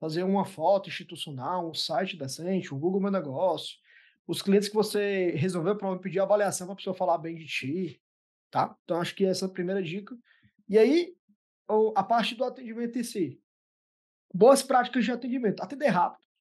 fazer 0.00 0.22
uma 0.22 0.44
foto 0.44 0.88
institucional, 0.88 1.70
um 1.70 1.74
site 1.74 2.16
decente, 2.16 2.74
um 2.74 2.78
Google 2.78 3.00
Meu 3.00 3.10
Negócio, 3.10 3.76
os 4.26 4.40
clientes 4.40 4.68
que 4.68 4.74
você 4.74 5.32
resolveu 5.32 5.76
para 5.76 5.98
pedir 5.98 6.20
avaliação 6.20 6.66
para 6.66 6.74
a 6.74 6.76
pessoa 6.76 6.94
falar 6.94 7.18
bem 7.18 7.36
de 7.36 7.46
ti, 7.46 8.02
tá? 8.50 8.76
Então, 8.84 9.00
acho 9.00 9.14
que 9.14 9.24
essa 9.24 9.44
é 9.44 9.48
a 9.48 9.52
primeira 9.52 9.82
dica. 9.82 10.16
E 10.68 10.78
aí, 10.78 11.14
a 11.96 12.02
parte 12.02 12.34
do 12.34 12.44
atendimento 12.44 12.98
em 12.98 13.04
si. 13.04 13.40
Boas 14.32 14.62
práticas 14.62 15.04
de 15.04 15.12
atendimento. 15.12 15.60
Atender 15.62 15.88
rápido 15.88 16.31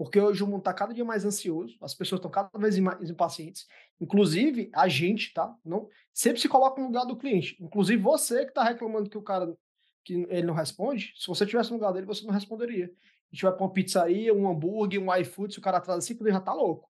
porque 0.00 0.18
hoje 0.18 0.42
o 0.42 0.46
mundo 0.46 0.60
está 0.60 0.72
cada 0.72 0.94
dia 0.94 1.04
mais 1.04 1.26
ansioso, 1.26 1.76
as 1.78 1.92
pessoas 1.92 2.20
estão 2.20 2.30
cada 2.30 2.48
vez 2.58 2.78
mais 2.78 3.10
impacientes, 3.10 3.66
inclusive 4.00 4.70
a 4.72 4.88
gente, 4.88 5.30
tá? 5.34 5.54
Não, 5.62 5.90
sempre 6.10 6.40
se 6.40 6.48
coloca 6.48 6.80
no 6.80 6.86
lugar 6.86 7.04
do 7.04 7.18
cliente, 7.18 7.62
inclusive 7.62 8.02
você 8.02 8.44
que 8.44 8.50
está 8.50 8.64
reclamando 8.64 9.10
que 9.10 9.18
o 9.18 9.22
cara 9.22 9.54
que 10.02 10.26
ele 10.30 10.46
não 10.46 10.54
responde, 10.54 11.12
se 11.18 11.26
você 11.26 11.44
tivesse 11.44 11.68
no 11.68 11.76
lugar 11.76 11.92
dele, 11.92 12.06
você 12.06 12.24
não 12.24 12.32
responderia. 12.32 12.86
A 12.86 13.34
gente 13.34 13.42
vai 13.42 13.52
para 13.52 13.62
uma 13.62 13.72
pizzaria, 13.74 14.32
um 14.32 14.50
hambúrguer, 14.50 15.02
um 15.02 15.14
iFood, 15.16 15.52
se 15.52 15.58
o 15.58 15.62
cara 15.62 15.76
atrasa 15.76 16.00
5 16.00 16.24
ele 16.24 16.32
já 16.32 16.40
tá 16.40 16.54
louco. 16.54 16.90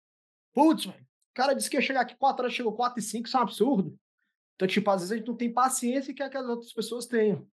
Putz, 0.54 0.86
o 0.86 0.94
cara 1.34 1.52
disse 1.52 1.68
que 1.68 1.76
ia 1.76 1.82
chegar 1.82 2.00
aqui 2.00 2.16
4 2.16 2.44
horas, 2.44 2.56
chegou 2.56 2.72
4 2.72 2.98
e 2.98 3.02
5, 3.02 3.28
isso 3.28 3.36
é 3.36 3.40
um 3.40 3.42
absurdo. 3.42 3.98
Então, 4.54 4.66
tipo, 4.66 4.90
às 4.90 5.02
vezes 5.02 5.12
a 5.12 5.16
gente 5.18 5.28
não 5.28 5.36
tem 5.36 5.52
paciência 5.52 6.14
que 6.14 6.22
aquelas 6.22 6.48
outras 6.48 6.72
pessoas 6.72 7.04
tenham. 7.04 7.46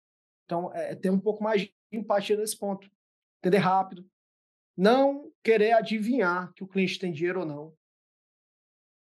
Então, 0.46 0.74
é, 0.74 0.94
é 0.94 0.96
ter 0.96 1.10
um 1.10 1.20
pouco 1.20 1.44
mais 1.44 1.64
de 1.64 1.74
empatia 1.92 2.38
nesse 2.38 2.58
ponto. 2.58 2.90
Entender 3.42 3.58
rápido, 3.58 4.10
não 4.76 5.32
querer 5.44 5.74
adivinhar 5.74 6.54
que 6.54 6.64
o 6.64 6.68
cliente 6.68 7.00
tem 7.00 7.12
dinheiro 7.12 7.42
ou 7.42 7.46
não. 7.46 7.78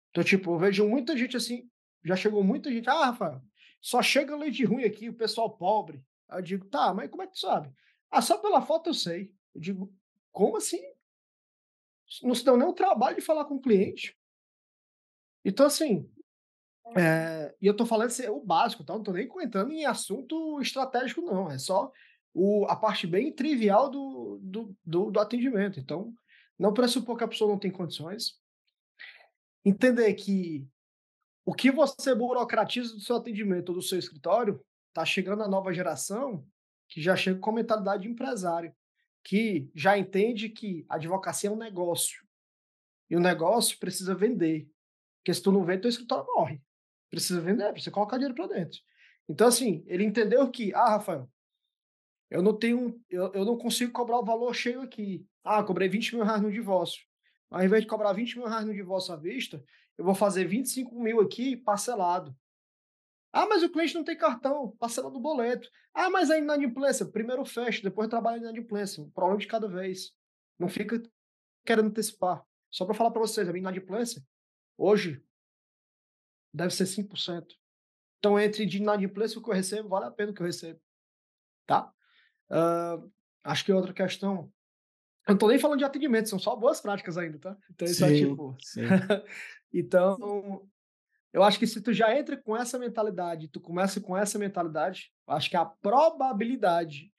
Então, 0.09 0.23
tipo, 0.23 0.53
eu 0.53 0.57
vejo 0.57 0.87
muita 0.87 1.15
gente 1.15 1.37
assim, 1.37 1.69
já 2.03 2.15
chegou 2.15 2.43
muita 2.43 2.71
gente, 2.71 2.89
ah, 2.89 3.05
Rafael, 3.05 3.41
só 3.81 4.01
chega 4.01 4.35
leite 4.35 4.63
ruim 4.63 4.83
aqui, 4.83 5.09
o 5.09 5.13
pessoal 5.13 5.55
pobre. 5.55 6.03
Aí 6.27 6.39
eu 6.39 6.43
digo, 6.43 6.65
tá, 6.65 6.93
mas 6.93 7.09
como 7.09 7.23
é 7.23 7.27
que 7.27 7.33
tu 7.33 7.39
sabe? 7.39 7.71
Ah, 8.09 8.21
só 8.21 8.37
pela 8.37 8.61
foto 8.61 8.89
eu 8.89 8.93
sei. 8.93 9.33
Eu 9.53 9.61
digo, 9.61 9.93
como 10.31 10.57
assim? 10.57 10.81
Não 12.23 12.33
se 12.33 12.43
deu 12.43 12.57
nem 12.57 12.67
o 12.67 12.73
trabalho 12.73 13.17
de 13.17 13.21
falar 13.21 13.45
com 13.45 13.55
o 13.55 13.61
cliente. 13.61 14.17
Então, 15.43 15.65
assim, 15.65 16.09
é, 16.95 17.53
e 17.61 17.67
eu 17.67 17.75
tô 17.75 17.85
falando 17.85 18.07
assim, 18.07 18.27
o 18.27 18.39
básico, 18.39 18.83
tá? 18.83 18.93
Não 18.93 19.03
tô 19.03 19.11
nem 19.11 19.27
comentando 19.27 19.71
em 19.71 19.85
assunto 19.85 20.61
estratégico, 20.61 21.21
não. 21.21 21.49
É 21.51 21.57
só 21.57 21.91
o, 22.39 22.65
a 22.65 22.75
parte 22.75 23.07
bem 23.07 23.31
trivial 23.31 23.89
do, 23.89 24.39
do, 24.39 24.77
do, 24.85 25.11
do 25.11 25.19
atendimento. 25.19 25.79
Então, 25.79 26.13
não 26.57 26.71
pressupor 26.71 27.17
que 27.17 27.23
a 27.23 27.27
pessoa 27.27 27.49
não 27.49 27.57
tem 27.57 27.71
condições. 27.71 28.39
Entender 29.65 30.13
que 30.13 30.67
o 31.43 31.51
que 31.51 31.71
você 31.71 32.13
burocratiza 32.13 32.93
do 32.93 32.99
seu 32.99 33.15
atendimento 33.15 33.69
ou 33.69 33.75
do 33.75 33.81
seu 33.81 33.97
escritório 33.97 34.63
está 34.89 35.03
chegando 35.03 35.41
a 35.41 35.47
nova 35.47 35.73
geração 35.73 36.45
que 36.87 37.01
já 37.01 37.15
chega 37.15 37.39
com 37.39 37.51
mentalidade 37.51 38.03
de 38.03 38.09
empresário, 38.09 38.71
que 39.23 39.69
já 39.73 39.97
entende 39.97 40.47
que 40.47 40.85
a 40.87 40.95
advocacia 40.95 41.49
é 41.49 41.53
um 41.53 41.57
negócio. 41.57 42.23
E 43.09 43.15
o 43.15 43.19
negócio 43.19 43.79
precisa 43.79 44.13
vender. 44.13 44.69
Porque 45.17 45.33
se 45.33 45.41
tu 45.41 45.51
não 45.51 45.65
vende, 45.65 45.81
teu 45.81 45.89
escritório 45.89 46.25
morre. 46.35 46.61
Precisa 47.09 47.41
vender, 47.41 47.71
precisa 47.71 47.91
colocar 47.91 48.17
dinheiro 48.17 48.35
para 48.35 48.47
dentro. 48.47 48.79
Então, 49.27 49.47
assim, 49.47 49.83
ele 49.87 50.03
entendeu 50.03 50.49
que, 50.49 50.73
ah, 50.73 50.89
Rafael, 50.89 51.29
eu 52.29 52.41
não 52.41 52.57
tenho, 52.57 52.99
eu, 53.09 53.31
eu 53.33 53.45
não 53.45 53.57
consigo 53.57 53.91
cobrar 53.91 54.19
o 54.19 54.25
valor 54.25 54.53
cheio 54.53 54.81
aqui. 54.81 55.25
Ah, 55.43 55.63
cobrei 55.63 55.87
20 55.87 56.15
mil 56.15 56.25
reais 56.25 56.41
no 56.41 56.51
divórcio. 56.51 57.01
Ao 57.49 57.63
invés 57.63 57.83
de 57.83 57.87
cobrar 57.87 58.11
20 58.13 58.37
mil 58.37 58.47
reais 58.47 58.65
no 58.65 58.73
divórcio 58.73 59.13
à 59.13 59.17
vista, 59.17 59.63
eu 59.97 60.03
vou 60.03 60.13
fazer 60.13 60.45
25 60.45 60.99
mil 60.99 61.21
aqui 61.21 61.55
parcelado. 61.55 62.35
Ah, 63.31 63.45
mas 63.45 63.63
o 63.63 63.69
cliente 63.69 63.95
não 63.95 64.03
tem 64.03 64.17
cartão, 64.17 64.71
parcela 64.77 65.09
do 65.09 65.19
boleto. 65.19 65.69
Ah, 65.93 66.09
mas 66.09 66.29
a 66.29 66.37
inadimplência, 66.37 67.05
primeiro 67.05 67.45
fecha, 67.45 67.81
depois 67.81 68.09
trabalha 68.09 68.39
inadimplência. 68.39 69.03
Um 69.03 69.09
problema 69.09 69.39
de 69.39 69.47
cada 69.47 69.67
vez. 69.67 70.11
Não 70.59 70.67
fica 70.67 71.01
querendo 71.65 71.87
antecipar. 71.87 72.43
Só 72.69 72.85
para 72.85 72.95
falar 72.95 73.11
para 73.11 73.21
vocês, 73.21 73.47
a 73.47 73.51
minha 73.51 73.61
inadimplência, 73.61 74.21
hoje, 74.77 75.23
deve 76.53 76.73
ser 76.73 76.85
5%. 76.85 77.45
Então, 78.19 78.39
entre 78.39 78.65
de 78.65 78.77
inadimplência 78.77 79.39
o 79.39 79.43
que 79.43 79.49
eu 79.49 79.53
recebo, 79.53 79.89
vale 79.89 80.05
a 80.05 80.11
pena 80.11 80.31
o 80.31 80.33
que 80.33 80.41
eu 80.41 80.45
recebo. 80.45 80.79
Tá? 81.65 81.93
Uh, 82.49 83.11
acho 83.43 83.65
que 83.65 83.73
outra 83.73 83.93
questão 83.93 84.51
Eu 85.27 85.33
não 85.33 85.37
tô 85.37 85.47
nem 85.47 85.59
falando 85.59 85.79
de 85.79 85.85
atendimento, 85.85 86.29
são 86.29 86.39
só 86.39 86.55
boas 86.55 86.79
práticas 86.79 87.17
ainda, 87.17 87.37
tá? 87.39 87.57
Então, 87.71 87.87
isso 87.87 88.05
é 88.05 88.13
tipo. 88.13 88.57
então, 89.73 90.67
eu 91.33 91.43
acho 91.43 91.59
que 91.59 91.67
se 91.67 91.81
tu 91.81 91.93
já 91.93 92.17
entra 92.17 92.37
com 92.37 92.55
essa 92.55 92.79
mentalidade, 92.79 93.49
tu 93.49 93.59
começa 93.59 93.99
com 93.99 94.17
essa 94.17 94.39
mentalidade, 94.39 95.11
eu 95.27 95.33
acho 95.33 95.49
que 95.49 95.57
a 95.57 95.65
probabilidade 95.65 97.11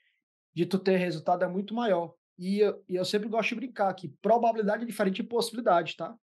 de 0.54 0.66
tu 0.66 0.78
ter 0.78 0.96
resultado 0.96 1.44
é 1.44 1.48
muito 1.48 1.74
maior. 1.74 2.14
E 2.38 2.60
eu, 2.60 2.82
e 2.88 2.96
eu 2.96 3.04
sempre 3.04 3.28
gosto 3.28 3.50
de 3.50 3.56
brincar 3.56 3.92
que 3.94 4.08
probabilidade 4.08 4.84
é 4.84 4.86
diferente 4.86 5.16
de 5.16 5.24
possibilidade, 5.24 5.96
tá? 5.96 6.16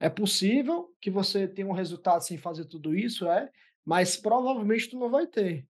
É 0.00 0.08
possível 0.08 0.92
que 1.00 1.10
você 1.10 1.46
tenha 1.46 1.68
um 1.68 1.72
resultado 1.72 2.22
sem 2.22 2.38
fazer 2.38 2.64
tudo 2.64 2.94
isso, 2.94 3.28
é, 3.28 3.50
mas 3.84 4.16
provavelmente 4.16 4.88
tu 4.88 4.98
não 4.98 5.10
vai 5.10 5.26
ter. 5.26 5.67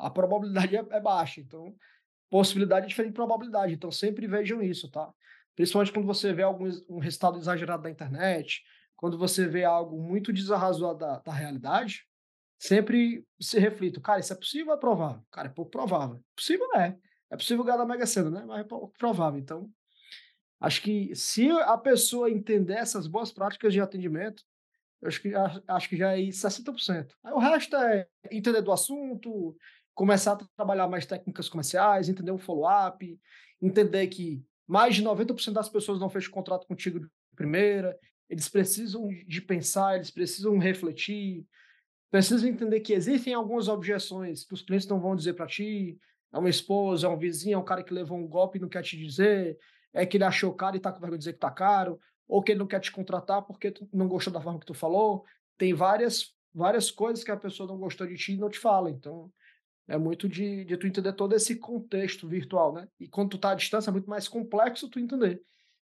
A 0.00 0.10
probabilidade 0.10 0.76
é, 0.76 0.84
é 0.90 1.00
baixa. 1.00 1.40
Então, 1.40 1.74
possibilidade 2.28 2.86
é 2.86 2.88
diferente 2.88 3.12
de 3.12 3.16
probabilidade. 3.16 3.74
Então, 3.74 3.90
sempre 3.90 4.26
vejam 4.26 4.62
isso, 4.62 4.90
tá? 4.90 5.12
Principalmente 5.54 5.92
quando 5.92 6.06
você 6.06 6.32
vê 6.32 6.42
algum 6.42 6.70
um 6.88 6.98
resultado 6.98 7.38
exagerado 7.38 7.82
da 7.82 7.90
internet, 7.90 8.62
quando 8.96 9.18
você 9.18 9.46
vê 9.46 9.64
algo 9.64 10.00
muito 10.00 10.32
desarrazoado 10.32 10.98
da, 10.98 11.18
da 11.18 11.32
realidade, 11.32 12.06
sempre 12.58 13.26
se 13.40 13.58
reflita, 13.58 14.00
cara, 14.00 14.20
isso 14.20 14.32
é 14.32 14.36
possível 14.36 14.68
ou 14.68 14.74
é 14.74 14.80
provável? 14.80 15.22
Cara, 15.30 15.48
é 15.48 15.50
pouco 15.50 15.70
provável. 15.70 16.22
Possível 16.36 16.68
é. 16.74 16.96
É 17.30 17.36
possível 17.36 17.64
ganhar 17.64 17.78
da 17.78 17.86
Mega 17.86 18.06
Sena, 18.06 18.30
né? 18.30 18.44
Mas 18.46 18.60
é 18.60 18.64
pouco 18.64 18.92
provável. 18.98 19.40
Então, 19.40 19.70
acho 20.60 20.82
que 20.82 21.14
se 21.14 21.48
a 21.50 21.78
pessoa 21.78 22.30
entender 22.30 22.74
essas 22.74 23.06
boas 23.06 23.32
práticas 23.32 23.72
de 23.72 23.80
atendimento, 23.80 24.42
eu 25.00 25.08
acho 25.08 25.22
que, 25.22 25.32
acho 25.66 25.88
que 25.88 25.96
já 25.96 26.18
é 26.18 26.20
60%. 26.20 27.14
Aí 27.24 27.32
o 27.32 27.38
resto 27.38 27.74
é 27.76 28.06
entender 28.30 28.60
do 28.60 28.72
assunto, 28.72 29.56
começar 29.94 30.32
a 30.32 30.48
trabalhar 30.56 30.88
mais 30.88 31.06
técnicas 31.06 31.48
comerciais, 31.48 32.08
entender 32.08 32.30
o 32.30 32.38
follow-up, 32.38 33.18
entender 33.60 34.06
que 34.08 34.42
mais 34.66 34.94
de 34.94 35.02
90% 35.02 35.52
das 35.52 35.68
pessoas 35.68 36.00
não 36.00 36.08
fecham 36.08 36.32
contrato 36.32 36.66
contigo 36.66 37.00
de 37.00 37.08
primeira, 37.34 37.98
eles 38.28 38.48
precisam 38.48 39.08
de 39.26 39.42
pensar, 39.42 39.96
eles 39.96 40.10
precisam 40.10 40.56
refletir, 40.58 41.44
precisam 42.10 42.48
entender 42.48 42.80
que 42.80 42.92
existem 42.92 43.34
algumas 43.34 43.68
objeções 43.68 44.44
que 44.44 44.54
os 44.54 44.62
clientes 44.62 44.86
não 44.86 45.00
vão 45.00 45.16
dizer 45.16 45.34
para 45.34 45.46
ti, 45.46 45.98
é 46.32 46.38
uma 46.38 46.48
esposa, 46.48 47.06
é 47.06 47.10
um 47.10 47.18
vizinho, 47.18 47.54
é 47.54 47.58
um 47.58 47.64
cara 47.64 47.82
que 47.82 47.92
levou 47.92 48.16
um 48.16 48.28
golpe 48.28 48.58
e 48.58 48.60
não 48.60 48.68
quer 48.68 48.82
te 48.82 48.96
dizer, 48.96 49.58
é 49.92 50.06
que 50.06 50.16
ele 50.16 50.24
achou 50.24 50.54
caro 50.54 50.76
e 50.76 50.80
tá 50.80 50.92
com 50.92 51.00
vergonha 51.00 51.18
de 51.18 51.24
dizer 51.24 51.32
que 51.32 51.40
tá 51.40 51.50
caro, 51.50 51.98
ou 52.28 52.40
que 52.40 52.52
ele 52.52 52.60
não 52.60 52.66
quer 52.66 52.80
te 52.80 52.92
contratar 52.92 53.42
porque 53.42 53.72
tu 53.72 53.88
não 53.92 54.06
gostou 54.06 54.32
da 54.32 54.40
forma 54.40 54.60
que 54.60 54.66
tu 54.66 54.74
falou. 54.74 55.24
Tem 55.58 55.74
várias 55.74 56.32
várias 56.54 56.90
coisas 56.90 57.24
que 57.24 57.30
a 57.30 57.36
pessoa 57.36 57.68
não 57.68 57.78
gostou 57.78 58.06
de 58.06 58.16
ti 58.16 58.32
e 58.32 58.36
não 58.36 58.48
te 58.48 58.58
fala. 58.58 58.90
Então, 58.90 59.32
é 59.90 59.98
muito 59.98 60.28
de, 60.28 60.64
de 60.64 60.76
tu 60.76 60.86
entender 60.86 61.12
todo 61.14 61.34
esse 61.34 61.56
contexto 61.56 62.28
virtual, 62.28 62.72
né? 62.72 62.88
E 63.00 63.08
quando 63.08 63.30
tu 63.30 63.38
tá 63.38 63.50
à 63.50 63.54
distância 63.56 63.90
é 63.90 63.92
muito 63.92 64.08
mais 64.08 64.28
complexo 64.28 64.88
tu 64.88 65.00
entender. 65.00 65.42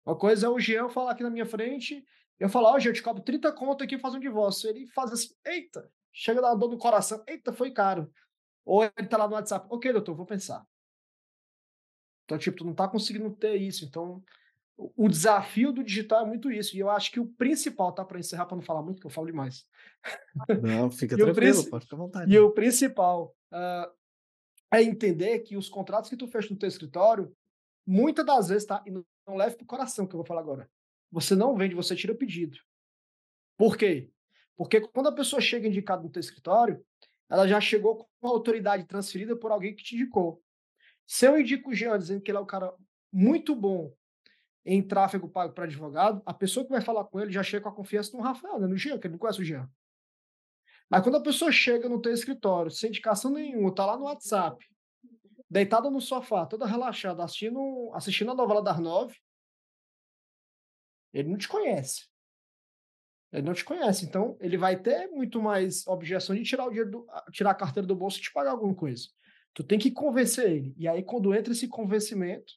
Uma 0.03 0.15
coisa 0.15 0.47
é 0.47 0.49
o 0.49 0.59
Jean 0.59 0.89
falar 0.89 1.11
aqui 1.11 1.21
na 1.21 1.29
minha 1.29 1.45
frente, 1.45 2.03
eu 2.39 2.49
falar, 2.49 2.71
ó, 2.71 2.75
oh, 2.75 2.79
Jean, 2.79 2.89
eu 2.89 2.95
te 2.95 3.03
cobro 3.03 3.21
30 3.21 3.51
conto 3.51 3.83
aqui 3.83 3.99
faz 3.99 4.15
um 4.15 4.19
divórcio. 4.19 4.67
Ele 4.67 4.87
faz 4.87 5.11
assim, 5.11 5.29
eita, 5.45 5.87
chega 6.11 6.39
a 6.39 6.41
dar 6.41 6.55
dor 6.55 6.71
no 6.71 6.79
coração, 6.79 7.23
eita, 7.27 7.53
foi 7.53 7.69
caro. 7.69 8.11
Ou 8.65 8.83
ele 8.83 9.07
tá 9.07 9.17
lá 9.17 9.27
no 9.27 9.35
WhatsApp, 9.35 9.67
ok, 9.69 9.93
doutor, 9.93 10.15
vou 10.15 10.25
pensar. 10.25 10.65
Então, 12.25 12.39
tipo, 12.39 12.57
tu 12.57 12.65
não 12.65 12.73
tá 12.73 12.87
conseguindo 12.87 13.29
ter 13.29 13.55
isso. 13.55 13.85
Então, 13.85 14.23
o 14.75 15.07
desafio 15.07 15.71
do 15.71 15.83
digital 15.83 16.23
é 16.23 16.27
muito 16.27 16.51
isso. 16.51 16.75
E 16.75 16.79
eu 16.79 16.89
acho 16.89 17.11
que 17.11 17.19
o 17.19 17.27
principal, 17.27 17.91
tá? 17.91 18.03
Para 18.03 18.19
encerrar, 18.19 18.47
para 18.47 18.55
não 18.57 18.63
falar 18.63 18.81
muito, 18.81 18.99
que 18.99 19.05
eu 19.05 19.11
falo 19.11 19.27
demais. 19.27 19.63
Não, 20.63 20.89
fica 20.89 21.13
tranquilo, 21.17 21.69
pode 21.69 21.83
ficar 21.85 21.97
à 21.97 21.99
vontade. 21.99 22.33
E 22.33 22.39
o 22.39 22.49
principal 22.49 23.35
uh, 23.51 23.91
é 24.71 24.81
entender 24.81 25.39
que 25.39 25.57
os 25.57 25.69
contratos 25.69 26.09
que 26.09 26.17
tu 26.17 26.27
fecha 26.27 26.49
no 26.49 26.59
teu 26.59 26.69
escritório, 26.69 27.35
muitas 27.85 28.25
das 28.25 28.49
vezes, 28.49 28.65
tá? 28.65 28.83
E 28.85 28.91
não, 28.91 29.05
não 29.27 29.35
leve 29.35 29.55
pro 29.55 29.65
coração 29.65 30.07
que 30.07 30.13
eu 30.13 30.19
vou 30.19 30.25
falar 30.25 30.41
agora. 30.41 30.69
Você 31.11 31.35
não 31.35 31.55
vende, 31.55 31.75
você 31.75 31.95
tira 31.95 32.13
o 32.13 32.17
pedido. 32.17 32.57
Por 33.57 33.77
quê? 33.77 34.09
Porque 34.55 34.79
quando 34.79 35.07
a 35.07 35.11
pessoa 35.11 35.41
chega 35.41 35.67
indicada 35.67 36.01
no 36.03 36.09
teu 36.09 36.19
escritório, 36.19 36.83
ela 37.29 37.47
já 37.47 37.59
chegou 37.59 38.09
com 38.19 38.27
a 38.27 38.31
autoridade 38.31 38.85
transferida 38.85 39.35
por 39.35 39.51
alguém 39.51 39.75
que 39.75 39.83
te 39.83 39.95
indicou. 39.95 40.41
Se 41.05 41.27
eu 41.27 41.39
indico 41.39 41.71
o 41.71 41.73
Jean 41.73 41.97
dizendo 41.97 42.21
que 42.21 42.31
ele 42.31 42.37
é 42.37 42.41
um 42.41 42.45
cara 42.45 42.73
muito 43.11 43.55
bom 43.55 43.93
em 44.65 44.81
tráfego 44.81 45.27
pago 45.27 45.53
para 45.53 45.65
advogado, 45.65 46.21
a 46.25 46.33
pessoa 46.33 46.65
que 46.65 46.71
vai 46.71 46.81
falar 46.81 47.05
com 47.05 47.19
ele 47.19 47.31
já 47.31 47.43
chega 47.43 47.63
com 47.63 47.69
a 47.69 47.75
confiança 47.75 48.15
no 48.15 48.23
Rafael, 48.23 48.59
né? 48.59 48.67
no 48.67 48.77
Jean, 48.77 48.99
que 48.99 49.07
ele 49.07 49.13
não 49.13 49.19
conhece 49.19 49.41
o 49.41 49.45
Jean. 49.45 49.69
Mas 50.91 51.03
quando 51.03 51.15
a 51.15 51.23
pessoa 51.23 51.53
chega 51.53 51.87
no 51.87 52.01
teu 52.01 52.11
escritório, 52.11 52.69
sem 52.69 52.89
indicação 52.89 53.31
nenhuma, 53.31 53.73
tá 53.73 53.85
lá 53.85 53.95
no 53.95 54.03
WhatsApp, 54.03 54.63
deitada 55.49 55.89
no 55.89 56.01
sofá, 56.01 56.45
toda 56.45 56.65
relaxada, 56.65 57.23
assistindo, 57.23 57.89
assistindo 57.93 58.31
a 58.31 58.35
novela 58.35 58.61
das 58.61 58.77
nove, 58.77 59.15
ele 61.13 61.29
não 61.29 61.37
te 61.37 61.47
conhece. 61.47 62.09
Ele 63.31 63.43
não 63.43 63.53
te 63.53 63.63
conhece. 63.63 64.05
Então, 64.05 64.35
ele 64.41 64.57
vai 64.57 64.77
ter 64.77 65.07
muito 65.07 65.41
mais 65.41 65.87
objeção 65.87 66.35
de 66.35 66.43
tirar 66.43 66.65
o 66.65 66.69
dinheiro 66.69 66.91
do, 66.91 67.07
tirar 67.31 67.51
a 67.51 67.55
carteira 67.55 67.87
do 67.87 67.95
bolso 67.95 68.19
e 68.19 68.21
te 68.21 68.33
pagar 68.33 68.51
alguma 68.51 68.75
coisa. 68.75 69.07
Tu 69.53 69.63
tem 69.63 69.79
que 69.79 69.91
convencer 69.91 70.51
ele. 70.51 70.73
E 70.77 70.89
aí, 70.89 71.03
quando 71.03 71.33
entra 71.33 71.53
esse 71.53 71.69
convencimento, 71.69 72.51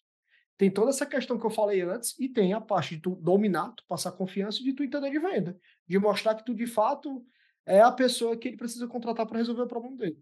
tem 0.59 0.73
toda 0.73 0.91
essa 0.91 1.07
questão 1.07 1.39
que 1.39 1.47
eu 1.47 1.51
falei 1.51 1.83
antes 1.83 2.19
e 2.19 2.29
tem 2.29 2.53
a 2.53 2.61
parte 2.61 2.97
de 2.97 3.03
tu 3.03 3.15
dominar, 3.15 3.73
tu 3.77 3.85
passar 3.87 4.11
confiança 4.11 4.61
e 4.61 4.65
de 4.65 4.73
tu 4.73 4.83
entender 4.83 5.13
de 5.13 5.21
venda. 5.21 5.57
De 5.87 5.97
mostrar 6.01 6.35
que 6.35 6.45
tu, 6.45 6.53
de 6.53 6.67
fato, 6.67 7.25
é 7.67 7.81
a 7.81 7.93
pessoa 7.93 8.37
que 8.37 8.49
ele 8.49 8.57
precisa 8.57 8.87
contratar 8.87 9.27
para 9.27 9.39
resolver 9.39 9.63
o 9.63 9.69
problema 9.69 9.97
dele. 9.97 10.19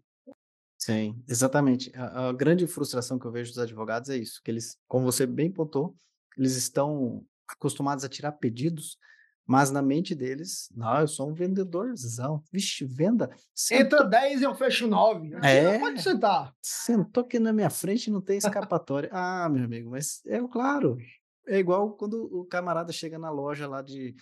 Sim, 0.77 1.23
exatamente. 1.27 1.91
A, 1.95 2.29
a, 2.29 2.33
grande 2.33 2.67
frustração 2.67 3.17
que 3.17 3.25
eu 3.25 3.31
vejo 3.31 3.51
dos 3.51 3.59
advogados 3.59 4.09
é 4.09 4.17
isso, 4.17 4.41
que 4.43 4.51
eles, 4.51 4.77
como 4.87 5.05
você 5.05 5.25
bem 5.25 5.49
pontou, 5.49 5.95
eles 6.37 6.55
estão 6.55 7.25
acostumados 7.47 8.03
a 8.03 8.09
tirar 8.09 8.33
pedidos, 8.33 8.97
mas 9.45 9.71
na 9.71 9.81
mente 9.81 10.15
deles, 10.15 10.69
não, 10.75 11.01
eu 11.01 11.07
sou 11.07 11.29
um 11.29 11.33
vendedorzão. 11.33 12.41
Vixe, 12.51 12.85
venda. 12.85 13.29
Sentou... 13.53 13.99
Entra 13.99 14.03
10 14.05 14.41
e 14.41 14.43
eu 14.43 14.55
fecho 14.55 14.87
9. 14.87 15.35
É, 15.43 15.79
pode 15.79 16.01
sentar. 16.01 16.53
Sentou 16.61 17.23
aqui 17.23 17.39
na 17.39 17.51
minha 17.51 17.69
frente 17.69 18.07
e 18.07 18.11
não 18.11 18.21
tem 18.21 18.37
escapatória. 18.37 19.09
ah, 19.13 19.49
meu 19.49 19.65
amigo, 19.65 19.89
mas 19.89 20.21
é 20.25 20.39
claro. 20.47 20.97
É 21.45 21.59
igual 21.59 21.91
quando 21.91 22.23
o 22.23 22.45
camarada 22.45 22.93
chega 22.93 23.19
na 23.19 23.29
loja 23.29 23.67
lá 23.67 23.81
de, 23.81 24.15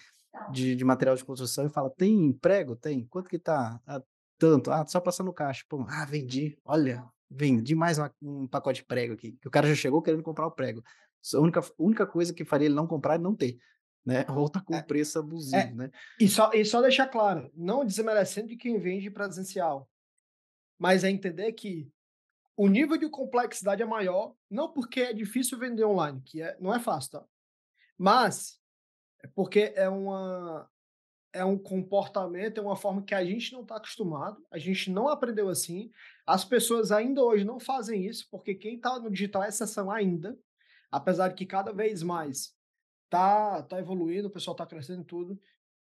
de, 0.51 0.75
de 0.75 0.85
material 0.85 1.15
de 1.15 1.25
construção 1.25 1.65
e 1.65 1.69
fala: 1.69 1.89
tem 1.89 2.25
emprego? 2.25 2.75
Tem. 2.75 3.05
Quanto 3.05 3.29
que 3.29 3.39
tá? 3.39 3.79
Ah, 3.85 4.01
tanto. 4.37 4.71
Ah, 4.71 4.85
só 4.85 4.99
passar 4.99 5.23
no 5.23 5.33
caixa. 5.33 5.63
Pô, 5.67 5.85
ah, 5.89 6.05
vendi. 6.05 6.57
Olha, 6.65 7.03
vendi 7.29 7.75
mais 7.75 7.97
uma, 7.97 8.13
um 8.21 8.47
pacote 8.47 8.81
de 8.81 8.85
prego 8.85 9.13
aqui. 9.13 9.33
Que 9.33 9.47
o 9.47 9.51
cara 9.51 9.67
já 9.67 9.75
chegou 9.75 10.01
querendo 10.01 10.23
comprar 10.23 10.47
o 10.47 10.51
prego. 10.51 10.83
A 11.33 11.39
única, 11.39 11.61
única 11.77 12.05
coisa 12.05 12.33
que 12.33 12.43
faria 12.43 12.67
ele 12.67 12.75
não 12.75 12.87
comprar 12.87 13.15
é 13.15 13.17
não 13.17 13.35
ter 13.35 13.59
né? 14.05 14.25
Ou 14.29 14.49
tá 14.49 14.61
com 14.61 14.75
é, 14.75 14.81
preço 14.81 15.19
abusivo, 15.19 15.57
é, 15.57 15.71
né? 15.73 15.91
E 16.19 16.27
só, 16.27 16.51
e 16.53 16.65
só 16.65 16.81
deixar 16.81 17.07
claro, 17.07 17.51
não 17.55 17.85
desmerecendo 17.85 18.47
de 18.47 18.57
quem 18.57 18.79
vende 18.79 19.09
presencial, 19.09 19.89
mas 20.77 21.03
é 21.03 21.09
entender 21.09 21.51
que 21.53 21.89
o 22.57 22.67
nível 22.67 22.97
de 22.97 23.09
complexidade 23.09 23.81
é 23.81 23.85
maior, 23.85 24.33
não 24.49 24.71
porque 24.71 25.01
é 25.01 25.13
difícil 25.13 25.57
vender 25.57 25.85
online, 25.85 26.21
que 26.25 26.41
é, 26.41 26.57
não 26.59 26.73
é 26.73 26.79
fácil, 26.79 27.11
tá? 27.11 27.25
Mas 27.97 28.59
porque 29.35 29.73
é 29.75 29.89
uma 29.89 30.69
é 31.33 31.45
um 31.45 31.57
comportamento, 31.57 32.57
é 32.57 32.61
uma 32.61 32.75
forma 32.75 33.03
que 33.03 33.15
a 33.15 33.23
gente 33.23 33.53
não 33.53 33.61
está 33.61 33.77
acostumado, 33.77 34.45
a 34.51 34.57
gente 34.57 34.91
não 34.91 35.07
aprendeu 35.07 35.47
assim. 35.47 35.89
As 36.25 36.43
pessoas 36.43 36.91
ainda 36.91 37.23
hoje 37.23 37.45
não 37.45 37.59
fazem 37.59 38.05
isso, 38.05 38.27
porque 38.29 38.53
quem 38.53 38.75
está 38.75 38.99
no 38.99 39.09
digital 39.09 39.43
é 39.43 39.47
exceção 39.47 39.89
ainda, 39.89 40.37
apesar 40.91 41.29
de 41.29 41.35
que 41.35 41.45
cada 41.45 41.71
vez 41.71 42.03
mais 42.03 42.53
tá, 43.09 43.63
tá 43.63 43.79
evoluindo, 43.79 44.27
o 44.27 44.31
pessoal 44.31 44.55
tá 44.55 44.65
crescendo 44.65 45.03
tudo, 45.03 45.39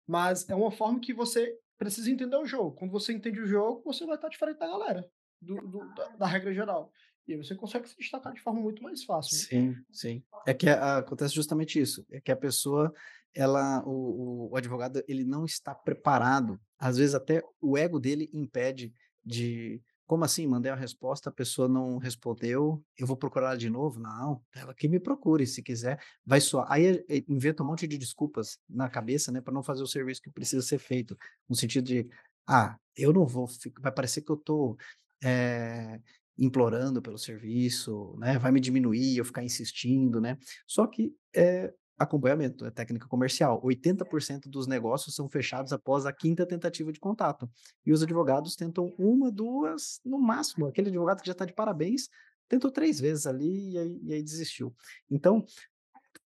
mas 0.08 0.48
é 0.50 0.56
uma 0.56 0.72
forma 0.72 1.00
que 1.00 1.14
você 1.14 1.58
precisa 1.78 2.12
entender 2.12 2.36
o 2.36 2.46
jogo. 2.46 2.76
Quando 2.76 2.92
você 2.92 3.12
entende 3.12 3.40
o 3.40 3.48
jogo, 3.48 3.82
você 3.84 4.06
vai 4.06 4.16
estar 4.16 4.30
diferente 4.30 4.60
da 4.60 4.68
galera, 4.68 5.10
do, 5.42 5.56
do 5.68 5.94
da, 5.96 6.08
da, 6.10 6.26
regra 6.28 6.54
geral. 6.54 6.92
E 7.28 7.38
você 7.38 7.56
consegue 7.56 7.88
se 7.88 7.98
destacar 7.98 8.34
de 8.34 8.42
forma 8.42 8.60
muito 8.60 8.82
mais 8.82 9.04
fácil. 9.04 9.38
Né? 9.38 9.44
Sim, 9.44 9.76
sim. 9.92 10.24
É 10.46 10.54
que 10.54 10.70
a, 10.70 10.98
acontece 10.98 11.34
justamente 11.34 11.80
isso. 11.80 12.06
É 12.12 12.20
que 12.20 12.32
a 12.32 12.36
pessoa, 12.36 12.94
ela, 13.34 13.84
o, 13.86 13.92
o, 13.92 14.52
o 14.52 14.58
advogado, 14.58 15.04
ele 15.08 15.24
não 15.24 15.46
está 15.46 15.74
preparado. 15.74 16.60
Às 16.80 16.98
vezes 16.98 17.16
até 17.16 17.44
o 17.62 17.78
ego 17.78 18.00
dele 18.00 18.30
impede 18.34 18.94
de 19.24 19.82
como 20.12 20.26
assim? 20.26 20.46
Mandei 20.46 20.70
a 20.70 20.76
resposta, 20.76 21.30
a 21.30 21.32
pessoa 21.32 21.70
não 21.70 21.98
respondeu, 21.98 22.84
eu 22.98 23.08
vou 23.08 23.16
procurar 23.16 23.56
de 23.56 23.70
novo? 23.70 23.98
Não, 23.98 24.44
ela 24.54 24.74
que 24.74 24.90
me 24.90 25.00
procure, 25.00 25.48
se 25.48 25.64
quiser, 25.64 26.04
vai 26.26 26.42
só. 26.42 26.66
Aí 26.68 27.02
eh, 27.08 27.24
inventa 27.30 27.64
um 27.64 27.68
monte 27.68 27.88
de 27.88 27.98
desculpas 27.98 28.60
na 28.70 28.90
cabeça, 28.90 29.32
né, 29.32 29.40
para 29.40 29.54
não 29.54 29.64
fazer 29.64 29.82
o 29.82 29.88
serviço 29.88 30.22
que 30.22 30.30
precisa 30.30 30.62
ser 30.62 30.80
feito, 30.80 31.18
no 31.48 31.56
sentido 31.56 31.86
de, 31.86 32.10
ah, 32.46 32.78
eu 32.94 33.14
não 33.14 33.26
vou, 33.26 33.48
vai 33.80 33.90
parecer 33.90 34.22
que 34.22 34.30
eu 34.30 34.36
tô 34.36 34.78
é, 35.24 35.98
implorando 36.42 37.02
pelo 37.02 37.18
serviço, 37.18 38.16
né, 38.18 38.38
vai 38.40 38.52
me 38.52 38.60
diminuir, 38.60 39.18
eu 39.18 39.26
ficar 39.26 39.44
insistindo, 39.44 40.20
né, 40.20 40.38
só 40.68 40.88
que 40.88 41.14
é, 41.36 41.72
acompanhamento, 41.98 42.66
é 42.66 42.72
técnica 42.72 43.08
comercial. 43.08 43.62
80% 43.64 44.50
dos 44.50 44.68
negócios 44.68 45.16
são 45.16 45.30
fechados 45.30 45.72
após 45.72 46.06
a 46.06 46.12
quinta 46.12 46.46
tentativa 46.46 46.92
de 46.92 47.00
contato. 47.00 47.50
E 47.86 47.94
os 47.94 48.02
advogados 48.02 48.56
tentam 48.56 48.94
uma, 48.98 49.32
duas, 49.32 50.02
no 50.04 50.20
máximo. 50.20 50.66
Aquele 50.66 50.90
advogado 50.90 51.22
que 51.22 51.28
já 51.28 51.34
está 51.34 51.46
de 51.46 51.54
parabéns, 51.54 52.10
tentou 52.50 52.72
três 52.72 53.00
vezes 53.00 53.28
ali 53.28 53.74
e 53.74 53.78
aí, 53.78 54.00
e 54.04 54.14
aí 54.14 54.24
desistiu. 54.24 54.76
Então, 55.10 55.46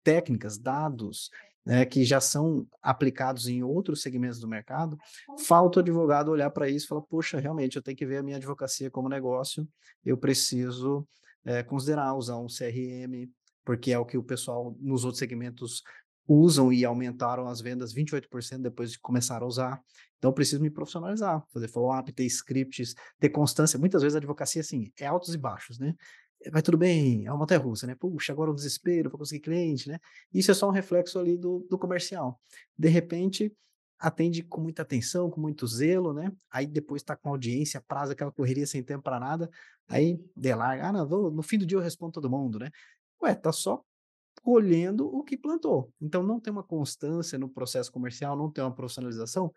técnicas, 0.05 0.59
dados, 0.59 1.31
né, 1.65 1.85
que 1.85 2.05
já 2.05 2.21
são 2.21 2.67
aplicados 2.83 3.47
em 3.47 3.63
outros 3.63 4.03
segmentos 4.03 4.41
do 4.41 4.49
mercado, 4.49 4.99
falta 5.47 5.79
o 5.79 5.83
advogado 5.83 6.31
olhar 6.31 6.51
para 6.51 6.69
isso 6.69 6.87
e 6.87 6.89
falar, 6.89 7.03
poxa, 7.03 7.39
realmente, 7.39 7.77
eu 7.77 7.83
tenho 7.83 7.97
que 7.97 8.07
ver 8.07 8.19
a 8.19 8.23
minha 8.23 8.37
advocacia 8.37 8.91
como 8.91 9.09
negócio, 9.09 9.67
eu 10.05 10.17
preciso 10.17 11.07
é, 11.45 11.63
considerar 11.63 12.15
usar 12.15 12.37
um 12.37 12.47
CRM, 12.47 13.31
porque 13.65 13.93
é 13.93 13.99
o 13.99 14.05
que 14.05 14.19
o 14.19 14.23
pessoal 14.23 14.77
nos 14.81 15.05
outros 15.05 15.19
segmentos 15.19 15.83
usam 16.27 16.73
e 16.73 16.85
aumentaram 16.85 17.49
as 17.49 17.61
vendas 17.61 17.93
28% 17.93 18.63
depois 18.63 18.93
de 18.93 18.99
começar 18.99 19.43
a 19.43 19.47
usar. 19.47 19.81
Então, 20.19 20.33
preciso 20.33 20.63
me 20.63 20.71
profissionalizar, 20.71 21.45
fazer 21.53 21.69
follow-up, 21.69 22.13
ter 22.13 22.25
scripts, 22.25 22.95
ter 23.19 23.29
constância. 23.29 23.79
Muitas 23.79 24.03
vezes 24.03 24.15
a 24.15 24.19
advocacia, 24.19 24.61
assim, 24.61 24.93
é 24.99 25.07
altos 25.07 25.35
e 25.35 25.39
baixos, 25.39 25.79
né? 25.79 25.95
Vai 26.51 26.63
tudo 26.63 26.79
bem, 26.79 27.27
é 27.27 27.31
uma 27.31 27.39
montanha 27.39 27.61
russa, 27.61 27.87
né? 27.87 27.95
Puxa, 27.95 28.33
agora 28.33 28.51
o 28.51 28.55
desespero 28.55 29.11
para 29.11 29.19
conseguir 29.19 29.41
cliente, 29.41 29.89
né? 29.89 29.99
Isso 30.33 30.51
é 30.51 30.55
só 30.55 30.69
um 30.69 30.73
reflexo 30.73 31.19
ali 31.19 31.37
do, 31.37 31.67
do 31.71 31.79
comercial. 31.79 32.41
De 32.77 32.89
repente, 32.89 33.55
atende 33.99 34.43
com 34.43 34.61
muita 34.61 34.83
atenção, 34.83 35.31
com 35.31 35.41
muito 35.41 35.67
zelo, 35.67 36.13
né? 36.13 36.33
Aí 36.51 36.67
depois 36.67 37.03
está 37.03 37.17
com 37.17 37.29
audiência, 37.29 37.81
prazo, 37.81 38.13
aquela 38.13 38.33
correria 38.33 38.67
sem 38.67 38.83
tempo 38.83 39.05
para 39.05 39.21
nada. 39.21 39.49
Aí 39.89 40.21
delarga, 40.37 40.89
ah, 40.89 40.93
não, 40.93 41.07
vou, 41.07 41.31
no 41.31 41.43
fim 41.43 41.57
do 41.57 41.65
dia 41.65 41.79
eu 41.79 41.83
respondo 41.83 42.13
todo 42.13 42.29
mundo, 42.29 42.59
né? 42.59 42.71
Ué, 43.23 43.35
tá 43.35 43.53
só 43.53 43.85
colhendo 44.43 45.07
o 45.07 45.23
que 45.23 45.37
plantou. 45.37 45.93
Então 46.01 46.23
não 46.23 46.41
tem 46.41 46.53
uma 46.53 46.65
constância 46.65 47.39
no 47.39 47.49
processo 47.49 47.93
comercial, 47.93 48.37
não 48.37 48.51
tem 48.51 48.65
uma 48.65 48.75
profissionalização. 48.75 49.53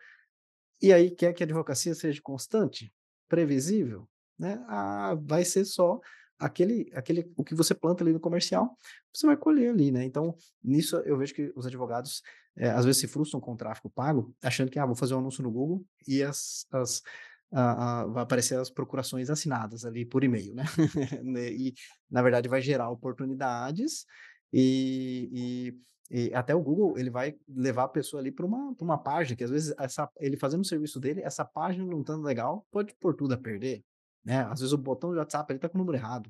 E 0.79 0.93
aí 0.93 1.09
quer 1.09 1.33
que 1.33 1.41
a 1.41 1.45
advocacia 1.45 1.95
seja 1.95 2.21
constante, 2.21 2.93
previsível, 3.27 4.07
né? 4.37 4.63
Ah, 4.67 5.15
vai 5.19 5.43
ser 5.43 5.65
só 5.65 5.99
aquele, 6.39 6.91
aquele, 6.93 7.31
o 7.35 7.43
que 7.43 7.55
você 7.55 7.73
planta 7.73 8.03
ali 8.03 8.13
no 8.13 8.19
comercial, 8.19 8.77
você 9.13 9.25
vai 9.25 9.37
colher 9.37 9.69
ali, 9.71 9.91
né? 9.91 10.03
Então, 10.03 10.35
nisso 10.63 10.97
eu 10.97 11.17
vejo 11.17 11.33
que 11.33 11.51
os 11.55 11.65
advogados 11.65 12.21
é, 12.57 12.69
às 12.69 12.85
vezes 12.85 13.01
se 13.01 13.07
frustram 13.07 13.39
com 13.39 13.53
o 13.53 13.57
tráfego 13.57 13.89
pago, 13.89 14.33
achando 14.41 14.69
que, 14.69 14.79
ah, 14.79 14.85
vou 14.85 14.95
fazer 14.95 15.15
um 15.15 15.19
anúncio 15.19 15.43
no 15.43 15.51
Google 15.51 15.83
e 16.07 16.23
as, 16.23 16.65
as 16.71 17.01
a, 17.51 18.01
a, 18.01 18.05
vai 18.05 18.23
aparecer 18.23 18.59
as 18.59 18.69
procurações 18.69 19.29
assinadas 19.29 19.85
ali 19.85 20.05
por 20.05 20.23
e-mail, 20.23 20.53
né? 20.53 20.63
né? 21.23 21.51
e, 21.51 21.73
na 22.09 22.21
verdade, 22.21 22.49
vai 22.49 22.61
gerar 22.61 22.89
oportunidades 22.89 24.05
e, 24.51 25.73
e, 26.11 26.27
e, 26.29 26.33
até 26.33 26.55
o 26.55 26.61
Google, 26.61 26.97
ele 26.97 27.09
vai 27.09 27.35
levar 27.47 27.83
a 27.83 27.89
pessoa 27.89 28.21
ali 28.21 28.31
para 28.31 28.45
uma, 28.45 28.75
uma 28.79 28.97
página, 28.97 29.35
que 29.35 29.43
às 29.43 29.51
vezes 29.51 29.73
essa, 29.77 30.09
ele 30.17 30.37
fazendo 30.37 30.61
o 30.61 30.65
serviço 30.65 30.99
dele, 30.99 31.21
essa 31.21 31.43
página 31.43 31.85
não 31.85 32.01
estando 32.01 32.23
legal, 32.23 32.65
pode 32.71 32.93
pôr 32.95 33.15
tudo 33.15 33.33
a 33.33 33.37
perder, 33.37 33.83
né? 34.25 34.41
Às 34.45 34.59
vezes 34.59 34.73
o 34.73 34.77
botão 34.77 35.11
de 35.11 35.17
WhatsApp 35.17 35.51
ele 35.53 35.59
tá 35.59 35.69
com 35.69 35.77
o 35.77 35.79
número 35.79 35.97
errado. 35.97 36.29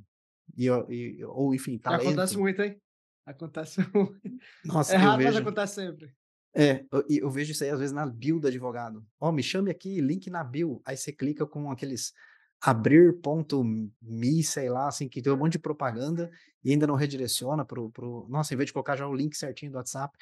E, 0.55 0.67
e, 0.67 1.23
ou, 1.25 1.55
enfim, 1.55 1.77
tá 1.77 1.95
Acontece 1.95 2.37
muito, 2.37 2.61
hein? 2.61 2.79
Acontece 3.25 3.79
muito. 3.95 4.19
Nossa, 4.65 4.93
é 4.93 4.97
raro, 4.97 5.17
vejo... 5.17 5.29
mas 5.29 5.41
acontece 5.41 5.75
sempre. 5.75 6.13
É, 6.55 6.85
eu, 6.91 7.03
eu 7.09 7.29
vejo 7.29 7.51
isso 7.51 7.63
aí 7.63 7.69
às 7.69 7.79
vezes 7.79 7.93
na 7.93 8.05
bio 8.05 8.39
do 8.39 8.47
advogado. 8.47 9.05
Ó, 9.19 9.29
oh, 9.29 9.31
me 9.31 9.41
chame 9.41 9.71
aqui, 9.71 9.99
link 9.99 10.29
na 10.29 10.43
bio. 10.43 10.81
Aí 10.85 10.95
você 10.95 11.11
clica 11.11 11.45
com 11.45 11.71
aqueles 11.71 12.13
abrir.me, 12.61 14.43
sei 14.43 14.69
lá, 14.69 14.87
assim, 14.87 15.09
que 15.09 15.21
tem 15.21 15.31
um 15.31 15.37
monte 15.37 15.53
de 15.53 15.59
propaganda 15.59 16.31
e 16.63 16.71
ainda 16.71 16.87
não 16.87 16.95
redireciona 16.95 17.65
pro, 17.65 17.91
pro... 17.91 18.25
Nossa, 18.29 18.53
em 18.53 18.57
vez 18.57 18.67
de 18.67 18.73
colocar 18.73 18.95
já 18.95 19.07
o 19.07 19.13
link 19.13 19.35
certinho 19.35 19.71
do 19.71 19.77
WhatsApp. 19.77 20.17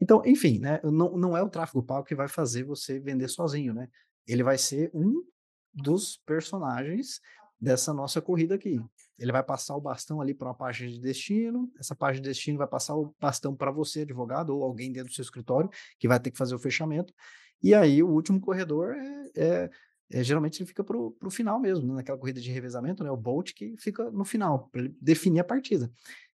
Então, 0.00 0.20
enfim, 0.26 0.58
né, 0.58 0.80
não, 0.82 1.16
não 1.16 1.36
é 1.36 1.42
o 1.42 1.48
tráfego 1.48 1.82
pago 1.82 2.04
que 2.04 2.14
vai 2.14 2.28
fazer 2.28 2.64
você 2.64 2.98
vender 2.98 3.28
sozinho, 3.28 3.72
né? 3.72 3.88
Ele 4.26 4.42
vai 4.42 4.58
ser 4.58 4.90
um 4.92 5.22
dos 5.76 6.16
personagens 6.26 7.20
dessa 7.60 7.92
nossa 7.92 8.20
corrida 8.20 8.54
aqui. 8.54 8.80
Ele 9.18 9.32
vai 9.32 9.42
passar 9.42 9.76
o 9.76 9.80
bastão 9.80 10.20
ali 10.20 10.34
para 10.34 10.48
uma 10.48 10.54
página 10.54 10.90
de 10.90 11.00
destino, 11.00 11.70
essa 11.78 11.94
página 11.94 12.22
de 12.22 12.28
destino 12.28 12.58
vai 12.58 12.66
passar 12.66 12.94
o 12.96 13.14
bastão 13.20 13.54
para 13.54 13.70
você, 13.70 14.00
advogado, 14.00 14.50
ou 14.50 14.62
alguém 14.62 14.92
dentro 14.92 15.10
do 15.10 15.14
seu 15.14 15.22
escritório, 15.22 15.70
que 15.98 16.08
vai 16.08 16.20
ter 16.20 16.30
que 16.30 16.38
fazer 16.38 16.54
o 16.54 16.58
fechamento. 16.58 17.14
E 17.62 17.74
aí 17.74 18.02
o 18.02 18.08
último 18.08 18.40
corredor 18.40 18.94
é, 18.94 19.30
é, 19.36 19.70
é 20.10 20.22
geralmente 20.22 20.60
ele 20.60 20.68
fica 20.68 20.84
para 20.84 20.96
o 20.96 21.30
final 21.30 21.58
mesmo, 21.58 21.86
né? 21.88 21.94
naquela 21.94 22.18
corrida 22.18 22.40
de 22.40 22.50
revezamento, 22.50 23.02
né? 23.02 23.10
O 23.10 23.16
Bolt 23.16 23.52
que 23.54 23.74
fica 23.78 24.10
no 24.10 24.24
final, 24.24 24.68
para 24.68 24.82
definir 25.00 25.40
a 25.40 25.44
partida. 25.44 25.90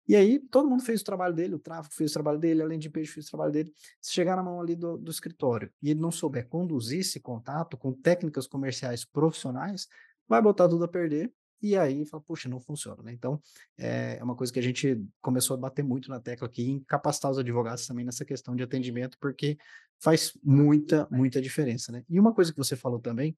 E 0.08 0.16
aí 0.16 0.38
todo 0.38 0.68
mundo 0.68 0.82
fez 0.82 1.02
o 1.02 1.04
trabalho 1.04 1.34
dele, 1.34 1.54
o 1.54 1.58
tráfego 1.58 1.94
fez 1.94 2.10
o 2.10 2.14
trabalho 2.14 2.38
dele, 2.38 2.62
além 2.62 2.78
de 2.78 2.88
peixe 2.88 3.12
fez 3.12 3.26
o 3.26 3.30
trabalho 3.30 3.52
dele. 3.52 3.72
Se 4.00 4.12
chegar 4.12 4.36
na 4.36 4.42
mão 4.42 4.58
ali 4.58 4.74
do, 4.74 4.96
do 4.96 5.10
escritório 5.10 5.70
e 5.82 5.90
ele 5.90 6.00
não 6.00 6.10
souber 6.10 6.48
conduzir 6.48 7.00
esse 7.00 7.20
contato 7.20 7.76
com 7.76 7.92
técnicas 7.92 8.46
comerciais 8.46 9.04
profissionais, 9.04 9.86
vai 10.26 10.40
botar 10.40 10.68
tudo 10.68 10.84
a 10.84 10.88
perder 10.88 11.30
e 11.60 11.76
aí 11.76 12.06
fala, 12.06 12.22
puxa, 12.22 12.48
não 12.48 12.60
funciona, 12.60 13.02
né? 13.02 13.12
Então, 13.12 13.40
é 13.76 14.22
uma 14.22 14.36
coisa 14.36 14.52
que 14.52 14.58
a 14.60 14.62
gente 14.62 15.04
começou 15.20 15.54
a 15.54 15.56
bater 15.58 15.82
muito 15.84 16.08
na 16.08 16.20
tecla 16.20 16.46
aqui, 16.46 16.70
em 16.70 16.80
capacitar 16.80 17.30
os 17.30 17.38
advogados 17.38 17.86
também 17.86 18.04
nessa 18.04 18.24
questão 18.24 18.54
de 18.54 18.62
atendimento, 18.62 19.18
porque 19.20 19.58
faz 19.98 20.32
muita, 20.42 21.08
muita 21.10 21.40
diferença, 21.40 21.90
né? 21.90 22.04
E 22.08 22.18
uma 22.20 22.32
coisa 22.32 22.52
que 22.52 22.58
você 22.58 22.76
falou 22.76 23.00
também, 23.00 23.36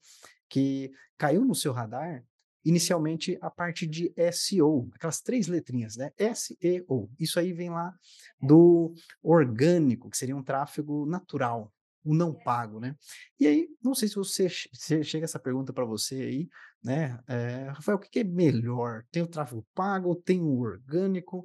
que 0.48 0.92
caiu 1.16 1.44
no 1.44 1.54
seu 1.54 1.72
radar, 1.72 2.22
inicialmente 2.64 3.38
a 3.40 3.50
parte 3.50 3.86
de 3.86 4.12
SEO, 4.32 4.88
aquelas 4.94 5.20
três 5.20 5.46
letrinhas, 5.48 5.96
né? 5.96 6.12
SEO. 6.34 7.11
Isso 7.18 7.38
aí 7.38 7.52
vem 7.52 7.70
lá 7.70 7.94
do 8.40 8.94
orgânico, 9.22 10.11
que 10.11 10.16
seria 10.16 10.36
um 10.36 10.42
tráfego 10.42 11.06
natural, 11.06 11.72
o 12.04 12.14
não 12.14 12.34
pago, 12.34 12.80
né? 12.80 12.96
E 13.38 13.46
aí, 13.46 13.68
não 13.82 13.94
sei 13.94 14.08
se 14.08 14.14
você 14.14 14.48
se 14.48 15.02
chega 15.04 15.24
essa 15.24 15.38
pergunta 15.38 15.72
para 15.72 15.84
você 15.84 16.16
aí, 16.16 16.48
né? 16.82 17.18
É, 17.26 17.68
Rafael, 17.68 17.96
o 17.96 18.00
que 18.00 18.20
é 18.20 18.24
melhor? 18.24 19.04
Tem 19.11 19.22
o 19.22 19.26
tráfego 19.26 19.66
pago, 19.74 20.14
tem 20.14 20.40
o 20.40 20.58
orgânico? 20.58 21.44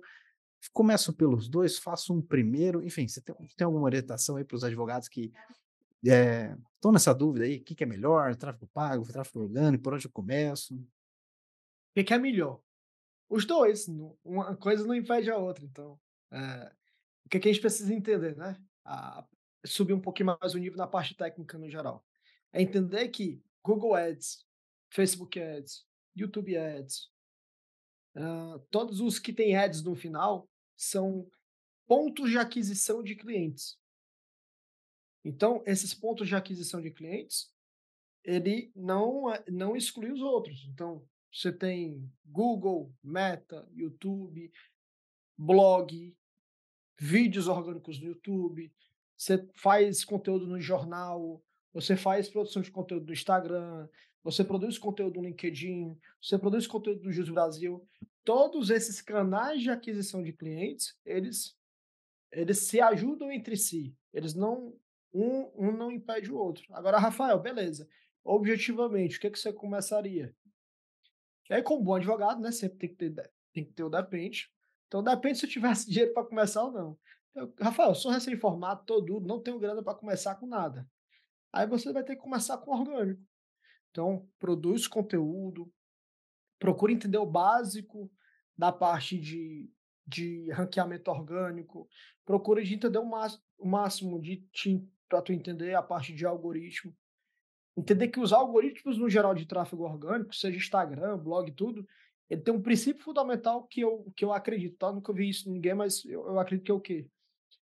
Começo 0.73 1.13
pelos 1.13 1.47
dois, 1.47 1.77
faço 1.77 2.13
um 2.13 2.21
primeiro, 2.21 2.83
enfim, 2.83 3.07
você 3.07 3.21
tem, 3.21 3.35
tem 3.55 3.65
alguma 3.65 3.85
orientação 3.85 4.35
aí 4.35 4.43
para 4.43 4.55
os 4.55 4.63
advogados 4.63 5.07
que 5.07 5.31
estão 6.03 6.91
é, 6.91 6.93
nessa 6.93 7.13
dúvida 7.13 7.45
aí, 7.45 7.57
o 7.57 7.63
que, 7.63 7.75
que 7.75 7.83
é 7.83 7.87
melhor, 7.87 8.35
tráfego 8.35 8.67
pago, 8.73 9.05
tráfego 9.05 9.41
orgânico, 9.41 9.83
por 9.83 9.93
onde 9.93 10.07
eu 10.07 10.11
começo? 10.11 10.75
O 11.95 12.03
que, 12.03 12.13
é 12.13 12.17
melhor? 12.17 12.61
Os 13.29 13.45
dois, 13.45 13.87
uma 14.23 14.55
coisa 14.57 14.85
não 14.85 14.93
impede 14.93 15.31
a 15.31 15.37
outra, 15.37 15.63
então, 15.63 15.99
é, 16.31 16.71
o 17.25 17.29
que, 17.29 17.39
que 17.39 17.49
a 17.49 17.51
gente 17.51 17.61
precisa 17.61 17.93
entender, 17.93 18.35
né? 18.35 18.61
A, 18.83 19.25
subir 19.65 19.93
um 19.93 20.01
pouquinho 20.01 20.37
mais 20.39 20.53
o 20.53 20.57
nível 20.59 20.77
na 20.77 20.87
parte 20.87 21.15
técnica 21.15 21.57
no 21.57 21.69
geral. 21.69 22.05
É 22.53 22.61
entender 22.61 23.09
que 23.09 23.41
Google 23.63 23.95
Ads, 23.95 24.45
Facebook 24.91 25.39
Ads, 25.39 25.87
YouTube 26.15 26.55
Ads, 26.55 27.11
uh, 28.15 28.59
todos 28.69 28.99
os 28.99 29.17
que 29.17 29.33
têm 29.33 29.55
ads 29.55 29.81
no 29.81 29.95
final 29.95 30.47
são 30.75 31.29
pontos 31.87 32.29
de 32.29 32.37
aquisição 32.37 33.03
de 33.03 33.15
clientes. 33.15 33.77
Então, 35.23 35.63
esses 35.65 35.93
pontos 35.93 36.27
de 36.27 36.35
aquisição 36.35 36.79
de 36.79 36.91
clientes, 36.91 37.51
ele 38.23 38.71
não, 38.75 39.25
não 39.51 39.75
exclui 39.75 40.11
os 40.11 40.21
outros. 40.21 40.67
Então, 40.71 41.03
você 41.35 41.51
tem 41.51 42.09
Google, 42.25 42.95
Meta, 43.03 43.67
YouTube, 43.73 44.49
blog, 45.37 46.15
vídeos 46.97 47.49
orgânicos 47.49 47.99
no 47.99 48.07
YouTube, 48.07 48.71
você 49.17 49.45
faz 49.53 50.05
conteúdo 50.05 50.47
no 50.47 50.61
jornal, 50.61 51.43
você 51.73 51.97
faz 51.97 52.29
produção 52.29 52.61
de 52.61 52.71
conteúdo 52.71 53.07
no 53.07 53.13
Instagram, 53.13 53.89
você 54.23 54.45
produz 54.45 54.77
conteúdo 54.77 55.21
no 55.21 55.27
LinkedIn, 55.27 55.99
você 56.21 56.39
produz 56.39 56.65
conteúdo 56.67 57.03
no 57.03 57.11
Jus 57.11 57.29
Brasil. 57.29 57.85
Todos 58.23 58.69
esses 58.69 59.01
canais 59.01 59.61
de 59.61 59.69
aquisição 59.69 60.23
de 60.23 60.31
clientes, 60.31 60.97
eles 61.05 61.53
eles 62.31 62.59
se 62.67 62.79
ajudam 62.81 63.31
entre 63.31 63.57
si. 63.57 63.93
Eles 64.13 64.33
não 64.33 64.73
um, 65.13 65.51
um 65.55 65.71
não 65.71 65.91
impede 65.91 66.31
o 66.31 66.37
outro. 66.37 66.65
Agora, 66.71 66.97
Rafael, 66.97 67.39
beleza. 67.39 67.87
Objetivamente, 68.23 69.17
o 69.17 69.21
que, 69.21 69.27
é 69.27 69.29
que 69.29 69.39
você 69.39 69.53
começaria? 69.53 70.35
E 71.49 71.53
aí, 71.53 71.61
como 71.61 71.83
bom 71.83 71.95
advogado, 71.95 72.41
né? 72.41 72.51
Sempre 72.51 72.79
tem 72.79 72.89
que 72.89 72.95
ter, 72.95 73.31
tem 73.53 73.65
que 73.65 73.73
ter 73.73 73.83
o 73.83 73.89
depende. 73.89 74.51
Então, 74.87 75.03
depende 75.03 75.37
se 75.37 75.45
eu 75.45 75.49
tivesse 75.49 75.87
dinheiro 75.89 76.13
para 76.13 76.25
começar 76.25 76.63
ou 76.63 76.71
não. 76.71 76.97
Eu, 77.33 77.53
Rafael, 77.59 77.89
eu 77.89 77.95
sou 77.95 78.11
recém-formado, 78.11 78.85
todo 78.85 79.19
não 79.19 79.41
tenho 79.41 79.59
grana 79.59 79.83
para 79.83 79.97
começar 79.97 80.35
com 80.35 80.47
nada. 80.47 80.89
Aí 81.51 81.67
você 81.67 81.91
vai 81.91 82.03
ter 82.03 82.15
que 82.15 82.21
começar 82.21 82.57
com 82.57 82.71
orgânico. 82.71 83.21
Então, 83.91 84.27
produz 84.39 84.87
conteúdo, 84.87 85.71
procura 86.59 86.91
entender 86.91 87.17
o 87.17 87.25
básico 87.25 88.11
da 88.57 88.71
parte 88.71 89.17
de, 89.17 89.69
de 90.05 90.51
ranqueamento 90.51 91.09
orgânico, 91.09 91.87
procura 92.25 92.63
de 92.63 92.73
entender 92.73 92.99
o 92.99 93.65
máximo 93.65 94.21
de 94.21 94.45
para 95.07 95.21
tu 95.21 95.31
entender 95.31 95.75
a 95.75 95.83
parte 95.83 96.13
de 96.13 96.25
algoritmo. 96.25 96.93
Entender 97.77 98.07
que 98.07 98.19
os 98.19 98.31
algoritmos 98.31 98.97
no 98.97 99.09
geral 99.09 99.33
de 99.33 99.45
tráfego 99.45 99.83
orgânico, 99.83 100.33
seja 100.33 100.57
Instagram, 100.57 101.17
blog, 101.17 101.51
tudo, 101.51 101.85
ele 102.29 102.41
tem 102.41 102.53
um 102.53 102.61
princípio 102.61 103.03
fundamental 103.03 103.67
que 103.67 103.81
eu, 103.81 104.11
que 104.15 104.23
eu 104.23 104.31
acredito, 104.31 104.77
tá? 104.77 104.91
Nunca 104.91 105.13
vi 105.13 105.29
isso 105.29 105.49
em 105.49 105.53
ninguém, 105.53 105.73
mas 105.73 106.03
eu, 106.05 106.25
eu 106.25 106.39
acredito 106.39 106.65
que 106.65 106.71
é 106.71 106.75
o 106.75 106.79
quê? 106.79 107.07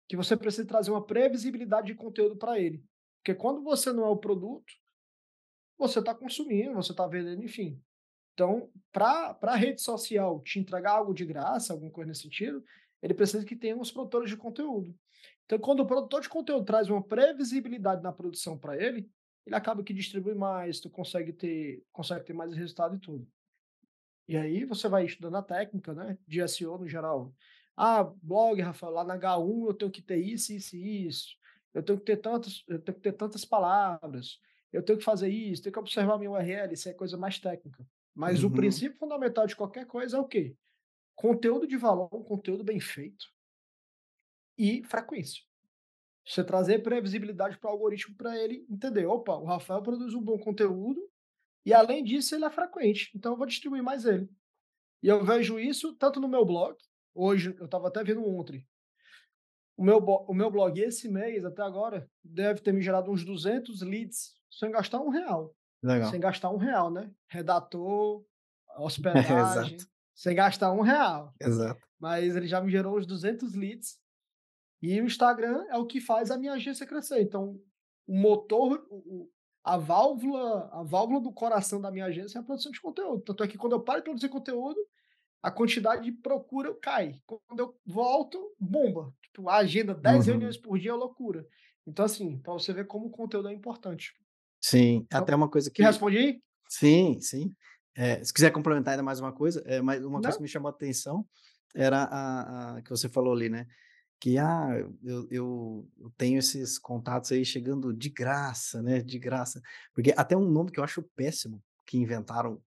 que 0.08 0.16
você 0.16 0.36
precisa 0.36 0.66
trazer 0.66 0.90
uma 0.90 1.04
previsibilidade 1.04 1.88
de 1.88 1.94
conteúdo 1.94 2.34
para 2.36 2.58
ele. 2.58 2.82
Porque 3.18 3.34
quando 3.34 3.62
você 3.62 3.92
não 3.92 4.04
é 4.04 4.08
o 4.08 4.16
produto, 4.16 4.72
você 5.76 5.98
está 5.98 6.14
consumindo, 6.14 6.74
você 6.74 6.92
está 6.92 7.06
vendendo, 7.06 7.44
enfim. 7.44 7.80
Então, 8.32 8.70
para 8.90 9.36
a 9.42 9.56
rede 9.56 9.82
social 9.82 10.40
te 10.40 10.58
entregar 10.58 10.92
algo 10.92 11.12
de 11.12 11.26
graça, 11.26 11.72
alguma 11.72 11.90
coisa 11.90 12.08
nesse 12.08 12.22
sentido, 12.22 12.64
ele 13.02 13.12
precisa 13.12 13.44
que 13.44 13.54
tenha 13.54 13.76
os 13.76 13.92
produtores 13.92 14.30
de 14.30 14.36
conteúdo. 14.36 14.94
Então, 15.44 15.58
quando 15.58 15.80
o 15.80 15.86
produtor 15.86 16.22
de 16.22 16.28
conteúdo 16.28 16.64
traz 16.64 16.88
uma 16.88 17.02
previsibilidade 17.02 18.02
na 18.02 18.12
produção 18.12 18.56
para 18.56 18.76
ele, 18.82 19.08
ele 19.48 19.56
acaba 19.56 19.82
que 19.82 19.94
distribui 19.94 20.34
mais, 20.34 20.78
tu 20.78 20.90
consegue 20.90 21.32
ter, 21.32 21.82
consegue 21.90 22.24
ter 22.24 22.34
mais 22.34 22.54
resultado 22.54 22.96
e 22.96 22.98
tudo. 22.98 23.26
E 24.28 24.36
aí 24.36 24.64
você 24.64 24.88
vai 24.88 25.06
estudando 25.06 25.36
a 25.36 25.42
técnica, 25.42 25.94
né, 25.94 26.18
de 26.26 26.46
SEO 26.46 26.78
no 26.78 26.86
geral. 26.86 27.34
Ah, 27.74 28.04
blog, 28.04 28.60
Rafael, 28.60 28.92
lá 28.92 29.04
na 29.04 29.18
H1 29.18 29.66
eu 29.66 29.74
tenho 29.74 29.90
que 29.90 30.02
ter 30.02 30.18
isso, 30.18 30.52
isso 30.52 30.76
e 30.76 31.06
isso. 31.06 31.36
Eu 31.72 31.82
tenho 31.82 31.98
que 31.98 32.04
ter 32.04 32.18
tantas, 32.18 32.62
eu 32.68 32.78
tenho 32.78 32.96
que 32.96 33.02
ter 33.02 33.12
tantas 33.12 33.44
palavras. 33.44 34.38
Eu 34.70 34.82
tenho 34.82 34.98
que 34.98 35.04
fazer 35.04 35.28
isso, 35.28 35.62
tenho 35.62 35.72
que 35.72 35.78
observar 35.78 36.18
minha 36.18 36.30
URL, 36.30 36.74
isso 36.74 36.88
é 36.90 36.92
coisa 36.92 37.16
mais 37.16 37.38
técnica. 37.38 37.86
Mas 38.14 38.42
uhum. 38.42 38.50
o 38.50 38.52
princípio 38.52 38.98
fundamental 38.98 39.46
de 39.46 39.56
qualquer 39.56 39.86
coisa 39.86 40.18
é 40.18 40.20
o 40.20 40.26
quê? 40.26 40.54
Conteúdo 41.14 41.66
de 41.66 41.76
valor, 41.76 42.10
conteúdo 42.24 42.62
bem 42.62 42.80
feito 42.80 43.26
e 44.58 44.82
frequência. 44.84 45.42
Você 46.28 46.44
trazer 46.44 46.82
previsibilidade 46.82 47.58
para 47.58 47.70
o 47.70 47.72
algoritmo 47.72 48.14
para 48.14 48.36
ele 48.36 48.66
entender, 48.68 49.06
opa, 49.06 49.34
o 49.36 49.46
Rafael 49.46 49.82
produz 49.82 50.12
um 50.12 50.22
bom 50.22 50.38
conteúdo 50.38 51.00
e 51.64 51.72
além 51.72 52.04
disso 52.04 52.34
ele 52.34 52.44
é 52.44 52.50
frequente, 52.50 53.10
então 53.14 53.32
eu 53.32 53.38
vou 53.38 53.46
distribuir 53.46 53.82
mais 53.82 54.04
ele. 54.04 54.28
E 55.02 55.08
eu 55.08 55.24
vejo 55.24 55.58
isso 55.58 55.94
tanto 55.96 56.20
no 56.20 56.28
meu 56.28 56.44
blog, 56.44 56.76
hoje 57.14 57.56
eu 57.58 57.64
estava 57.64 57.88
até 57.88 58.04
vendo 58.04 58.26
ontem, 58.26 58.66
o 59.78 59.84
meu, 59.84 59.98
o 59.98 60.34
meu 60.34 60.50
blog 60.50 60.78
esse 60.80 61.08
mês 61.08 61.44
até 61.44 61.62
agora 61.62 62.10
deve 62.22 62.60
ter 62.60 62.72
me 62.72 62.82
gerado 62.82 63.12
uns 63.12 63.24
200 63.24 63.80
leads 63.82 64.34
sem 64.50 64.72
gastar 64.72 65.00
um 65.00 65.08
real. 65.08 65.54
Legal. 65.80 66.10
Sem 66.10 66.18
gastar 66.18 66.50
um 66.50 66.56
real, 66.56 66.90
né? 66.90 67.08
Redator, 67.28 68.24
hospedagem, 68.76 69.76
sem 70.16 70.34
gastar 70.34 70.72
um 70.72 70.80
real. 70.80 71.32
Exato. 71.40 71.80
Mas 71.98 72.34
ele 72.34 72.48
já 72.48 72.60
me 72.60 72.70
gerou 72.72 72.98
uns 72.98 73.06
200 73.06 73.54
leads 73.54 74.00
e 74.80 75.00
o 75.00 75.04
Instagram 75.04 75.64
é 75.70 75.76
o 75.76 75.86
que 75.86 76.00
faz 76.00 76.30
a 76.30 76.38
minha 76.38 76.52
agência 76.52 76.86
crescer. 76.86 77.20
Então, 77.20 77.60
o 78.06 78.14
motor, 78.16 78.86
o, 78.90 79.28
a 79.64 79.76
válvula, 79.76 80.70
a 80.72 80.82
válvula 80.82 81.20
do 81.20 81.32
coração 81.32 81.80
da 81.80 81.90
minha 81.90 82.06
agência 82.06 82.38
é 82.38 82.40
a 82.40 82.44
produção 82.44 82.72
de 82.72 82.80
conteúdo. 82.80 83.22
Tanto 83.22 83.42
é 83.44 83.48
que 83.48 83.58
quando 83.58 83.72
eu 83.72 83.80
paro 83.82 84.00
de 84.00 84.04
produzir 84.04 84.28
conteúdo, 84.28 84.78
a 85.42 85.50
quantidade 85.50 86.02
de 86.02 86.12
procura 86.12 86.74
cai. 86.80 87.20
Quando 87.26 87.60
eu 87.60 87.74
volto, 87.86 88.54
bomba. 88.58 89.12
Tipo, 89.22 89.48
a 89.48 89.56
agenda, 89.56 89.94
10 89.94 90.16
uhum. 90.16 90.32
reuniões 90.32 90.56
por 90.56 90.78
dia 90.78 90.90
é 90.90 90.94
loucura. 90.94 91.46
Então, 91.86 92.04
assim, 92.04 92.38
para 92.38 92.52
você 92.52 92.72
ver 92.72 92.86
como 92.86 93.06
o 93.06 93.10
conteúdo 93.10 93.48
é 93.48 93.52
importante. 93.52 94.12
Sim, 94.60 95.04
então, 95.06 95.20
até 95.20 95.34
uma 95.34 95.48
coisa 95.48 95.70
que. 95.70 95.76
Que 95.76 95.82
respondi? 95.82 96.42
Sim, 96.68 97.20
sim. 97.20 97.54
É, 97.96 98.22
se 98.22 98.32
quiser 98.32 98.50
complementar 98.50 98.92
ainda 98.92 99.02
mais 99.02 99.20
uma 99.20 99.32
coisa, 99.32 99.62
é, 99.66 99.80
mais 99.80 100.04
uma 100.04 100.14
Não. 100.14 100.22
coisa 100.22 100.36
que 100.36 100.42
me 100.42 100.48
chamou 100.48 100.68
a 100.68 100.72
atenção 100.72 101.26
era 101.74 102.04
a, 102.04 102.76
a 102.76 102.82
que 102.82 102.90
você 102.90 103.08
falou 103.08 103.32
ali, 103.32 103.48
né? 103.48 103.66
Que 104.20 104.36
ah, 104.38 104.68
eu, 105.02 105.28
eu, 105.30 105.88
eu, 105.98 106.12
tenho 106.16 106.38
esses 106.38 106.78
contatos 106.78 107.30
aí 107.30 107.44
chegando 107.44 107.92
de 107.92 108.08
graça, 108.08 108.82
né? 108.82 109.00
De 109.00 109.18
graça. 109.18 109.60
Porque 109.94 110.12
até 110.16 110.36
um 110.36 110.48
nome 110.50 110.72
que 110.72 110.80
eu 110.80 110.84
acho 110.84 111.02
péssimo 111.14 111.62
que 111.86 111.98
inventaram 111.98 112.60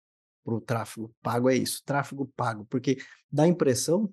para 0.45 0.55
o 0.55 0.61
tráfego 0.61 1.15
pago 1.23 1.51
é 1.51 1.57
isso, 1.57 1.83
tráfego 1.85 2.27
pago, 2.37 2.67
porque 2.71 2.99
dá 3.31 3.45
a 3.45 3.49
impressão 3.49 4.13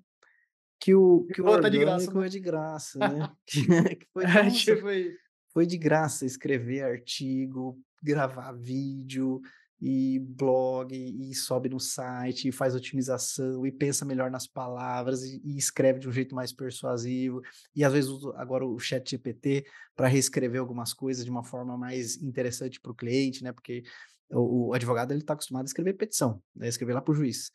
que 0.80 0.94
o, 0.94 1.26
que 1.32 1.40
o 1.40 1.46
orgânico 1.46 1.70
de 1.70 1.80
graça, 1.80 2.12
né? 2.12 2.26
é 2.26 2.28
de 2.28 2.40
graça, 2.40 2.98
né? 2.98 3.32
que 3.46 4.06
foi, 4.12 4.24
é, 4.24 4.42
nossa, 4.44 4.76
foi... 4.76 5.16
foi 5.52 5.66
de 5.66 5.78
graça 5.78 6.26
escrever 6.26 6.82
artigo, 6.82 7.80
gravar 8.02 8.52
vídeo, 8.52 9.40
e 9.80 10.18
blog, 10.18 10.92
e 10.92 11.34
sobe 11.34 11.68
no 11.68 11.78
site, 11.78 12.48
e 12.48 12.52
faz 12.52 12.74
otimização, 12.74 13.64
e 13.64 13.70
pensa 13.70 14.04
melhor 14.04 14.30
nas 14.30 14.46
palavras, 14.46 15.22
e, 15.22 15.40
e 15.44 15.56
escreve 15.56 16.00
de 16.00 16.08
um 16.08 16.12
jeito 16.12 16.34
mais 16.34 16.52
persuasivo, 16.52 17.40
e 17.74 17.84
às 17.84 17.92
vezes 17.92 18.10
agora 18.34 18.66
o 18.66 18.78
chat 18.78 19.08
GPT 19.08 19.64
para 19.94 20.08
reescrever 20.08 20.60
algumas 20.60 20.92
coisas 20.92 21.24
de 21.24 21.30
uma 21.30 21.44
forma 21.44 21.76
mais 21.76 22.20
interessante 22.20 22.80
para 22.80 22.90
o 22.90 22.94
cliente, 22.94 23.44
né? 23.44 23.52
Porque 23.52 23.84
o, 24.30 24.68
o 24.68 24.74
advogado 24.74 25.12
ele 25.12 25.20
está 25.20 25.34
acostumado 25.34 25.64
a 25.64 25.66
escrever 25.66 25.94
petição, 25.94 26.42
né? 26.54 26.68
escrever 26.68 26.94
lá 26.94 27.00
para 27.00 27.12
o 27.12 27.14
juiz, 27.14 27.50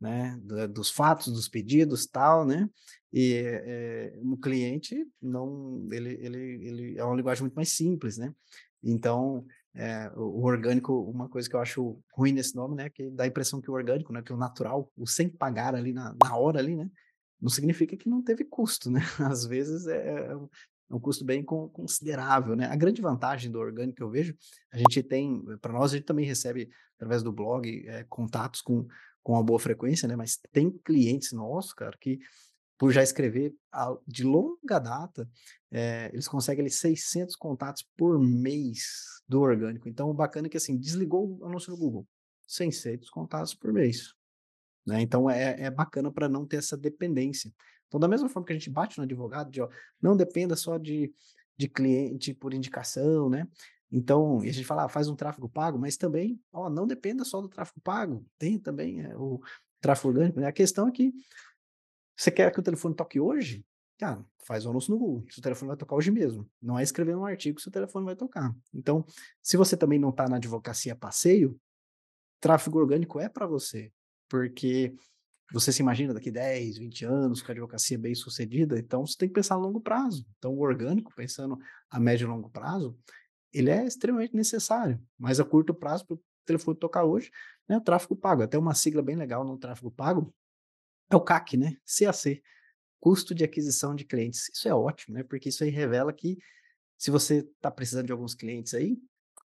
né? 0.00 0.38
dos 0.70 0.90
fatos, 0.90 1.32
dos 1.32 1.48
pedidos, 1.48 2.06
tal, 2.06 2.46
né? 2.46 2.68
E 3.12 3.34
é, 3.34 4.18
o 4.22 4.36
cliente 4.36 5.06
não, 5.20 5.88
ele, 5.92 6.18
ele, 6.20 6.38
ele 6.66 6.98
é 6.98 7.04
uma 7.04 7.16
linguagem 7.16 7.42
muito 7.42 7.54
mais 7.54 7.72
simples, 7.72 8.18
né? 8.18 8.34
Então 8.82 9.44
é, 9.76 10.10
o 10.16 10.42
orgânico, 10.42 10.92
uma 11.02 11.28
coisa 11.28 11.48
que 11.48 11.54
eu 11.54 11.60
acho 11.60 11.98
ruim 12.12 12.32
nesse 12.32 12.56
nome, 12.56 12.74
né, 12.74 12.88
que 12.88 13.10
dá 13.10 13.24
a 13.24 13.26
impressão 13.26 13.60
que 13.60 13.70
o 13.70 13.74
orgânico, 13.74 14.12
né, 14.12 14.22
que 14.22 14.32
o 14.32 14.36
natural, 14.36 14.90
o 14.96 15.06
sem 15.06 15.28
pagar 15.28 15.74
ali 15.74 15.92
na, 15.92 16.16
na 16.22 16.36
hora 16.36 16.58
ali, 16.58 16.74
né, 16.74 16.90
não 17.40 17.50
significa 17.50 17.96
que 17.96 18.08
não 18.08 18.22
teve 18.22 18.44
custo, 18.44 18.90
né? 18.90 19.00
Às 19.20 19.44
vezes 19.44 19.86
é, 19.86 20.30
é 20.30 20.36
um 20.90 20.98
custo 20.98 21.24
bem 21.24 21.44
considerável, 21.44 22.56
né? 22.56 22.66
A 22.66 22.76
grande 22.76 23.02
vantagem 23.02 23.50
do 23.50 23.58
orgânico 23.58 23.96
que 23.96 24.02
eu 24.02 24.10
vejo, 24.10 24.34
a 24.72 24.78
gente 24.78 25.02
tem, 25.02 25.44
para 25.60 25.72
nós 25.72 25.92
a 25.92 25.96
gente 25.96 26.06
também 26.06 26.24
recebe 26.24 26.70
através 26.96 27.22
do 27.22 27.30
blog 27.30 27.86
é, 27.86 28.04
contatos 28.08 28.62
com 28.62 28.86
com 29.26 29.32
uma 29.32 29.42
boa 29.42 29.58
frequência, 29.58 30.06
né? 30.06 30.14
Mas 30.14 30.38
tem 30.52 30.70
clientes 30.70 31.32
nossos, 31.32 31.72
cara, 31.72 31.98
que 32.00 32.20
por 32.78 32.92
já 32.92 33.02
escrever 33.02 33.54
de 34.06 34.24
longa 34.24 34.78
data, 34.78 35.28
é, 35.70 36.10
eles 36.12 36.28
conseguem 36.28 36.62
ali 36.62 36.70
600 36.70 37.34
contatos 37.36 37.86
por 37.96 38.18
mês 38.18 39.22
do 39.28 39.40
orgânico. 39.40 39.88
Então, 39.88 40.10
o 40.10 40.14
bacana 40.14 40.46
é 40.46 40.50
que, 40.50 40.56
assim, 40.56 40.76
desligou 40.76 41.38
o 41.38 41.44
anúncio 41.46 41.70
no 41.70 41.76
Google, 41.76 42.06
600 42.46 43.08
contatos 43.10 43.54
por 43.54 43.72
mês. 43.72 44.14
Né? 44.86 45.00
Então, 45.00 45.28
é, 45.28 45.62
é 45.62 45.70
bacana 45.70 46.12
para 46.12 46.28
não 46.28 46.46
ter 46.46 46.58
essa 46.58 46.76
dependência. 46.76 47.52
Então, 47.88 47.98
da 47.98 48.08
mesma 48.08 48.28
forma 48.28 48.46
que 48.46 48.52
a 48.52 48.56
gente 48.56 48.70
bate 48.70 48.98
no 48.98 49.04
advogado, 49.04 49.50
de, 49.50 49.60
ó, 49.60 49.68
não 50.00 50.16
dependa 50.16 50.54
só 50.54 50.76
de, 50.76 51.12
de 51.56 51.68
cliente 51.68 52.34
por 52.34 52.52
indicação, 52.52 53.30
né? 53.30 53.48
Então, 53.90 54.40
a 54.40 54.46
gente 54.46 54.64
fala, 54.64 54.84
ah, 54.84 54.88
faz 54.88 55.08
um 55.08 55.14
tráfego 55.14 55.48
pago, 55.48 55.78
mas 55.78 55.96
também, 55.96 56.40
ó, 56.52 56.68
não 56.68 56.86
dependa 56.86 57.24
só 57.24 57.40
do 57.40 57.48
tráfego 57.48 57.80
pago, 57.80 58.26
tem 58.36 58.58
também 58.58 59.00
é, 59.00 59.16
o 59.16 59.40
tráfego 59.80 60.08
orgânico. 60.08 60.40
Né? 60.40 60.46
A 60.46 60.52
questão 60.52 60.88
é 60.88 60.90
que 60.90 61.14
você 62.16 62.30
quer 62.30 62.52
que 62.52 62.60
o 62.60 62.62
telefone 62.62 62.94
toque 62.94 63.20
hoje? 63.20 63.64
Cara, 63.98 64.24
faz 64.44 64.66
o 64.66 64.70
anúncio 64.70 64.92
no 64.92 64.98
Google. 64.98 65.24
Seu 65.30 65.42
telefone 65.42 65.68
vai 65.68 65.76
tocar 65.76 65.96
hoje 65.96 66.10
mesmo. 66.10 66.48
Não 66.60 66.78
é 66.78 66.82
escrever 66.82 67.16
um 67.16 67.24
artigo 67.24 67.56
que 67.56 67.62
seu 67.62 67.72
telefone 67.72 68.04
vai 68.04 68.16
tocar. 68.16 68.54
Então, 68.74 69.04
se 69.42 69.56
você 69.56 69.76
também 69.76 69.98
não 69.98 70.10
está 70.10 70.28
na 70.28 70.36
advocacia 70.36 70.94
passeio, 70.94 71.58
tráfego 72.40 72.78
orgânico 72.78 73.18
é 73.18 73.28
para 73.28 73.46
você. 73.46 73.90
Porque 74.28 74.94
você 75.52 75.72
se 75.72 75.80
imagina 75.80 76.12
daqui 76.12 76.30
10, 76.30 76.78
20 76.78 77.04
anos 77.04 77.42
com 77.42 77.50
a 77.50 77.52
advocacia 77.52 77.98
bem 77.98 78.14
sucedida, 78.14 78.78
então 78.78 79.06
você 79.06 79.16
tem 79.16 79.28
que 79.28 79.34
pensar 79.34 79.54
a 79.54 79.58
longo 79.58 79.80
prazo. 79.80 80.26
Então, 80.38 80.52
o 80.52 80.60
orgânico, 80.60 81.12
pensando 81.14 81.58
a 81.88 82.00
médio 82.00 82.26
e 82.26 82.28
longo 82.28 82.50
prazo, 82.50 82.98
ele 83.52 83.70
é 83.70 83.84
extremamente 83.84 84.34
necessário. 84.34 85.00
Mas 85.18 85.38
a 85.40 85.44
curto 85.44 85.72
prazo, 85.72 86.04
para 86.06 86.14
o 86.14 86.20
telefone 86.44 86.76
tocar 86.76 87.04
hoje, 87.04 87.30
né, 87.68 87.76
o 87.76 87.80
tráfego 87.80 88.16
pago. 88.16 88.42
Até 88.42 88.58
uma 88.58 88.74
sigla 88.74 89.02
bem 89.02 89.16
legal 89.16 89.44
no 89.44 89.56
tráfego 89.56 89.90
pago, 89.90 90.34
é 91.10 91.16
o 91.16 91.20
CAC, 91.20 91.56
né? 91.56 91.76
CAC, 91.84 92.42
custo 93.00 93.34
de 93.34 93.44
aquisição 93.44 93.94
de 93.94 94.04
clientes. 94.04 94.48
Isso 94.48 94.68
é 94.68 94.74
ótimo, 94.74 95.14
né? 95.16 95.22
Porque 95.22 95.48
isso 95.48 95.62
aí 95.62 95.70
revela 95.70 96.12
que 96.12 96.38
se 96.98 97.10
você 97.10 97.38
está 97.38 97.70
precisando 97.70 98.06
de 98.06 98.12
alguns 98.12 98.34
clientes 98.34 98.74
aí, 98.74 98.98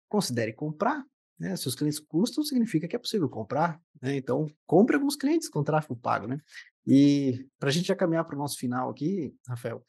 considere 0.08 0.52
comprar. 0.52 1.04
Né? 1.38 1.56
Se 1.56 1.66
os 1.66 1.74
clientes 1.74 1.98
custam, 1.98 2.44
significa 2.44 2.86
que 2.86 2.94
é 2.94 2.98
possível 2.98 3.28
comprar. 3.28 3.80
Né? 4.00 4.16
Então, 4.16 4.46
compre 4.66 4.96
alguns 4.96 5.16
clientes 5.16 5.48
com 5.48 5.64
tráfego 5.64 5.96
pago, 5.96 6.26
né? 6.26 6.40
E 6.86 7.46
para 7.58 7.68
a 7.68 7.72
gente 7.72 7.88
já 7.88 7.96
caminhar 7.96 8.24
para 8.24 8.34
o 8.34 8.38
nosso 8.38 8.58
final 8.58 8.90
aqui, 8.90 9.34
Rafael, 9.46 9.84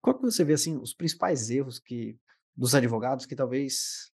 qual 0.00 0.16
que 0.16 0.22
você 0.22 0.44
vê 0.44 0.54
assim 0.54 0.76
os 0.76 0.94
principais 0.94 1.50
erros 1.50 1.78
que 1.78 2.18
dos 2.56 2.74
advogados 2.74 3.26
que 3.26 3.36
talvez 3.36 4.10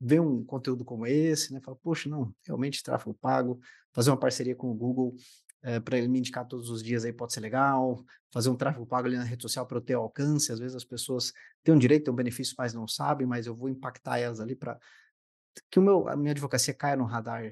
vê 0.00 0.18
um 0.18 0.44
conteúdo 0.44 0.84
como 0.84 1.06
esse, 1.06 1.52
né? 1.52 1.60
Fala, 1.60 1.76
poxa, 1.82 2.08
não, 2.08 2.34
realmente 2.44 2.82
tráfego 2.82 3.14
pago, 3.14 3.58
fazer 3.92 4.10
uma 4.10 4.18
parceria 4.18 4.54
com 4.54 4.70
o 4.70 4.74
Google 4.74 5.14
é, 5.64 5.76
eh, 5.76 5.80
para 5.80 5.98
ele 5.98 6.06
me 6.06 6.18
indicar 6.18 6.46
todos 6.46 6.70
os 6.70 6.82
dias 6.82 7.04
aí 7.04 7.12
pode 7.12 7.32
ser 7.32 7.40
legal, 7.40 8.04
fazer 8.32 8.50
um 8.50 8.56
tráfego 8.56 8.86
pago 8.86 9.08
ali 9.08 9.16
na 9.16 9.24
rede 9.24 9.42
social 9.42 9.66
para 9.66 9.78
eu 9.78 9.82
ter 9.82 9.94
alcance, 9.94 10.52
às 10.52 10.58
vezes 10.58 10.76
as 10.76 10.84
pessoas 10.84 11.32
têm 11.64 11.74
um 11.74 11.78
direito, 11.78 12.04
têm 12.04 12.12
um 12.12 12.16
benefício, 12.16 12.54
mas 12.58 12.74
não 12.74 12.86
sabem, 12.86 13.26
mas 13.26 13.46
eu 13.46 13.54
vou 13.54 13.68
impactar 13.68 14.18
elas 14.18 14.40
ali 14.40 14.54
para 14.54 14.78
que 15.70 15.78
o 15.78 15.82
meu, 15.82 16.08
a 16.08 16.16
minha 16.16 16.32
advocacia 16.32 16.74
caia 16.74 16.96
no 16.96 17.04
radar 17.04 17.50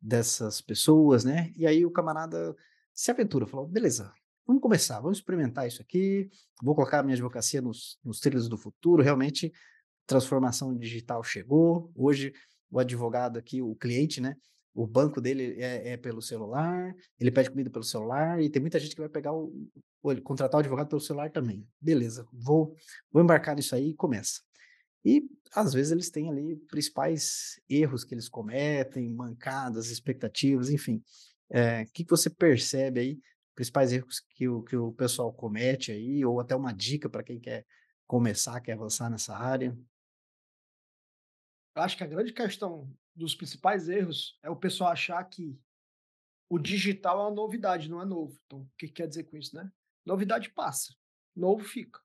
dessas 0.00 0.60
pessoas, 0.60 1.24
né? 1.24 1.52
E 1.56 1.66
aí 1.66 1.86
o 1.86 1.90
camarada 1.90 2.54
se 2.92 3.10
aventura, 3.10 3.46
falou, 3.46 3.66
beleza, 3.66 4.12
vamos 4.46 4.62
começar, 4.62 5.00
vamos 5.00 5.18
experimentar 5.18 5.66
isso 5.66 5.80
aqui, 5.80 6.28
vou 6.62 6.74
colocar 6.74 7.00
a 7.00 7.02
minha 7.02 7.14
advocacia 7.14 7.60
nos, 7.62 7.98
nos 8.04 8.20
trilhos 8.20 8.48
do 8.48 8.58
futuro, 8.58 9.02
realmente 9.02 9.52
transformação 10.06 10.76
digital 10.76 11.22
chegou, 11.22 11.90
hoje 11.94 12.32
o 12.70 12.78
advogado 12.78 13.38
aqui, 13.38 13.62
o 13.62 13.74
cliente, 13.74 14.20
né, 14.20 14.36
o 14.74 14.86
banco 14.86 15.20
dele 15.20 15.54
é, 15.62 15.92
é, 15.92 15.96
pelo 15.96 16.20
celular, 16.20 16.94
ele 17.18 17.30
pede 17.30 17.50
comida 17.50 17.70
pelo 17.70 17.84
celular, 17.84 18.42
e 18.42 18.50
tem 18.50 18.60
muita 18.60 18.80
gente 18.80 18.94
que 18.94 19.00
vai 19.00 19.08
pegar 19.08 19.32
o, 19.32 19.52
o 20.02 20.22
contratar 20.22 20.58
o 20.58 20.60
advogado 20.60 20.88
pelo 20.88 21.00
celular 21.00 21.30
também. 21.30 21.66
Beleza, 21.80 22.26
vou, 22.32 22.74
vou 23.12 23.22
embarcar 23.22 23.54
nisso 23.54 23.74
aí 23.74 23.90
e 23.90 23.94
começa. 23.94 24.42
E, 25.04 25.22
às 25.54 25.72
vezes, 25.72 25.92
eles 25.92 26.10
têm 26.10 26.28
ali 26.28 26.56
principais 26.56 27.60
erros 27.68 28.04
que 28.04 28.14
eles 28.14 28.28
cometem, 28.28 29.08
mancadas, 29.10 29.90
expectativas, 29.90 30.70
enfim. 30.70 31.02
Eh, 31.50 31.84
que 31.92 32.04
que 32.04 32.10
você 32.10 32.28
percebe 32.28 33.00
aí, 33.00 33.20
principais 33.54 33.92
erros 33.92 34.20
que 34.30 34.48
o 34.48 34.62
que 34.62 34.76
o 34.76 34.92
pessoal 34.92 35.32
comete 35.32 35.92
aí, 35.92 36.24
ou 36.24 36.40
até 36.40 36.56
uma 36.56 36.72
dica 36.72 37.08
para 37.08 37.22
quem 37.22 37.38
quer 37.38 37.64
começar, 38.06 38.60
quer 38.60 38.72
avançar 38.72 39.08
nessa 39.10 39.36
área? 39.36 39.76
Eu 41.76 41.82
acho 41.82 41.96
que 41.96 42.04
a 42.04 42.08
grande 42.08 42.32
questão 42.32 42.90
dos 43.14 43.34
principais 43.34 43.88
erros 43.88 44.38
é 44.42 44.50
o 44.50 44.56
pessoal 44.56 44.90
achar 44.90 45.22
que 45.24 45.58
o 46.48 46.58
digital 46.58 47.18
é 47.18 47.22
uma 47.22 47.34
novidade, 47.34 47.88
não 47.88 48.00
é 48.00 48.04
novo. 48.04 48.38
Então, 48.46 48.60
o 48.60 48.70
que 48.76 48.86
que 48.88 48.94
quer 48.94 49.08
dizer 49.08 49.24
com 49.24 49.36
isso, 49.36 49.54
né? 49.56 49.70
Novidade 50.04 50.50
passa, 50.50 50.94
novo 51.34 51.64
fica. 51.64 52.00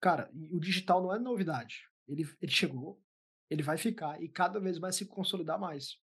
Cara, 0.00 0.30
o 0.52 0.60
digital 0.60 1.02
não 1.02 1.14
é 1.14 1.18
novidade. 1.18 1.88
Ele 2.06 2.28
ele 2.40 2.52
chegou, 2.52 3.02
ele 3.48 3.62
vai 3.62 3.78
ficar 3.78 4.22
e 4.22 4.28
cada 4.28 4.60
vez 4.60 4.78
vai 4.78 4.92
se 4.92 5.06
consolidar 5.06 5.58
mais. 5.58 5.98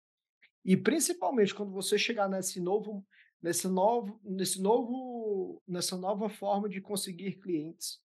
E 0.63 0.77
principalmente 0.77 1.53
quando 1.55 1.71
você 1.71 1.97
chegar 1.97 2.29
nesse 2.29 2.59
novo 2.59 3.05
nesse 3.41 3.67
novo 3.67 4.19
nesse 4.23 4.61
novo 4.61 5.63
nessa 5.67 5.97
nova 5.97 6.29
forma 6.29 6.69
de 6.69 6.79
conseguir 6.79 7.39
clientes, 7.39 8.01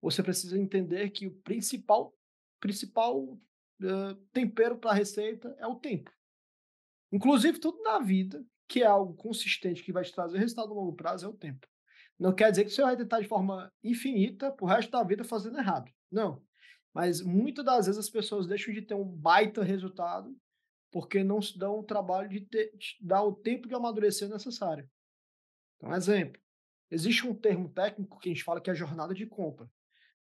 você 0.00 0.22
precisa 0.22 0.58
entender 0.58 1.10
que 1.10 1.26
o 1.26 1.34
principal 1.42 2.14
principal, 2.60 3.38
tempero 4.32 4.78
para 4.78 4.90
a 4.90 4.94
receita 4.94 5.54
é 5.58 5.66
o 5.66 5.76
tempo. 5.76 6.10
Inclusive 7.12 7.58
tudo 7.58 7.82
na 7.82 7.98
vida, 7.98 8.44
que 8.68 8.82
é 8.82 8.86
algo 8.86 9.14
consistente, 9.14 9.82
que 9.82 9.92
vai 9.92 10.04
te 10.04 10.14
trazer 10.14 10.38
resultado 10.38 10.70
a 10.70 10.74
longo 10.74 10.94
prazo, 10.94 11.26
é 11.26 11.28
o 11.28 11.36
tempo. 11.36 11.66
Não 12.18 12.34
quer 12.34 12.50
dizer 12.50 12.64
que 12.64 12.70
você 12.70 12.82
vai 12.82 12.96
tentar 12.96 13.20
de 13.20 13.28
forma 13.28 13.72
infinita 13.82 14.52
para 14.52 14.64
o 14.64 14.68
resto 14.68 14.90
da 14.90 15.02
vida 15.02 15.24
fazendo 15.24 15.58
errado, 15.58 15.90
não. 16.10 16.42
Mas 16.92 17.22
muitas 17.22 17.64
das 17.64 17.86
vezes 17.86 17.98
as 17.98 18.10
pessoas 18.10 18.46
deixam 18.46 18.74
de 18.74 18.82
ter 18.82 18.94
um 18.94 19.04
baita 19.04 19.62
resultado, 19.62 20.36
porque 20.90 21.24
não 21.24 21.40
se 21.40 21.58
dão 21.58 21.78
o 21.78 21.84
trabalho 21.84 22.28
de 22.28 22.40
ter 22.40 22.76
de 22.76 22.96
dar 23.00 23.22
o 23.22 23.34
tempo 23.34 23.66
de 23.66 23.74
amadurecer 23.74 24.28
necessário. 24.28 24.88
Então, 25.76 25.94
exemplo, 25.94 26.40
existe 26.90 27.26
um 27.26 27.34
termo 27.34 27.68
técnico 27.68 28.18
que 28.18 28.28
a 28.28 28.32
gente 28.32 28.44
fala 28.44 28.60
que 28.60 28.68
é 28.68 28.72
a 28.72 28.76
jornada 28.76 29.14
de 29.14 29.26
compra, 29.26 29.70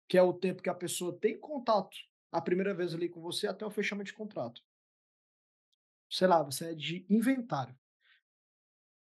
que 0.08 0.18
é 0.18 0.22
o 0.22 0.34
tempo 0.34 0.62
que 0.62 0.70
a 0.70 0.76
pessoa 0.76 1.18
tem 1.18 1.40
contato 1.40 1.96
a 2.36 2.42
primeira 2.42 2.74
vez 2.74 2.94
ali 2.94 3.08
com 3.08 3.22
você 3.22 3.48
até 3.48 3.66
o 3.66 3.72
fechamento 3.72 4.08
de 4.08 4.14
contrato. 4.14 4.62
Sei 6.10 6.28
lá, 6.28 6.44
você 6.44 6.72
é 6.72 6.76
de 6.76 7.06
inventário. 7.10 7.74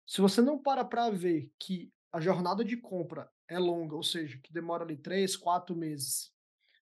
Se 0.07 0.21
você 0.21 0.41
não 0.41 0.57
para 0.57 0.85
para 0.85 1.11
ver 1.11 1.53
que 1.59 1.93
a 2.13 2.21
jornada 2.21 2.65
de 2.65 2.77
compra 2.77 3.29
é 3.49 3.59
longa, 3.59 3.97
ou 3.97 4.05
seja, 4.05 4.39
que 4.39 4.53
demora 4.53 4.85
ali 4.85 4.97
3, 4.97 5.37
4 5.37 5.75
meses, 5.75 6.33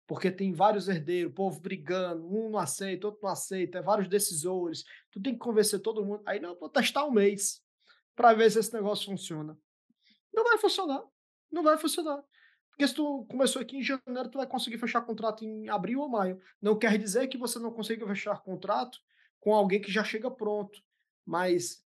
porque 0.08 0.32
tem 0.32 0.54
vários 0.54 0.88
herdeiros, 0.88 1.34
povo 1.34 1.60
brigando, 1.60 2.26
um 2.26 2.50
não 2.50 2.60
aceita, 2.60 3.08
outro 3.08 3.22
não 3.24 3.30
aceita, 3.30 3.80
é 3.80 3.82
vários 3.82 4.08
decisores, 4.08 4.86
tu 5.12 5.22
tem 5.22 5.34
que 5.34 5.40
convencer 5.40 5.82
todo 5.82 6.06
mundo. 6.06 6.24
Aí 6.26 6.40
não, 6.40 6.58
vou 6.58 6.70
testar 6.70 7.06
um 7.06 7.12
mês 7.12 7.62
para 8.16 8.34
ver 8.34 8.50
se 8.50 8.60
esse 8.60 8.74
negócio 8.74 9.06
funciona. 9.06 9.58
Não 10.34 10.46
vai 10.46 10.58
funcionar, 10.58 11.04
não 11.52 11.62
vai 11.62 11.78
funcionar. 11.78 12.24
Porque 12.82 12.88
se 12.88 12.96
tu 12.96 13.28
começou 13.30 13.62
aqui 13.62 13.78
em 13.78 13.84
janeiro, 13.84 14.28
tu 14.28 14.40
vai 14.40 14.48
conseguir 14.48 14.80
fechar 14.80 15.02
contrato 15.02 15.46
em 15.46 15.70
abril 15.70 16.00
ou 16.00 16.10
maio. 16.10 16.42
Não 16.60 16.76
quer 16.76 16.98
dizer 16.98 17.28
que 17.28 17.38
você 17.38 17.60
não 17.60 17.72
consiga 17.72 18.08
fechar 18.08 18.42
contrato 18.42 18.98
com 19.40 19.54
alguém 19.54 19.80
que 19.80 19.92
já 19.92 20.04
chega 20.04 20.32
pronto, 20.32 20.82
mas 21.24 21.86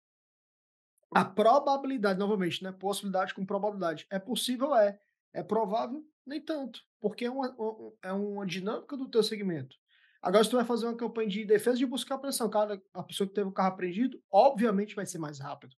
a 1.13 1.25
probabilidade, 1.25 2.17
novamente, 2.17 2.63
né, 2.63 2.71
possibilidade 2.71 3.33
com 3.33 3.45
probabilidade, 3.45 4.07
é 4.09 4.17
possível? 4.17 4.73
É. 4.73 4.97
É 5.33 5.43
provável? 5.43 6.01
Nem 6.25 6.39
tanto, 6.39 6.79
porque 7.01 7.25
é 7.25 7.29
uma, 7.29 7.53
um, 7.59 7.93
é 8.01 8.13
uma 8.13 8.45
dinâmica 8.45 8.95
do 8.95 9.09
teu 9.09 9.21
segmento. 9.21 9.75
Agora, 10.21 10.45
se 10.45 10.49
tu 10.49 10.55
vai 10.55 10.63
fazer 10.63 10.85
uma 10.85 10.95
campanha 10.95 11.27
de 11.27 11.43
defesa 11.43 11.77
de 11.77 11.85
buscar 11.85 12.19
pressão, 12.19 12.49
cara, 12.49 12.81
a 12.93 13.03
pessoa 13.03 13.27
que 13.27 13.33
teve 13.33 13.49
o 13.49 13.53
carro 13.53 13.73
apreendido, 13.73 14.23
obviamente 14.31 14.95
vai 14.95 15.05
ser 15.05 15.17
mais 15.17 15.39
rápido. 15.39 15.75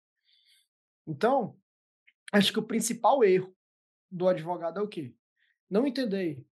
Então, 1.06 1.58
acho 2.34 2.52
que 2.52 2.58
o 2.58 2.66
principal 2.66 3.24
erro 3.24 3.55
do 4.10 4.28
advogado 4.28 4.78
é 4.78 4.82
o 4.82 4.88
quê? 4.88 5.14
Não 5.68 5.86
entender 5.86 6.44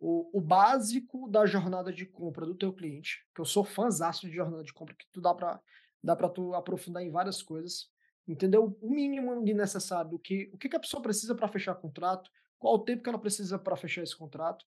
o, 0.00 0.38
o 0.38 0.40
básico 0.40 1.28
da 1.28 1.44
jornada 1.46 1.92
de 1.92 2.06
compra 2.06 2.46
do 2.46 2.54
teu 2.54 2.72
cliente, 2.72 3.26
que 3.34 3.40
eu 3.40 3.44
sou 3.44 3.64
fãzaço 3.64 4.26
de 4.26 4.34
jornada 4.34 4.62
de 4.62 4.72
compra, 4.72 4.94
que 4.94 5.06
tu 5.12 5.20
dá 5.20 5.34
para 5.34 5.60
dá 6.02 6.14
para 6.14 6.28
tu 6.28 6.54
aprofundar 6.54 7.02
em 7.02 7.10
várias 7.10 7.42
coisas, 7.42 7.90
entendeu? 8.26 8.78
O 8.80 8.88
mínimo 8.88 9.44
de 9.44 9.52
necessário 9.52 10.12
do 10.12 10.18
que 10.18 10.48
o 10.52 10.58
que, 10.58 10.68
que 10.68 10.76
a 10.76 10.80
pessoa 10.80 11.02
precisa 11.02 11.34
para 11.34 11.48
fechar 11.48 11.74
contrato, 11.74 12.30
qual 12.56 12.74
o 12.74 12.84
tempo 12.84 13.02
que 13.02 13.08
ela 13.08 13.18
precisa 13.18 13.58
para 13.58 13.76
fechar 13.76 14.02
esse 14.02 14.16
contrato 14.16 14.64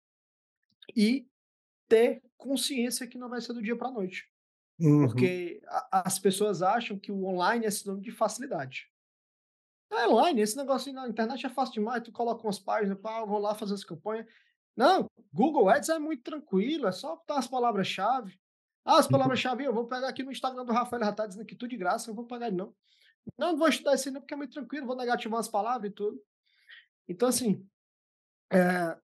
e 0.95 1.25
ter 1.87 2.21
consciência 2.37 3.07
que 3.07 3.17
não 3.17 3.29
vai 3.29 3.39
ser 3.39 3.53
do 3.53 3.61
dia 3.61 3.75
para 3.75 3.87
a 3.87 3.91
noite. 3.91 4.29
Uhum. 4.79 5.05
Porque 5.05 5.61
a, 5.67 6.03
as 6.07 6.19
pessoas 6.19 6.61
acham 6.61 6.99
que 6.99 7.11
o 7.11 7.25
online 7.25 7.65
é 7.65 7.71
sinônimo 7.71 8.03
de 8.03 8.11
facilidade. 8.11 8.90
É 9.91 10.07
online, 10.07 10.41
esse 10.41 10.55
negócio 10.55 10.91
na 10.93 11.07
internet 11.07 11.45
é 11.45 11.49
fácil 11.49 11.73
demais, 11.75 12.01
tu 12.03 12.11
coloca 12.11 12.43
umas 12.43 12.59
páginas, 12.59 12.97
pá, 12.99 13.19
eu 13.19 13.27
vou 13.27 13.39
lá 13.39 13.53
fazer 13.53 13.73
essa 13.73 13.85
campanha. 13.85 14.25
Não, 14.75 15.05
Google 15.33 15.69
Ads 15.69 15.89
é 15.89 15.99
muito 15.99 16.23
tranquilo, 16.23 16.87
é 16.87 16.91
só 16.93 17.15
botar 17.17 17.39
as 17.39 17.47
palavras-chave. 17.47 18.39
Ah, 18.85 18.97
as 18.99 19.05
Uhum. 19.05 19.11
palavras-chave, 19.11 19.63
eu 19.65 19.73
vou 19.73 19.87
pegar 19.87 20.07
aqui 20.07 20.23
no 20.23 20.31
Instagram 20.31 20.65
do 20.65 20.71
Rafael, 20.71 21.03
já 21.03 21.11
tá 21.11 21.27
dizendo 21.27 21.45
que 21.45 21.55
tudo 21.55 21.69
de 21.71 21.77
graça, 21.77 22.09
eu 22.09 22.15
vou 22.15 22.25
pagar 22.25 22.47
ele 22.47 22.55
não. 22.55 22.73
Não, 23.37 23.51
não 23.51 23.57
vou 23.57 23.67
estudar 23.69 23.95
isso 23.95 24.11
não, 24.11 24.21
porque 24.21 24.33
é 24.33 24.37
muito 24.37 24.53
tranquilo, 24.53 24.87
vou 24.87 24.95
negativar 24.97 25.39
as 25.39 25.49
palavras 25.49 25.91
e 25.91 25.93
tudo. 25.93 26.21
Então, 27.07 27.29
assim, 27.29 27.67
eh, 28.51 28.97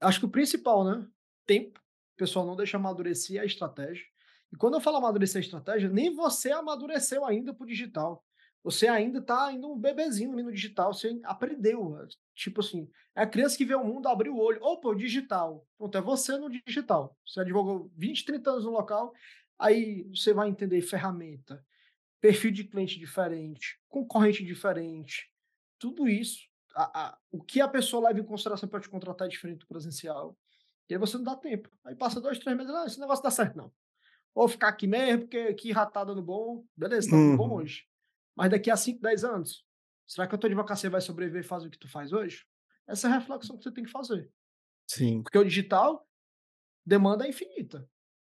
acho 0.00 0.20
que 0.20 0.26
o 0.26 0.30
principal, 0.30 0.84
né, 0.84 1.06
tempo, 1.46 1.78
o 2.14 2.16
pessoal 2.16 2.46
não 2.46 2.56
deixa 2.56 2.76
amadurecer 2.76 3.40
a 3.40 3.44
estratégia. 3.44 4.04
E 4.52 4.56
quando 4.56 4.74
eu 4.74 4.80
falo 4.80 4.98
amadurecer 4.98 5.40
a 5.40 5.44
estratégia, 5.44 5.88
nem 5.88 6.14
você 6.14 6.50
amadureceu 6.52 7.24
ainda 7.24 7.54
para 7.54 7.64
o 7.64 7.66
digital. 7.66 8.24
Você 8.64 8.86
ainda 8.86 9.18
está 9.18 9.46
ainda 9.46 9.66
um 9.66 9.76
bebezinho 9.78 10.32
ali 10.32 10.42
no 10.42 10.52
digital, 10.52 10.92
você 10.94 11.20
aprendeu. 11.24 11.96
Tipo 12.34 12.60
assim, 12.60 12.88
é 13.14 13.22
a 13.22 13.26
criança 13.26 13.56
que 13.56 13.64
vê 13.64 13.74
o 13.74 13.84
mundo 13.84 14.06
abrir 14.08 14.30
o 14.30 14.38
olho. 14.38 14.62
Opa, 14.62 14.88
o 14.88 14.94
digital. 14.94 15.66
Pronto, 15.76 15.98
é 15.98 16.00
você 16.00 16.36
no 16.38 16.48
digital. 16.48 17.16
Você 17.26 17.40
advogou 17.40 17.90
20, 17.96 18.24
30 18.24 18.50
anos 18.52 18.64
no 18.64 18.70
local, 18.70 19.12
aí 19.58 20.04
você 20.14 20.32
vai 20.32 20.48
entender 20.48 20.80
ferramenta, 20.82 21.64
perfil 22.20 22.50
de 22.52 22.64
cliente 22.64 22.98
diferente, 22.98 23.80
concorrente 23.88 24.44
diferente, 24.44 25.30
tudo 25.78 26.08
isso. 26.08 26.48
A, 26.74 27.08
a- 27.08 27.18
o 27.30 27.42
que 27.42 27.60
a 27.60 27.68
pessoa 27.68 28.08
leva 28.08 28.20
em 28.20 28.24
consideração 28.24 28.68
para 28.68 28.80
te 28.80 28.88
contratar 28.88 29.26
é 29.28 29.30
diferente 29.30 29.60
do 29.60 29.66
presencial. 29.66 30.36
E 30.88 30.94
aí 30.94 31.00
você 31.00 31.16
não 31.16 31.24
dá 31.24 31.36
tempo. 31.36 31.70
Aí 31.84 31.94
passa 31.96 32.20
dois, 32.20 32.38
três 32.38 32.56
meses, 32.56 32.72
ah, 32.74 32.86
esse 32.86 33.00
negócio 33.00 33.22
dá 33.24 33.30
certo, 33.30 33.56
não. 33.56 33.72
Vou 34.34 34.48
ficar 34.48 34.68
aqui 34.68 34.86
mesmo, 34.86 35.22
porque 35.22 35.38
aqui 35.38 35.72
já 35.72 35.86
tá 35.86 36.04
dando 36.04 36.22
bom. 36.22 36.64
Beleza, 36.76 37.10
tá 37.10 37.16
dando 37.18 37.34
bom 37.34 37.48
Uhum. 37.48 37.54
hoje. 37.56 37.84
Mas 38.36 38.50
daqui 38.50 38.70
a 38.70 38.76
5, 38.76 39.00
10 39.00 39.24
anos, 39.24 39.64
será 40.06 40.26
que 40.26 40.34
a 40.34 40.38
tua 40.38 40.48
advocacia 40.48 40.90
vai 40.90 41.00
sobreviver 41.00 41.42
e 41.42 41.46
fazer 41.46 41.68
o 41.68 41.70
que 41.70 41.78
tu 41.78 41.88
faz 41.88 42.12
hoje? 42.12 42.44
Essa 42.86 43.08
é 43.08 43.10
a 43.12 43.18
reflexão 43.18 43.56
que 43.56 43.64
você 43.64 43.72
tem 43.72 43.84
que 43.84 43.90
fazer. 43.90 44.30
Sim. 44.86 45.22
Porque 45.22 45.38
o 45.38 45.44
digital, 45.44 46.06
demanda 46.84 47.26
é 47.26 47.30
infinita. 47.30 47.88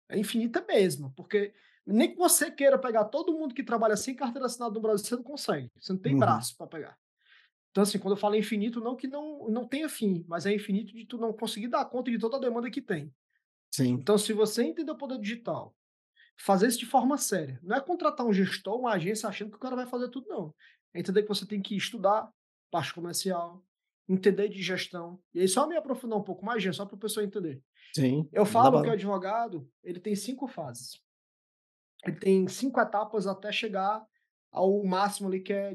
É 0.10 0.18
infinita 0.18 0.64
mesmo. 0.68 1.14
Porque 1.16 1.54
nem 1.86 2.12
que 2.12 2.18
você 2.18 2.52
queira 2.52 2.78
pegar 2.80 3.06
todo 3.06 3.34
mundo 3.34 3.56
que 3.56 3.64
trabalha 3.64 3.98
sem 3.98 4.16
carteira 4.16 4.46
assinada 4.48 4.74
no 4.74 4.82
Brasil, 4.82 5.06
você 5.06 5.16
não 5.16 5.24
consegue. 5.24 5.72
Você 5.80 5.94
não 5.94 6.00
tem 6.00 6.14
Uhum. 6.14 6.20
braço 6.20 6.56
para 6.58 6.68
pegar. 6.68 6.98
Então, 7.72 7.84
assim, 7.84 8.00
quando 8.00 8.14
eu 8.16 8.18
falo 8.20 8.36
infinito, 8.36 8.82
não 8.82 8.96
que 8.96 9.08
não, 9.08 9.50
não 9.50 9.68
tenha 9.68 9.88
fim, 9.88 10.26
mas 10.28 10.46
é 10.46 10.54
infinito 10.54 10.94
de 10.94 11.06
tu 11.06 11.18
não 11.18 11.34
conseguir 11.34 11.70
dar 11.70 11.86
conta 11.86 12.12
de 12.12 12.20
toda 12.20 12.38
a 12.38 12.40
demanda 12.40 12.70
que 12.70 12.82
tem. 12.82 13.14
Sim. 13.74 13.94
Então, 13.94 14.18
se 14.18 14.34
você 14.34 14.64
entender 14.64 14.92
o 14.92 14.98
poder 14.98 15.20
digital, 15.20 15.76
fazer 16.38 16.68
isso 16.68 16.80
de 16.80 16.86
forma 16.86 17.18
séria, 17.18 17.60
não 17.62 17.76
é 17.76 17.82
contratar 17.82 18.26
um 18.26 18.34
gestor, 18.34 18.80
uma 18.80 18.94
agência 18.94 19.30
achando 19.30 19.52
que 19.52 19.58
o 19.58 19.60
cara 19.60 19.76
vai 19.76 19.86
fazer 19.86 20.10
tudo, 20.10 20.28
não. 20.28 20.54
É 20.94 21.00
entender 21.00 21.22
que 21.22 21.30
você 21.30 21.46
tem 21.46 21.62
que 21.62 21.76
estudar 21.76 22.32
parte 22.72 22.94
comercial, 22.94 23.64
entender 24.08 24.50
de 24.50 24.62
gestão. 24.62 25.22
E 25.34 25.42
aí, 25.42 25.48
só 25.48 25.68
me 25.68 25.76
aprofundar 25.76 26.18
um 26.18 26.24
pouco 26.24 26.46
mais, 26.46 26.62
gente, 26.62 26.76
só 26.76 26.86
para 26.86 26.96
o 26.96 27.00
pessoa 27.00 27.24
entender. 27.24 27.62
Sim. 27.94 28.28
Eu 28.32 28.46
falo 28.46 28.82
que 28.82 28.90
o 28.90 28.94
advogado, 28.94 29.70
ele 29.84 30.00
tem 30.00 30.16
cinco 30.16 30.48
fases. 30.48 31.02
Ele 32.06 32.16
tem 32.18 32.48
cinco 32.48 32.80
etapas 32.80 33.28
até 33.28 33.52
chegar 33.52 34.06
ao 34.52 34.84
máximo 34.84 35.28
ali, 35.28 35.42
que 35.42 35.54
é 35.54 35.74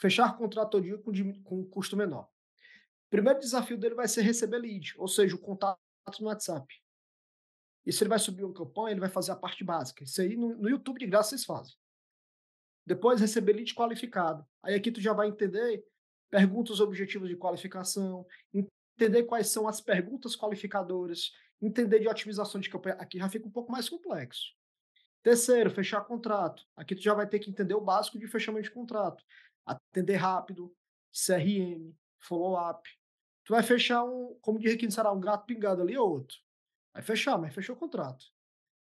fechar 0.00 0.36
contrato 0.36 0.70
todo 0.70 0.84
dia 0.84 0.98
com, 0.98 1.12
com 1.42 1.64
custo 1.66 1.96
menor. 1.96 2.24
O 2.24 3.10
primeiro 3.10 3.38
desafio 3.38 3.78
dele 3.78 3.94
vai 3.94 4.08
ser 4.08 4.22
receber 4.22 4.58
lead, 4.58 4.94
ou 4.96 5.06
seja, 5.06 5.36
o 5.36 5.40
contato 5.40 5.78
no 6.20 6.26
WhatsApp. 6.26 6.66
Isso 7.86 8.02
ele 8.02 8.10
vai 8.10 8.18
subir 8.18 8.44
uma 8.44 8.54
campanha, 8.54 8.92
ele 8.92 9.00
vai 9.00 9.10
fazer 9.10 9.32
a 9.32 9.36
parte 9.36 9.62
básica. 9.62 10.04
Isso 10.04 10.20
aí 10.20 10.36
no, 10.36 10.56
no 10.56 10.68
YouTube 10.68 10.98
de 10.98 11.06
graça 11.06 11.30
vocês 11.30 11.44
fazem. 11.44 11.74
Depois 12.86 13.20
receber 13.20 13.52
lead 13.52 13.74
qualificado. 13.74 14.46
Aí 14.62 14.74
aqui 14.74 14.90
tu 14.90 15.00
já 15.00 15.12
vai 15.12 15.28
entender 15.28 15.84
perguntas 16.30 16.80
objetivas 16.80 17.28
de 17.28 17.36
qualificação, 17.36 18.26
entender 18.52 19.24
quais 19.24 19.48
são 19.48 19.68
as 19.68 19.80
perguntas 19.80 20.36
qualificadoras, 20.36 21.30
entender 21.60 22.00
de 22.00 22.08
otimização 22.08 22.60
de 22.60 22.68
campanha. 22.68 22.96
Aqui 22.96 23.18
já 23.18 23.28
fica 23.28 23.46
um 23.46 23.50
pouco 23.50 23.70
mais 23.70 23.88
complexo. 23.88 24.54
Terceiro, 25.22 25.70
fechar 25.70 26.02
contrato. 26.02 26.62
Aqui 26.76 26.94
tu 26.94 27.02
já 27.02 27.14
vai 27.14 27.26
ter 27.26 27.38
que 27.38 27.50
entender 27.50 27.74
o 27.74 27.80
básico 27.80 28.18
de 28.18 28.26
fechamento 28.26 28.64
de 28.64 28.74
contrato. 28.74 29.24
Atender 29.64 30.16
rápido, 30.16 30.74
CRM, 31.12 31.94
follow-up. 32.20 32.86
tu 33.44 33.54
vai 33.54 33.62
fechar 33.62 34.04
um, 34.04 34.36
como 34.42 34.58
diz 34.58 34.74
aqui 34.74 34.84
no 34.84 34.92
Ceará, 34.92 35.12
um 35.12 35.20
gato 35.20 35.46
pingado 35.46 35.80
ali 35.80 35.96
ou 35.96 36.10
outro. 36.10 36.36
Vai 36.94 37.02
fechar, 37.02 37.36
mas 37.38 37.54
fechou 37.54 37.76
o 37.76 37.78
contrato. 37.78 38.26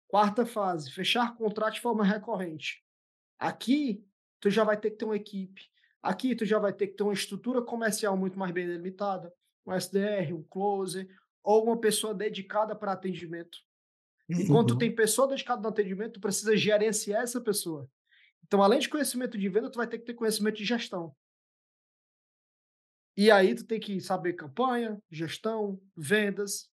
Quarta 0.08 0.46
fase, 0.46 0.92
fechar 0.92 1.36
contrato 1.36 1.76
de 1.76 1.82
forma 1.82 2.06
recorrente. 2.06 2.84
Aqui, 3.40 4.06
tu 4.40 4.50
já 4.50 4.64
vai 4.64 4.80
ter 4.80 4.92
que 4.92 4.98
ter 4.98 5.06
uma 5.06 5.16
equipe. 5.18 5.62
Aqui, 6.02 6.36
tu 6.36 6.46
já 6.46 6.60
vai 6.60 6.74
ter 6.74 6.88
que 6.88 6.96
ter 6.96 7.04
uma 7.04 7.14
estrutura 7.14 7.62
comercial 7.62 8.16
muito 8.16 8.38
mais 8.38 8.52
bem 8.54 8.68
delimitada, 8.68 9.34
um 9.66 9.74
SDR, 9.74 10.34
um 10.34 10.44
closer, 10.44 11.08
ou 11.44 11.66
uma 11.66 11.80
pessoa 11.80 12.14
dedicada 12.14 12.76
para 12.76 12.94
atendimento. 12.94 13.58
Enquanto 14.30 14.70
tu 14.70 14.74
Uhum. 14.74 14.78
tem 14.78 14.96
pessoa 14.96 15.28
dedicada 15.28 15.62
no 15.62 15.70
atendimento, 15.70 16.14
tu 16.14 16.22
precisa 16.22 16.56
gerenciar 16.58 17.24
essa 17.24 17.42
pessoa. 17.42 17.90
Então, 18.46 18.62
além 18.64 18.80
de 18.80 18.90
conhecimento 18.90 19.38
de 19.38 19.50
venda, 19.50 19.72
tu 19.72 19.78
vai 19.78 19.88
ter 19.88 20.00
que 20.00 20.06
ter 20.06 20.14
conhecimento 20.14 20.58
de 20.58 20.66
gestão. 20.66 21.16
E 23.16 23.30
aí 23.30 23.54
tu 23.56 23.66
tem 23.66 23.80
que 23.80 24.00
saber 24.02 24.34
campanha, 24.34 24.98
gestão, 25.12 25.80
vendas 25.96 26.72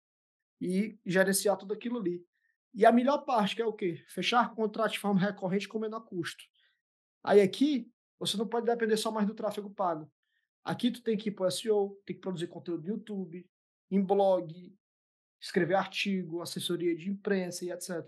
e 0.59 0.97
gerenciar 1.05 1.57
tudo 1.57 1.73
aquilo 1.73 1.99
ali. 1.99 2.25
E 2.73 2.85
a 2.85 2.91
melhor 2.91 3.19
parte 3.19 3.55
que 3.55 3.61
é 3.61 3.65
o 3.65 3.73
quê? 3.73 4.03
Fechar 4.07 4.53
contrato 4.53 4.93
de 4.93 4.99
forma 4.99 5.19
recorrente 5.19 5.67
com 5.67 5.79
menor 5.79 6.01
custo. 6.01 6.43
Aí 7.23 7.41
aqui, 7.41 7.91
você 8.19 8.37
não 8.37 8.47
pode 8.47 8.65
depender 8.65 8.97
só 8.97 9.11
mais 9.11 9.27
do 9.27 9.33
tráfego 9.33 9.69
pago. 9.69 10.11
Aqui 10.63 10.91
tu 10.91 11.01
tem 11.01 11.15
que 11.17 11.29
ir 11.29 11.31
para 11.31 11.47
o 11.47 11.51
SEO, 11.51 12.01
tem 12.05 12.15
que 12.15 12.21
produzir 12.21 12.47
conteúdo 12.47 12.83
no 12.83 12.89
YouTube, 12.89 13.47
em 13.91 14.01
blog, 14.01 14.75
escrever 15.39 15.75
artigo, 15.75 16.41
assessoria 16.41 16.95
de 16.95 17.09
imprensa 17.09 17.63
e 17.63 17.71
etc. 17.71 18.05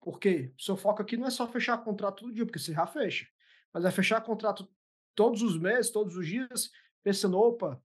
Por 0.00 0.20
quê? 0.20 0.52
O 0.56 0.62
seu 0.62 0.76
foco 0.76 1.02
aqui 1.02 1.16
não 1.16 1.26
é 1.26 1.30
só 1.30 1.46
fechar 1.48 1.76
contrato 1.78 2.20
todo 2.20 2.32
dia, 2.32 2.46
porque 2.46 2.58
você 2.58 2.72
já 2.72 2.86
fecha. 2.86 3.26
Mas 3.72 3.84
é 3.84 3.90
fechar 3.90 4.20
contrato 4.20 4.68
todos 5.14 5.42
os 5.42 5.58
meses, 5.58 5.90
todos 5.90 6.16
os 6.16 6.26
dias, 6.26 6.70
pensando, 7.02 7.38
opa, 7.38 7.82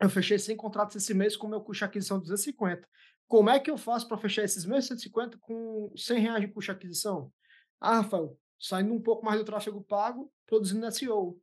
eu 0.00 0.08
fechei 0.08 0.38
100 0.38 0.56
contratos 0.56 0.96
esse 0.96 1.12
mês 1.12 1.36
com 1.36 1.48
meu 1.48 1.60
custo 1.60 1.80
de 1.80 1.84
aquisição 1.86 2.18
de 2.18 2.24
250. 2.24 2.88
Como 3.30 3.48
é 3.48 3.60
que 3.60 3.70
eu 3.70 3.78
faço 3.78 4.08
para 4.08 4.18
fechar 4.18 4.42
esses 4.42 4.64
meus 4.64 4.86
150 4.88 5.38
com 5.38 5.92
100 5.96 6.18
reais 6.18 6.40
de 6.40 6.48
custo 6.48 6.72
de 6.72 6.76
aquisição? 6.76 7.32
Ah, 7.80 8.00
Rafael, 8.00 8.36
saindo 8.58 8.92
um 8.92 9.00
pouco 9.00 9.24
mais 9.24 9.38
do 9.38 9.44
tráfego 9.44 9.84
pago, 9.84 10.32
produzindo 10.44 10.84
SEO, 10.90 11.40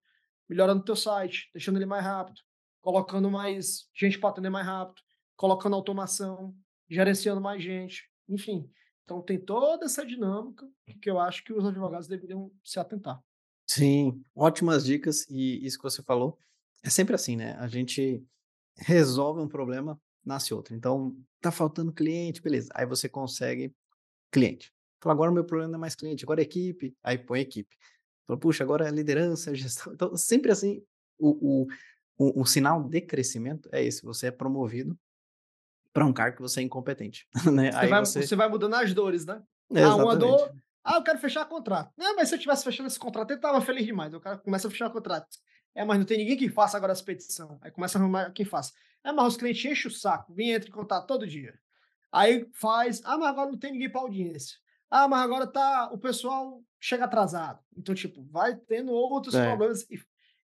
melhorando 0.49 0.83
teu 0.83 0.97
site, 0.97 1.49
deixando 1.53 1.77
ele 1.77 1.85
mais 1.85 2.03
rápido, 2.03 2.41
colocando 2.81 3.31
mais 3.31 3.89
gente 3.95 4.19
para 4.19 4.31
atender 4.31 4.49
mais 4.49 4.65
rápido, 4.65 5.01
colocando 5.37 5.77
automação, 5.77 6.53
gerenciando 6.89 7.39
mais 7.39 7.63
gente, 7.63 8.11
enfim. 8.27 8.69
Então 9.05 9.21
tem 9.21 9.39
toda 9.39 9.85
essa 9.85 10.05
dinâmica 10.05 10.69
que 11.01 11.09
eu 11.09 11.17
acho 11.17 11.41
que 11.45 11.53
os 11.53 11.65
advogados 11.65 12.09
deveriam 12.09 12.51
se 12.65 12.81
atentar. 12.81 13.17
Sim, 13.65 14.21
ótimas 14.35 14.83
dicas 14.83 15.25
e 15.29 15.65
isso 15.65 15.77
que 15.77 15.83
você 15.83 16.03
falou, 16.03 16.37
é 16.83 16.89
sempre 16.89 17.15
assim, 17.15 17.37
né, 17.37 17.53
a 17.53 17.67
gente 17.69 18.21
resolve 18.75 19.39
um 19.39 19.47
problema, 19.47 19.97
nasce 20.27 20.53
outro. 20.53 20.75
Então, 20.75 21.17
tá 21.41 21.51
faltando 21.51 21.93
cliente, 21.93 22.41
beleza, 22.41 22.69
aí 22.75 22.85
você 22.85 23.09
consegue 23.09 23.73
cliente. 24.31 24.73
Fala: 25.01 25.13
"Agora 25.15 25.31
o 25.31 25.33
meu 25.33 25.45
problema 25.45 25.71
não 25.71 25.77
é 25.79 25.81
mais 25.81 25.95
cliente, 25.95 26.25
agora 26.25 26.41
é 26.41 26.43
equipe", 26.45 26.95
aí 27.03 27.17
põe 27.17 27.41
equipe. 27.41 27.75
Fala: 28.27 28.39
"Puxa, 28.39 28.63
agora 28.63 28.87
é 28.87 28.91
liderança, 28.91 29.53
gestão", 29.55 29.93
então 29.93 30.15
sempre 30.17 30.51
assim, 30.51 30.83
o 31.19 31.65
o 31.65 31.67
o 32.19 32.41
o 32.43 32.45
sinal 32.45 32.83
de 32.89 33.01
crescimento 33.01 33.69
é 33.73 33.83
esse, 33.83 34.03
você 34.03 34.27
é 34.27 34.31
promovido 34.31 34.97
para 35.93 36.05
um 36.05 36.13
cargo 36.13 36.37
que 36.37 36.41
você 36.43 36.61
é 36.61 36.63
incompetente, 36.63 37.27
né, 37.53 37.71
Você 37.71 37.87
vai 37.87 38.01
você 38.05 38.21
você 38.21 38.35
vai 38.35 38.47
mudando 38.49 38.75
as 38.75 38.93
dores, 38.93 39.25
né? 39.25 39.43
Ah, 39.79 39.95
uma 39.95 40.15
dor, 40.15 40.53
ah, 40.83 40.95
eu 40.97 41.03
quero 41.03 41.19
fechar 41.19 41.45
contrato. 41.45 41.91
Não, 41.97 42.15
mas 42.15 42.29
se 42.29 42.35
eu 42.35 42.39
tivesse 42.39 42.63
fechando 42.63 42.87
esse 42.87 42.99
contrato, 42.99 43.31
eu 43.31 43.35
estava 43.35 43.61
feliz 43.61 43.85
demais. 43.85 44.13
O 44.13 44.19
cara 44.19 44.37
começa 44.37 44.67
a 44.67 44.71
fechar 44.71 44.87
o 44.87 44.91
contrato. 44.93 45.27
É, 45.75 45.83
mas 45.85 45.99
não 45.99 46.05
tem 46.05 46.17
ninguém 46.17 46.37
que 46.37 46.49
faça 46.49 46.77
agora 46.77 46.93
essa 46.93 47.03
petição. 47.03 47.59
Aí 47.61 47.69
começa 47.71 47.97
a 47.97 48.01
arrumar 48.01 48.31
quem 48.31 48.45
faça. 48.45 48.71
É, 49.03 49.11
mas 49.11 49.27
os 49.33 49.37
clientes 49.37 49.63
enchem 49.65 49.91
o 49.91 49.93
saco, 49.93 50.33
vem 50.33 50.51
entra 50.51 50.69
em 50.69 50.71
contato 50.73 51.07
todo 51.07 51.27
dia. 51.27 51.53
Aí 52.11 52.47
faz, 52.53 53.01
ah, 53.05 53.17
mas 53.17 53.29
agora 53.29 53.51
não 53.51 53.59
tem 53.59 53.71
ninguém 53.71 53.91
para 53.91 54.01
audiência. 54.01 54.57
Ah, 54.89 55.07
mas 55.07 55.21
agora 55.21 55.45
tá, 55.47 55.89
o 55.91 55.97
pessoal 55.97 56.61
chega 56.79 57.05
atrasado. 57.05 57.59
Então, 57.75 57.93
tipo, 57.93 58.23
vai 58.25 58.55
tendo 58.55 58.91
outros 58.91 59.35
É. 59.35 59.45
problemas 59.47 59.83
e, 59.89 59.99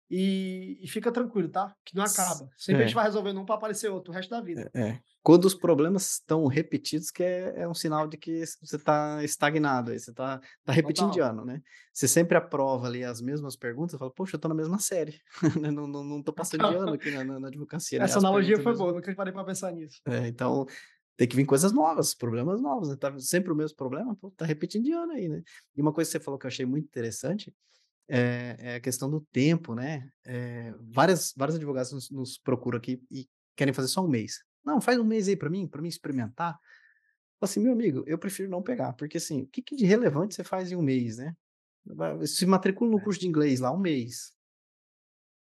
e, 0.10 0.80
e 0.82 0.88
fica 0.88 1.12
tranquilo, 1.12 1.50
tá? 1.50 1.76
Que 1.84 1.96
não 1.96 2.04
acaba. 2.04 2.50
Sempre 2.58 2.84
a 2.84 2.86
gente 2.86 2.94
é. 2.94 2.96
vai 2.96 3.06
resolvendo 3.06 3.40
um 3.40 3.46
para 3.46 3.56
aparecer 3.56 3.90
outro 3.90 4.12
o 4.12 4.16
resto 4.16 4.30
da 4.30 4.42
vida. 4.42 4.72
É 4.74 4.88
é. 4.88 5.00
Quando 5.22 5.44
os 5.44 5.54
problemas 5.54 6.14
estão 6.14 6.48
repetidos 6.48 7.12
que 7.12 7.22
é 7.22 7.62
é 7.62 7.68
um 7.68 7.74
sinal 7.74 8.08
de 8.08 8.18
que 8.18 8.44
você 8.62 8.80
tá 8.80 9.22
estagnado, 9.24 9.92
aí 9.92 10.00
você 10.00 10.14
tá 10.14 10.40
tá 10.64 10.72
repetindo 10.72 11.12
de 11.12 11.20
ano, 11.20 11.44
né. 11.44 11.62
Você 11.92 12.08
sempre 12.08 12.38
aprova 12.38 12.88
ali 12.88 13.04
as 13.04 13.20
mesmas 13.20 13.56
perguntas, 13.58 14.00
fala: 14.00 14.12
"Poxa, 14.12 14.36
eu 14.36 14.40
tô 14.40 14.48
na 14.48 14.56
mesma 14.56 14.80
série, 14.80 15.20
né, 15.62 15.72
não 15.72 15.88
não 15.88 16.04
não 16.04 16.24
tô 16.24 16.32
passando 16.32 16.70
de 16.70 16.76
ano 16.76 16.94
aqui 16.96 17.12
na 17.12 17.24
na 17.26 17.40
na 17.40 17.48
advocacia, 17.50 18.00
né, 18.00 18.06
Essa 18.06 18.20
as 18.20 18.24
analogia 18.24 18.56
foi 18.56 18.72
mesmo" 18.72 18.86
boa, 18.86 18.94
nunca 18.94 19.14
parei 19.16 19.34
para 19.34 19.44
pensar 19.44 19.72
nisso. 19.74 20.00
É, 20.08 20.28
então 20.28 20.66
tem 21.18 21.28
que 21.28 21.36
vir 21.36 21.46
coisas 21.46 21.74
novas, 21.74 22.14
problemas 22.14 22.62
novos, 22.62 22.90
né, 22.90 22.96
tá 22.96 23.14
sempre 23.20 23.52
o 23.52 23.56
mesmo 23.56 23.76
problema, 23.76 24.16
pô, 24.16 24.32
tá 24.32 24.46
repetindo 24.46 24.86
de 24.86 24.94
ano 24.94 25.12
aí, 25.14 25.28
né. 25.28 25.42
E 25.76 25.82
uma 25.82 25.92
coisa 25.92 26.08
que 26.10 26.18
você 26.18 26.24
falou 26.24 26.40
que 26.40 26.46
eu 26.46 26.50
achei 26.50 26.66
muito 26.66 26.86
interessante, 26.86 27.54
eh, 28.10 28.58
é 28.60 28.76
a 28.76 28.80
questão 28.82 29.10
do 29.10 29.22
tempo, 29.32 29.76
né, 29.76 30.10
eh, 30.26 30.74
várias 30.94 31.34
vários 31.38 31.58
advogados 31.58 31.92
nos 31.94 32.10
nos 32.12 32.38
procuram 32.40 32.78
aqui 32.80 33.02
e 33.12 33.28
querem 33.58 33.74
fazer 33.74 33.90
só 33.90 34.06
1 34.06 34.10
mês. 34.10 34.44
"Não, 34.66 34.82
faz 34.82 35.00
1 35.00 35.06
mês 35.06 35.28
aí 35.30 35.36
para 35.38 35.50
mim, 35.50 35.68
para 35.68 35.82
mim 35.82 35.90
experimentar". 35.90 36.58
Assim: 37.42 37.62
"Meu 37.62 37.74
amigo, 37.74 38.04
eu 38.08 38.18
prefiro 38.20 38.50
não 38.50 38.64
pegar", 38.64 38.94
porque 38.96 39.18
assim, 39.20 39.44
o 39.44 39.48
que 39.48 39.62
que 39.64 39.76
de 39.78 39.86
relevante 39.86 40.36
você 40.36 40.44
faz 40.46 40.72
em 40.72 40.76
1 40.78 40.84
mês, 40.84 41.18
né. 41.20 41.34
Se 42.28 42.46
matricula 42.48 42.92
no 42.92 43.00
É. 43.00 43.02
curso 43.02 43.20
de 43.22 43.28
inglês 43.28 43.60
lá, 43.62 43.72
1 43.74 43.80
mês. 43.80 44.32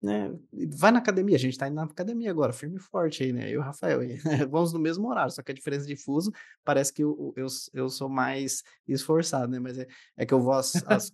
Né, 0.02 0.30
vai 0.78 0.92
na 0.92 1.00
academia, 1.00 1.36
a 1.36 1.40
gente 1.40 1.58
tá 1.58 1.68
indo 1.68 1.74
na 1.76 1.84
academia 1.86 2.30
agora, 2.30 2.54
firme 2.54 2.76
e 2.78 2.80
forte 2.80 3.24
aí, 3.24 3.34
né, 3.34 3.48
eu 3.50 3.54
e 3.54 3.58
o 3.58 3.62
Rafael 3.62 4.00
aí, 4.02 4.16
vamos 4.52 4.72
no 4.72 4.78
mesmo 4.80 5.08
horário, 5.10 5.32
só 5.32 5.42
que 5.42 5.52
a 5.52 5.56
diferença 5.56 5.88
de 5.88 5.96
fuso, 5.96 6.32
parece 6.64 6.94
que 6.94 7.02
eu 7.04 7.34
s 7.48 7.68
eu 7.74 7.90
sou 7.90 8.08
mais 8.08 8.62
esforçado, 8.88 9.52
né, 9.52 9.58
mas 9.60 9.76
é 9.80 9.88
é 10.16 10.24
que 10.26 10.32
eu 10.36 10.40
vou 10.40 10.54
às 10.54 10.84
às 10.86 11.10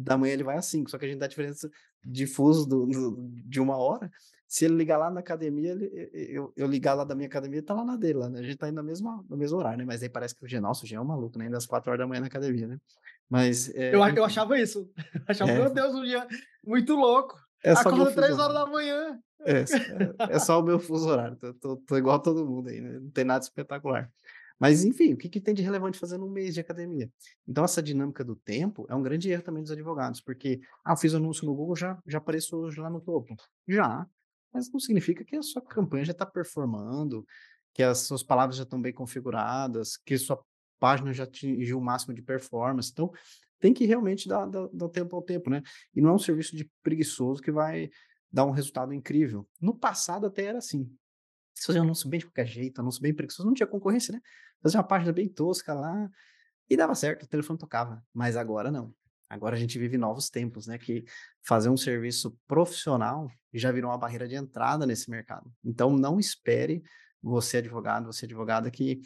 4h, 0.00 0.32
ele 0.32 0.44
vai 0.44 0.56
às 0.58 0.66
5h, 0.66 0.90
só 0.90 0.98
que 0.98 1.04
a 1.06 1.08
gente 1.08 1.18
dá 1.18 1.26
diferença 1.26 1.70
de 2.04 2.26
fuso 2.26 2.66
do 2.68 2.86
do 2.86 3.28
de 3.30 3.60
1 3.60 3.76
hora, 3.78 4.10
se 4.48 4.64
ele 4.66 4.74
ligar 4.76 4.98
lá 4.98 5.10
na 5.10 5.20
academia, 5.20 5.72
ele 5.72 5.90
eu 6.14 6.52
eu 6.56 6.66
ligar 6.68 6.94
lá 6.94 7.04
da 7.04 7.14
minha 7.14 7.26
academia, 7.28 7.58
ele 7.58 7.66
tá 7.66 7.74
lá 7.74 7.84
na 7.84 7.96
dele 7.96 8.18
lá, 8.20 8.28
né, 8.30 8.40
a 8.40 8.42
gente 8.42 8.56
tá 8.58 8.68
indo 8.68 8.76
na 8.76 8.82
mesma 8.82 9.24
no 9.28 9.36
mesmo 9.36 9.58
horário, 9.58 9.78
né, 9.78 9.84
mas 9.86 10.02
aí 10.02 10.08
parece 10.10 10.34
que 10.36 10.44
o 10.44 10.48
Jean 10.48 10.60
nossa, 10.60 10.84
o 10.84 10.88
Jean 10.88 10.98
é 10.98 11.00
um 11.02 11.04
maluco, 11.04 11.38
né, 11.38 11.46
indo 11.46 11.56
às 11.56 11.66
4h 11.66 12.20
na 12.20 12.26
academia, 12.28 12.66
né. 12.68 12.78
Mas, 13.30 13.70
Eu 13.90 14.02
a 14.02 14.12
eu 14.16 14.24
enfim. 14.24 14.24
achava 14.24 14.58
isso, 14.58 14.90
eu 15.14 15.22
achava: 15.28 15.52
É. 15.52 15.52
"Meu 15.52 15.70
Deus, 15.72 15.94
o 15.94 16.04
Jean, 16.06 16.26
muito 16.64 16.94
louco, 16.94 17.36
É 17.64 17.74
acorda 17.74 18.06
fuso 18.12 18.12
horário. 18.12 18.14
3h". 18.14 19.20
É, 19.44 19.60
s 19.62 19.80
é 20.28 20.36
é 20.36 20.38
só 20.40 20.60
o 20.60 20.64
meu 20.64 20.78
fuso 20.80 21.08
horário, 21.08 21.36
tô 21.38 21.54
tô 21.54 21.76
tô 21.78 21.96
igual 21.98 22.16
a 22.16 22.18
todo 22.20 22.46
mundo 22.46 22.68
aí, 22.70 22.80
né, 22.80 22.98
não 23.00 23.10
tem 23.10 23.24
nada 23.24 23.44
espetacular. 23.44 24.12
Mas 24.60 24.84
enfim, 24.84 25.12
o 25.14 25.16
que 25.16 25.28
que 25.28 25.40
tem 25.40 25.54
de 25.54 25.62
relevante 25.62 25.98
fazendo 25.98 26.24
1 26.26 26.30
mês 26.30 26.54
de 26.54 26.60
academia? 26.60 27.10
Então 27.46 27.64
essa 27.64 27.82
dinâmica 27.82 28.24
do 28.24 28.34
tempo 28.36 28.86
é 28.88 28.94
um 28.94 29.02
grande 29.02 29.30
erro 29.30 29.42
também 29.42 29.62
dos 29.62 29.72
advogados, 29.72 30.20
porque: 30.20 30.60
"Ah, 30.84 30.92
eu 30.92 30.96
fiz 30.96 31.14
anúncio 31.14 31.44
no 31.46 31.54
Google, 31.54 31.76
já 31.76 31.98
já 32.06 32.18
apareço 32.18 32.56
hoje 32.56 32.80
lá 32.80 32.88
no 32.90 33.00
topo". 33.00 33.34
Já, 33.68 34.06
mas 34.52 34.70
não 34.72 34.80
significa 34.80 35.24
que 35.24 35.36
a 35.36 35.42
sua 35.42 35.62
campanha 35.62 36.04
já 36.06 36.14
tá 36.14 36.24
performando, 36.26 37.24
que 37.74 37.82
as 37.82 37.98
suas 38.00 38.22
palavras 38.22 38.56
já 38.56 38.62
estão 38.64 38.80
bem 38.80 38.92
configuradas, 38.94 39.96
que 39.98 40.16
sua 40.18 40.42
página 40.80 41.12
já 41.12 41.24
atingiu 41.24 41.78
o 41.78 41.82
máximo 41.84 42.14
de 42.14 42.22
performance, 42.22 42.90
então 42.92 43.10
tem 43.60 43.72
que 43.74 43.84
realmente 43.86 44.28
dar 44.28 44.46
dar 44.46 44.68
dar 44.72 44.88
tempo 44.88 45.14
ao 45.16 45.22
tempo, 45.22 45.50
né. 45.50 45.62
E 45.94 46.00
não 46.00 46.10
é 46.10 46.12
um 46.14 46.18
serviço 46.18 46.56
de 46.56 46.70
preguiçoso 46.82 47.42
que 47.42 47.50
vai 47.52 47.90
dar 48.32 48.44
um 48.46 48.50
resultado 48.50 48.92
incrível. 48.94 49.46
No 49.60 49.74
passado 49.78 50.26
até 50.26 50.44
era 50.46 50.58
assim, 50.58 50.90
você 51.60 51.66
fazia 51.68 51.82
um 51.82 51.84
anúncio 51.86 52.08
bem 52.08 52.20
de 52.20 52.26
qualquer 52.26 52.46
jeito, 52.46 52.80
anúncio 52.80 53.02
bem 53.02 53.14
preguiçoso, 53.14 53.46
não 53.48 53.54
tinha 53.54 53.66
concorrência, 53.66 54.12
né, 54.14 54.20
fazia 54.62 54.80
uma 54.80 54.86
página 54.86 55.12
bem 55.12 55.28
tosca 55.28 55.74
lá, 55.74 56.10
e 56.68 56.76
dava 56.76 56.94
certo, 56.94 57.24
o 57.24 57.28
telefone 57.28 57.58
tocava, 57.58 58.04
mas 58.12 58.36
agora 58.36 58.70
não. 58.70 58.94
Agora 59.28 59.56
a 59.56 59.58
gente 59.58 59.78
vive 59.78 59.98
novos 59.98 60.30
tempos, 60.30 60.66
né, 60.66 60.78
que 60.78 61.04
fazer 61.44 61.68
um 61.68 61.76
serviço 61.76 62.38
profissional 62.46 63.28
já 63.52 63.72
virou 63.72 63.90
uma 63.90 63.98
barreira 63.98 64.28
de 64.28 64.36
entrada 64.36 64.86
nesse 64.86 65.10
mercado. 65.10 65.52
Então 65.64 65.96
não 65.96 66.18
espere, 66.20 66.82
você 67.22 67.58
advogado, 67.58 68.06
você 68.06 68.26
advogada 68.26 68.70
que: 68.70 69.00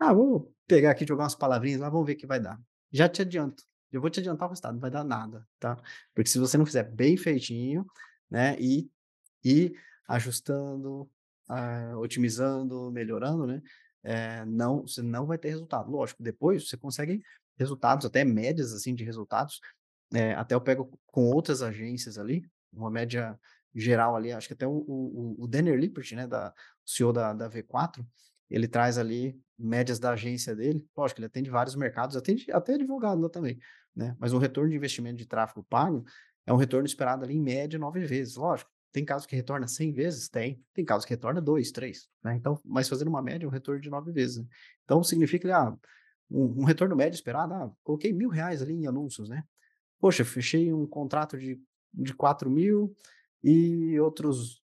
"Ah, 0.00 0.12
vou 0.14 0.54
pegar 0.66 0.92
aqui 0.92 1.04
e 1.04 1.06
jogar 1.08 1.24
umas 1.24 1.34
palavrinhas 1.34 1.80
lá, 1.80 1.88
vamos 1.90 2.06
ver 2.06 2.14
o 2.14 2.16
que 2.16 2.26
vai 2.26 2.40
dar". 2.40 2.60
Já 2.92 3.08
te 3.08 3.22
adianto, 3.22 3.64
eu 3.92 4.00
vou 4.00 4.10
te 4.10 4.20
adiantar 4.20 4.46
o 4.48 4.50
resultado, 4.50 4.74
não 4.74 4.80
vai 4.80 4.90
dar 4.90 5.04
nada, 5.04 5.46
tá. 5.58 5.76
Porque 6.14 6.30
se 6.30 6.38
você 6.38 6.58
não 6.58 6.66
fizer 6.66 6.84
bem 6.84 7.16
feitinho, 7.16 7.86
né, 8.30 8.56
e 8.60 8.90
ir 9.44 9.74
ajustando, 10.08 11.10
ah, 11.48 11.94
otimizando, 11.98 12.90
melhorando, 12.92 13.46
né, 13.46 13.62
eh, 14.04 14.44
não 14.46 14.82
você 14.82 15.02
não 15.02 15.26
vai 15.26 15.38
ter 15.38 15.50
resultado. 15.50 15.90
Lógico, 15.90 16.22
depois 16.22 16.68
você 16.68 16.76
consegue 16.76 17.22
resultados, 17.58 18.06
até 18.06 18.24
médias, 18.24 18.72
assim, 18.72 18.94
de 18.94 19.04
resultados, 19.04 19.60
eh, 20.14 20.34
até 20.34 20.54
eu 20.54 20.60
pego 20.60 20.98
com 21.06 21.26
outras 21.30 21.62
agências 21.62 22.18
ali, 22.18 22.44
uma 22.72 22.90
média 22.90 23.38
geral 23.74 24.16
ali, 24.16 24.32
acho 24.32 24.48
que 24.48 24.54
até 24.54 24.66
o 24.66 24.72
o 24.72 25.44
o 25.44 25.46
Lippert, 25.76 26.12
né, 26.14 26.26
da 26.26 26.50
o 26.86 26.90
CEO 26.90 27.12
da 27.12 27.32
da 27.34 27.48
V4, 27.48 28.04
ele 28.50 28.68
traz 28.68 28.98
ali 28.98 29.38
médias 29.58 29.98
da 29.98 30.12
agência 30.12 30.54
dele, 30.54 30.86
lógico, 30.96 31.20
ele 31.20 31.26
atende 31.26 31.50
vários 31.50 31.74
mercados, 31.76 32.16
atende 32.16 32.50
até 32.52 32.74
advogado 32.74 33.20
lá 33.20 33.28
também, 33.28 33.58
né, 33.94 34.16
mas 34.18 34.32
o 34.32 34.38
retorno 34.38 34.70
de 34.70 34.76
investimento 34.76 35.16
de 35.16 35.26
tráfego 35.26 35.64
pago 35.64 36.04
é 36.46 36.52
um 36.52 36.56
retorno 36.56 36.86
esperado 36.86 37.24
ali 37.24 37.34
em 37.34 37.42
média 37.42 37.78
9 37.78 38.00
vezes, 38.06 38.36
lógico, 38.36 38.70
tem 38.92 39.04
casos 39.04 39.26
que 39.26 39.36
retorna 39.36 39.68
100 39.68 39.92
vezes? 39.92 40.28
Tem. 40.28 40.62
Tem 40.72 40.84
casos 40.84 41.04
que 41.04 41.12
retorna 41.12 41.40
2, 41.40 41.70
3. 41.70 42.08
Né? 42.24 42.36
Então, 42.36 42.60
mas 42.64 42.88
fazendo 42.88 43.08
uma 43.08 43.22
média, 43.22 43.46
um 43.46 43.50
retorno 43.50 43.80
de 43.80 43.90
9 43.90 44.12
vezes. 44.12 44.38
Né? 44.38 44.46
Então, 44.84 45.02
significa 45.02 45.48
que 45.48 45.52
ah, 45.52 45.76
um, 46.30 46.62
um, 46.62 46.64
retorno 46.64 46.96
médio 46.96 47.16
esperado, 47.16 47.54
ah, 47.54 47.70
coloquei 47.84 48.12
mil 48.12 48.28
reais 48.28 48.62
ali 48.62 48.72
em 48.72 48.86
anúncios, 48.86 49.28
né? 49.28 49.44
Poxa, 49.98 50.24
fechei 50.24 50.72
um 50.72 50.86
contrato 50.86 51.38
de, 51.38 51.60
de 51.92 52.14
4 52.14 52.50
mil 52.50 52.94
e 53.42 53.98
outros 54.00 54.62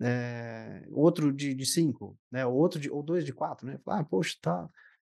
é, 0.00 0.86
outro 0.90 1.32
de, 1.32 1.54
de 1.54 1.66
cinco, 1.66 2.18
né? 2.30 2.44
Outro 2.46 2.78
de, 2.78 2.90
ou 2.90 3.02
dois 3.02 3.24
de 3.24 3.32
quatro, 3.32 3.66
né? 3.66 3.78
Ah, 3.86 4.04
poxa, 4.04 4.36
tá, 4.40 4.68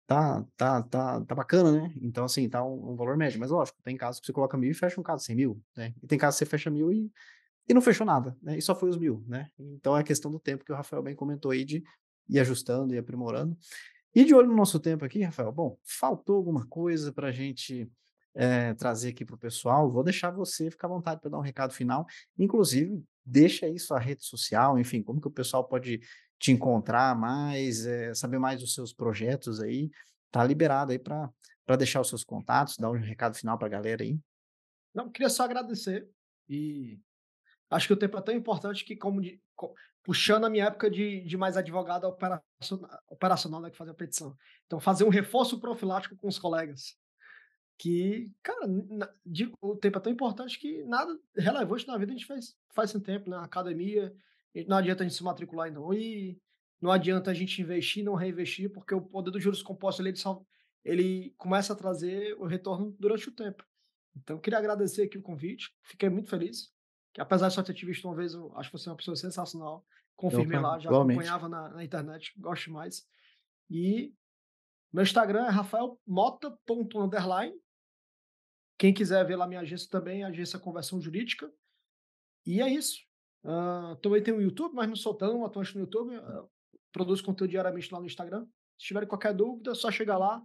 tá, 0.06 0.46
tá, 0.56 0.82
tá, 0.82 1.20
tá 1.24 1.34
bacana, 1.34 1.72
né? 1.72 1.94
Então, 2.00 2.24
assim, 2.24 2.48
tá 2.48 2.64
um, 2.64 2.92
um, 2.92 2.96
valor 2.96 3.16
médio. 3.16 3.38
Mas, 3.38 3.50
lógico, 3.50 3.78
tem 3.82 3.96
casos 3.96 4.20
que 4.20 4.26
você 4.26 4.32
coloca 4.32 4.56
mil 4.56 4.70
e 4.70 4.74
fecha 4.74 5.00
um 5.00 5.04
caso 5.04 5.24
sem 5.24 5.36
mil, 5.36 5.60
né? 5.76 5.94
E 6.02 6.06
tem 6.06 6.18
casos 6.18 6.38
que 6.38 6.44
você 6.44 6.50
fecha 6.50 6.70
mil 6.70 6.90
e, 6.92 7.10
e 7.70 7.74
não 7.74 7.80
fechou 7.80 8.04
nada, 8.04 8.36
né? 8.42 8.58
E 8.58 8.62
só 8.62 8.74
foi 8.74 8.88
os 8.88 8.98
mil, 8.98 9.24
né? 9.28 9.48
Então, 9.56 9.96
é 9.96 10.02
questão 10.02 10.28
do 10.28 10.40
tempo 10.40 10.64
que 10.64 10.72
o 10.72 10.74
Rafael 10.74 11.00
bem 11.04 11.14
comentou 11.14 11.52
aí 11.52 11.64
de 11.64 11.84
ir 12.28 12.40
ajustando 12.40 12.92
e 12.92 12.98
aprimorando. 12.98 13.56
E 14.12 14.24
de 14.24 14.34
olho 14.34 14.48
no 14.48 14.56
nosso 14.56 14.80
tempo 14.80 15.04
aqui, 15.04 15.22
Rafael, 15.22 15.52
bom, 15.52 15.78
faltou 15.84 16.34
alguma 16.34 16.66
coisa 16.66 17.12
para 17.12 17.28
a 17.28 17.30
gente 17.30 17.88
é, 18.34 18.74
trazer 18.74 19.10
aqui 19.10 19.24
para 19.24 19.36
o 19.36 19.38
pessoal? 19.38 19.88
Vou 19.88 20.02
deixar 20.02 20.32
você 20.32 20.68
ficar 20.68 20.88
à 20.88 20.90
vontade 20.90 21.20
para 21.20 21.30
dar 21.30 21.38
um 21.38 21.42
recado 21.42 21.72
final. 21.72 22.04
Inclusive, 22.36 23.04
deixa 23.24 23.66
aí 23.66 23.78
sua 23.78 24.00
rede 24.00 24.24
social, 24.24 24.76
enfim, 24.76 25.00
como 25.00 25.20
que 25.20 25.28
o 25.28 25.30
pessoal 25.30 25.62
pode 25.62 26.00
te 26.40 26.50
encontrar 26.50 27.16
mais, 27.16 27.86
é, 27.86 28.12
saber 28.14 28.40
mais 28.40 28.60
dos 28.60 28.74
seus 28.74 28.92
projetos 28.92 29.60
aí, 29.60 29.92
tá 30.32 30.42
liberado 30.42 30.90
aí 30.90 30.98
para 30.98 31.30
deixar 31.78 32.00
os 32.00 32.08
seus 32.08 32.24
contatos, 32.24 32.76
dar 32.76 32.90
um 32.90 32.98
recado 32.98 33.36
final 33.36 33.56
para 33.56 33.68
a 33.68 33.70
galera 33.70 34.02
aí. 34.02 34.18
Não, 34.92 35.08
queria 35.08 35.30
só 35.30 35.44
agradecer 35.44 36.08
e 36.48 36.98
acho 37.70 37.86
que 37.86 37.92
o 37.92 37.96
tempo 37.96 38.18
é 38.18 38.22
tão 38.22 38.34
importante 38.34 38.84
que, 38.84 38.96
como 38.96 39.20
de, 39.20 39.40
puxando 40.02 40.44
a 40.44 40.50
minha 40.50 40.66
época 40.66 40.90
de, 40.90 41.20
de 41.22 41.36
mais 41.36 41.56
advogado 41.56 42.04
operacional, 42.04 42.90
operacional 43.08 43.60
né, 43.60 43.70
que 43.70 43.76
fazer 43.76 43.92
a 43.92 43.94
petição. 43.94 44.36
Então, 44.66 44.80
fazer 44.80 45.04
um 45.04 45.08
reforço 45.08 45.60
profilático 45.60 46.16
com 46.16 46.28
os 46.28 46.38
colegas. 46.38 46.96
Que, 47.78 48.30
cara, 48.42 48.66
na, 48.66 49.08
de, 49.24 49.50
o 49.60 49.76
tempo 49.76 49.98
é 49.98 50.00
tão 50.00 50.12
importante 50.12 50.58
que 50.58 50.82
nada 50.84 51.16
relevante 51.36 51.86
na 51.86 51.96
vida 51.96 52.12
a 52.12 52.16
gente 52.16 52.26
faz, 52.26 52.54
faz 52.74 52.90
sem 52.90 53.00
tempo, 53.00 53.30
na 53.30 53.38
né? 53.38 53.44
academia, 53.44 54.12
não 54.66 54.76
adianta 54.76 55.02
a 55.02 55.06
gente 55.06 55.16
se 55.16 55.24
matricular 55.24 55.68
e 55.68 55.70
não 55.70 55.94
ir, 55.94 56.38
não 56.80 56.90
adianta 56.90 57.30
a 57.30 57.34
gente 57.34 57.60
investir 57.62 58.02
e 58.02 58.04
não 58.04 58.14
reinvestir, 58.14 58.70
porque 58.70 58.94
o 58.94 59.00
poder 59.00 59.30
dos 59.30 59.42
juros 59.42 59.62
compostos 59.62 60.04
ele, 60.04 60.14
ele 60.84 61.34
começa 61.38 61.72
a 61.72 61.76
trazer 61.76 62.34
o 62.38 62.46
retorno 62.46 62.94
durante 62.98 63.28
o 63.28 63.32
tempo. 63.32 63.64
Então, 64.16 64.38
queria 64.38 64.58
agradecer 64.58 65.02
aqui 65.04 65.16
o 65.16 65.22
convite, 65.22 65.70
fiquei 65.84 66.08
muito 66.08 66.28
feliz, 66.28 66.72
que 67.12 67.20
apesar 67.20 67.48
de 67.48 67.54
só 67.54 67.62
ter 67.62 67.74
te 67.74 67.86
visto 67.86 68.06
uma 68.06 68.14
vez, 68.14 68.34
eu 68.34 68.56
acho 68.56 68.70
que 68.70 68.78
você 68.78 68.88
é 68.88 68.92
uma 68.92 68.96
pessoa 68.96 69.16
sensacional, 69.16 69.84
confirmei 70.16 70.58
lá, 70.58 70.78
já 70.78 70.88
igualmente. 70.88 71.18
acompanhava 71.18 71.48
na, 71.48 71.68
na, 71.70 71.84
internet, 71.84 72.32
gosto 72.38 72.70
mais. 72.70 73.06
E 73.68 74.14
meu 74.92 75.02
Instagram 75.02 75.46
é 75.46 75.50
rafaelmota.underline, 75.50 77.54
quem 78.78 78.94
quiser 78.94 79.26
ver 79.26 79.36
lá 79.36 79.46
minha 79.46 79.60
agência 79.60 79.88
também, 79.90 80.24
agência 80.24 80.58
Conversão 80.58 81.00
Jurídica. 81.00 81.52
E 82.46 82.62
é 82.62 82.68
isso. 82.68 83.00
Uh, 83.44 83.94
também 83.96 84.22
tem 84.22 84.32
o 84.32 84.40
YouTube, 84.40 84.74
mas 84.74 84.88
não 84.88 84.96
sou 84.96 85.14
tão 85.14 85.44
atuante 85.44 85.74
no 85.74 85.82
YouTube. 85.82 86.16
Uh, 86.16 86.48
produzo 86.90 87.22
conteúdo 87.22 87.50
diariamente 87.50 87.92
lá 87.92 88.00
no 88.00 88.06
Instagram. 88.06 88.46
Se 88.78 88.86
tiverem 88.86 89.08
qualquer 89.08 89.34
dúvida, 89.34 89.72
é 89.72 89.74
só 89.74 89.90
chegar 89.90 90.16
lá. 90.16 90.42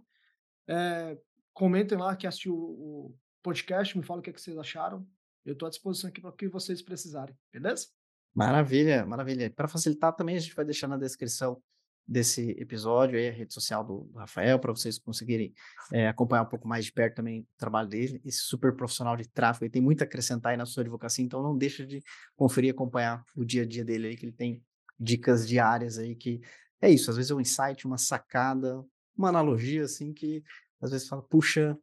É, 0.68 1.18
comentem 1.54 1.96
lá 1.96 2.14
que 2.14 2.26
assistiu 2.26 2.54
o, 2.54 3.06
o 3.06 3.18
podcast, 3.42 3.96
me 3.96 4.04
falem 4.04 4.20
o 4.20 4.22
que, 4.22 4.28
é 4.28 4.32
que 4.32 4.40
vocês 4.40 4.58
acharam. 4.58 5.08
Eu 5.46 5.52
estou 5.52 5.68
à 5.68 5.70
disposição 5.70 6.10
aqui 6.10 6.20
para 6.20 6.30
o 6.30 6.32
que 6.32 6.48
vocês 6.48 6.82
precisarem, 6.82 7.34
beleza? 7.52 7.86
Maravilha, 8.34 9.06
maravilha. 9.06 9.48
Para 9.48 9.68
facilitar 9.68 10.12
também, 10.12 10.36
a 10.36 10.40
gente 10.40 10.54
vai 10.54 10.64
deixar 10.64 10.88
na 10.88 10.98
descrição 10.98 11.62
desse 12.06 12.50
episódio 12.58 13.18
aí 13.18 13.28
a 13.28 13.32
rede 13.32 13.54
social 13.54 13.84
do, 13.84 14.04
do 14.04 14.18
Rafael, 14.18 14.58
para 14.58 14.72
vocês 14.72 14.98
conseguirem 14.98 15.54
é, 15.92 16.08
acompanhar 16.08 16.42
um 16.42 16.48
pouco 16.48 16.66
mais 16.66 16.84
de 16.84 16.92
perto 16.92 17.16
também 17.16 17.40
o 17.40 17.46
trabalho 17.56 17.88
dele, 17.88 18.20
esse 18.24 18.40
super 18.40 18.74
profissional 18.74 19.16
de 19.16 19.28
tráfego, 19.28 19.64
ele 19.64 19.72
tem 19.72 19.82
muito 19.82 20.02
a 20.02 20.04
acrescentar 20.04 20.52
aí 20.52 20.56
na 20.56 20.66
sua 20.66 20.82
advocacia, 20.82 21.24
então 21.24 21.42
não 21.42 21.56
deixa 21.56 21.86
de 21.86 22.02
conferir 22.36 22.68
e 22.68 22.70
acompanhar 22.70 23.24
o 23.34 23.44
dia 23.44 23.62
a 23.62 23.66
dia 23.66 23.84
dele 23.84 24.08
aí, 24.08 24.16
que 24.16 24.26
ele 24.26 24.32
tem 24.32 24.62
dicas 24.98 25.46
diárias 25.46 25.98
aí 25.98 26.14
que 26.14 26.40
é 26.80 26.90
isso, 26.90 27.10
às 27.10 27.16
vezes 27.16 27.30
é 27.30 27.34
um 27.34 27.40
insight, 27.40 27.86
uma 27.86 27.98
sacada, 27.98 28.84
uma 29.16 29.28
analogia 29.28 29.84
assim 29.84 30.12
que 30.12 30.42
às 30.80 30.90
vezes 30.90 31.08
fala, 31.08 31.22
puxa, 31.22 31.76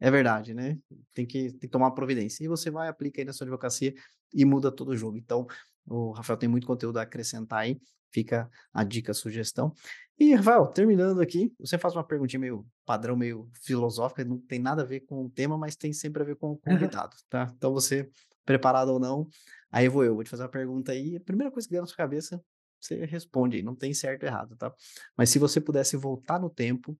é 0.00 0.10
verdade, 0.10 0.54
né? 0.54 0.78
Tem 1.12 1.26
que, 1.26 1.50
tem 1.50 1.60
que 1.60 1.68
tomar 1.68 1.90
providência. 1.92 2.44
E 2.44 2.48
você 2.48 2.70
vai, 2.70 2.88
aplica 2.88 3.20
aí 3.20 3.24
na 3.24 3.32
sua 3.32 3.44
advocacia 3.44 3.94
e 4.32 4.44
muda 4.44 4.70
todo 4.70 4.88
o 4.88 4.96
jogo. 4.96 5.16
Então, 5.16 5.46
o 5.86 6.12
Rafael 6.12 6.36
tem 6.36 6.48
muito 6.48 6.66
conteúdo 6.66 6.98
a 6.98 7.02
acrescentar 7.02 7.60
aí. 7.60 7.80
Fica 8.12 8.48
a 8.72 8.84
dica, 8.84 9.12
a 9.12 9.14
sugestão. 9.14 9.72
E, 10.18 10.34
Rafael, 10.34 10.66
terminando 10.68 11.20
aqui, 11.20 11.52
você 11.58 11.76
faz 11.76 11.94
uma 11.96 12.04
perguntinha 12.04 12.38
meio 12.38 12.64
padrão, 12.84 13.16
meio 13.16 13.50
filosófica, 13.62 14.24
não 14.24 14.38
tem 14.38 14.60
nada 14.60 14.82
a 14.82 14.84
ver 14.84 15.00
com 15.00 15.24
o 15.24 15.30
tema, 15.30 15.58
mas 15.58 15.74
tem 15.74 15.92
sempre 15.92 16.22
a 16.22 16.24
ver 16.24 16.36
com 16.36 16.52
o 16.52 16.56
convidado, 16.58 17.16
tá? 17.28 17.52
Então, 17.56 17.72
você, 17.72 18.08
preparado 18.44 18.90
ou 18.90 19.00
não, 19.00 19.26
aí 19.72 19.88
vou 19.88 20.04
eu, 20.04 20.14
vou 20.14 20.22
te 20.22 20.30
fazer 20.30 20.44
uma 20.44 20.48
pergunta 20.48 20.92
aí. 20.92 21.16
A 21.16 21.20
primeira 21.20 21.50
coisa 21.50 21.66
que 21.66 21.74
der 21.74 21.80
na 21.80 21.86
sua 21.86 21.96
cabeça, 21.96 22.40
você 22.80 23.04
responde 23.04 23.56
aí, 23.56 23.62
não 23.62 23.74
tem 23.74 23.92
certo 23.92 24.22
ou 24.22 24.28
errado, 24.28 24.56
tá? 24.56 24.72
Mas 25.16 25.30
se 25.30 25.38
você 25.38 25.60
pudesse 25.60 25.96
voltar 25.96 26.38
no 26.38 26.48
tempo 26.48 26.96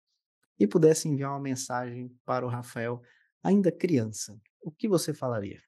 e 0.59 0.67
pudesse 0.67 1.07
enviar 1.07 1.31
uma 1.31 1.39
mensagem 1.39 2.09
para 2.25 2.45
o 2.45 2.49
Rafael, 2.49 3.01
ainda 3.43 3.71
criança, 3.71 4.39
o 4.61 4.71
que 4.71 4.87
você 4.87 5.13
falaria? 5.13 5.61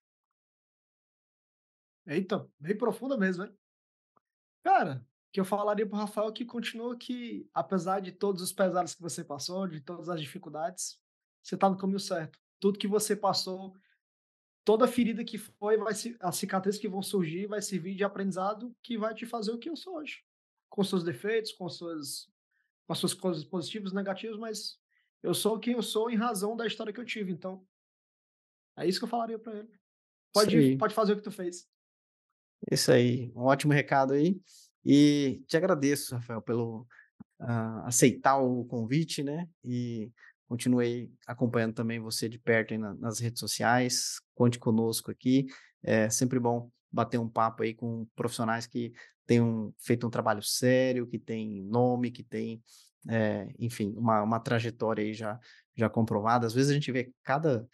Eita, 2.05 2.49
bem 2.57 2.77
profunda 2.77 3.17
mesmo, 3.17 3.43
hein? 3.43 3.57
Cara, 4.63 5.05
que 5.31 5.39
eu 5.39 5.45
falaria 5.45 5.85
pro 5.85 5.97
Rafael 5.97 6.31
que 6.31 6.45
continua 6.45 6.97
que, 6.97 7.49
apesar 7.53 7.99
de 7.99 8.11
todos 8.11 8.41
os 8.41 8.53
pesares 8.53 8.95
que 8.95 9.01
você 9.01 9.23
passou, 9.23 9.67
de 9.67 9.81
todas 9.81 10.09
as 10.09 10.19
dificuldades, 10.19 10.99
você 11.43 11.57
tá 11.57 11.69
no 11.69 11.77
caminho 11.77 11.99
certo. 11.99 12.39
Tudo 12.59 12.79
que 12.79 12.87
você 12.87 13.15
passou, 13.15 13.75
toda 14.65 14.87
ferida 14.87 15.23
que 15.23 15.37
foi, 15.37 15.77
vai 15.77 15.93
se, 15.93 16.17
as 16.19 16.37
cicatrizes 16.37 16.79
que 16.79 16.87
vão 16.87 17.01
surgir, 17.01 17.45
vai 17.45 17.61
servir 17.61 17.95
de 17.95 18.03
aprendizado 18.03 18.75
que 18.81 18.97
vai 18.97 19.13
te 19.13 19.25
fazer 19.25 19.51
o 19.51 19.59
que 19.59 19.69
eu 19.69 19.75
sou 19.75 19.97
hoje. 19.97 20.23
Com 20.69 20.83
seus 20.83 21.03
defeitos, 21.03 21.51
com 21.51 21.69
suas, 21.69 22.27
com 22.87 22.93
as 22.93 22.99
suas 22.99 23.13
coisas 23.13 23.43
positivas 23.43 23.91
e 23.91 23.95
negativas, 23.95 24.39
mas 24.39 24.79
eu 25.21 25.33
sou 25.33 25.59
quem 25.59 25.73
eu 25.73 25.83
sou 25.83 26.09
em 26.09 26.15
razão 26.15 26.55
da 26.55 26.65
história 26.65 26.93
que 26.93 26.99
eu 26.99 27.05
tive. 27.05 27.31
Então, 27.31 27.63
é 28.77 28.87
isso 28.87 28.97
que 28.97 29.03
eu 29.03 29.09
falaria 29.09 29.37
para 29.37 29.57
ele. 29.57 29.69
Pode, 30.33 30.77
pode 30.77 30.93
fazer 30.93 31.13
o 31.13 31.17
que 31.17 31.23
tu 31.23 31.31
fez. 31.31 31.67
Isso 32.71 32.91
aí, 32.91 33.31
um 33.35 33.41
ótimo 33.41 33.73
recado 33.73 34.13
aí. 34.13 34.39
E 34.85 35.43
te 35.47 35.57
agradeço, 35.57 36.15
Rafael, 36.15 36.41
pelo 36.41 36.87
uh, 37.41 37.85
aceitar 37.85 38.37
o 38.37 38.63
convite, 38.65 39.21
né? 39.21 39.47
E 39.63 40.11
continuei 40.47 41.11
acompanhando 41.25 41.73
também 41.73 41.99
você 41.99 42.29
de 42.29 42.39
perto 42.39 42.73
aí 42.73 42.77
na, 42.77 42.93
nas 42.93 43.19
redes 43.19 43.39
sociais. 43.39 44.21
Conte 44.33 44.57
conosco 44.57 45.11
aqui. 45.11 45.45
É 45.83 46.09
sempre 46.09 46.39
bom 46.39 46.71
bater 46.91 47.19
um 47.19 47.29
papo 47.29 47.63
aí 47.63 47.73
com 47.73 48.07
profissionais 48.15 48.65
que 48.65 48.93
tenham 49.27 49.73
feito 49.77 50.07
um 50.07 50.09
trabalho 50.09 50.41
sério, 50.41 51.05
que 51.05 51.19
tem 51.19 51.61
nome, 51.63 52.09
que 52.09 52.23
tem, 52.23 52.63
é, 53.07 53.53
enfim, 53.59 53.93
uma, 53.95 54.23
uma 54.23 54.39
trajetória 54.39 55.03
aí 55.03 55.13
já, 55.13 55.39
já 55.75 55.89
comprovada. 55.89 56.47
Às 56.47 56.53
vezes 56.53 56.71
a 56.71 56.73
gente 56.73 56.91
vê 56.91 57.11
cada, 57.23 57.67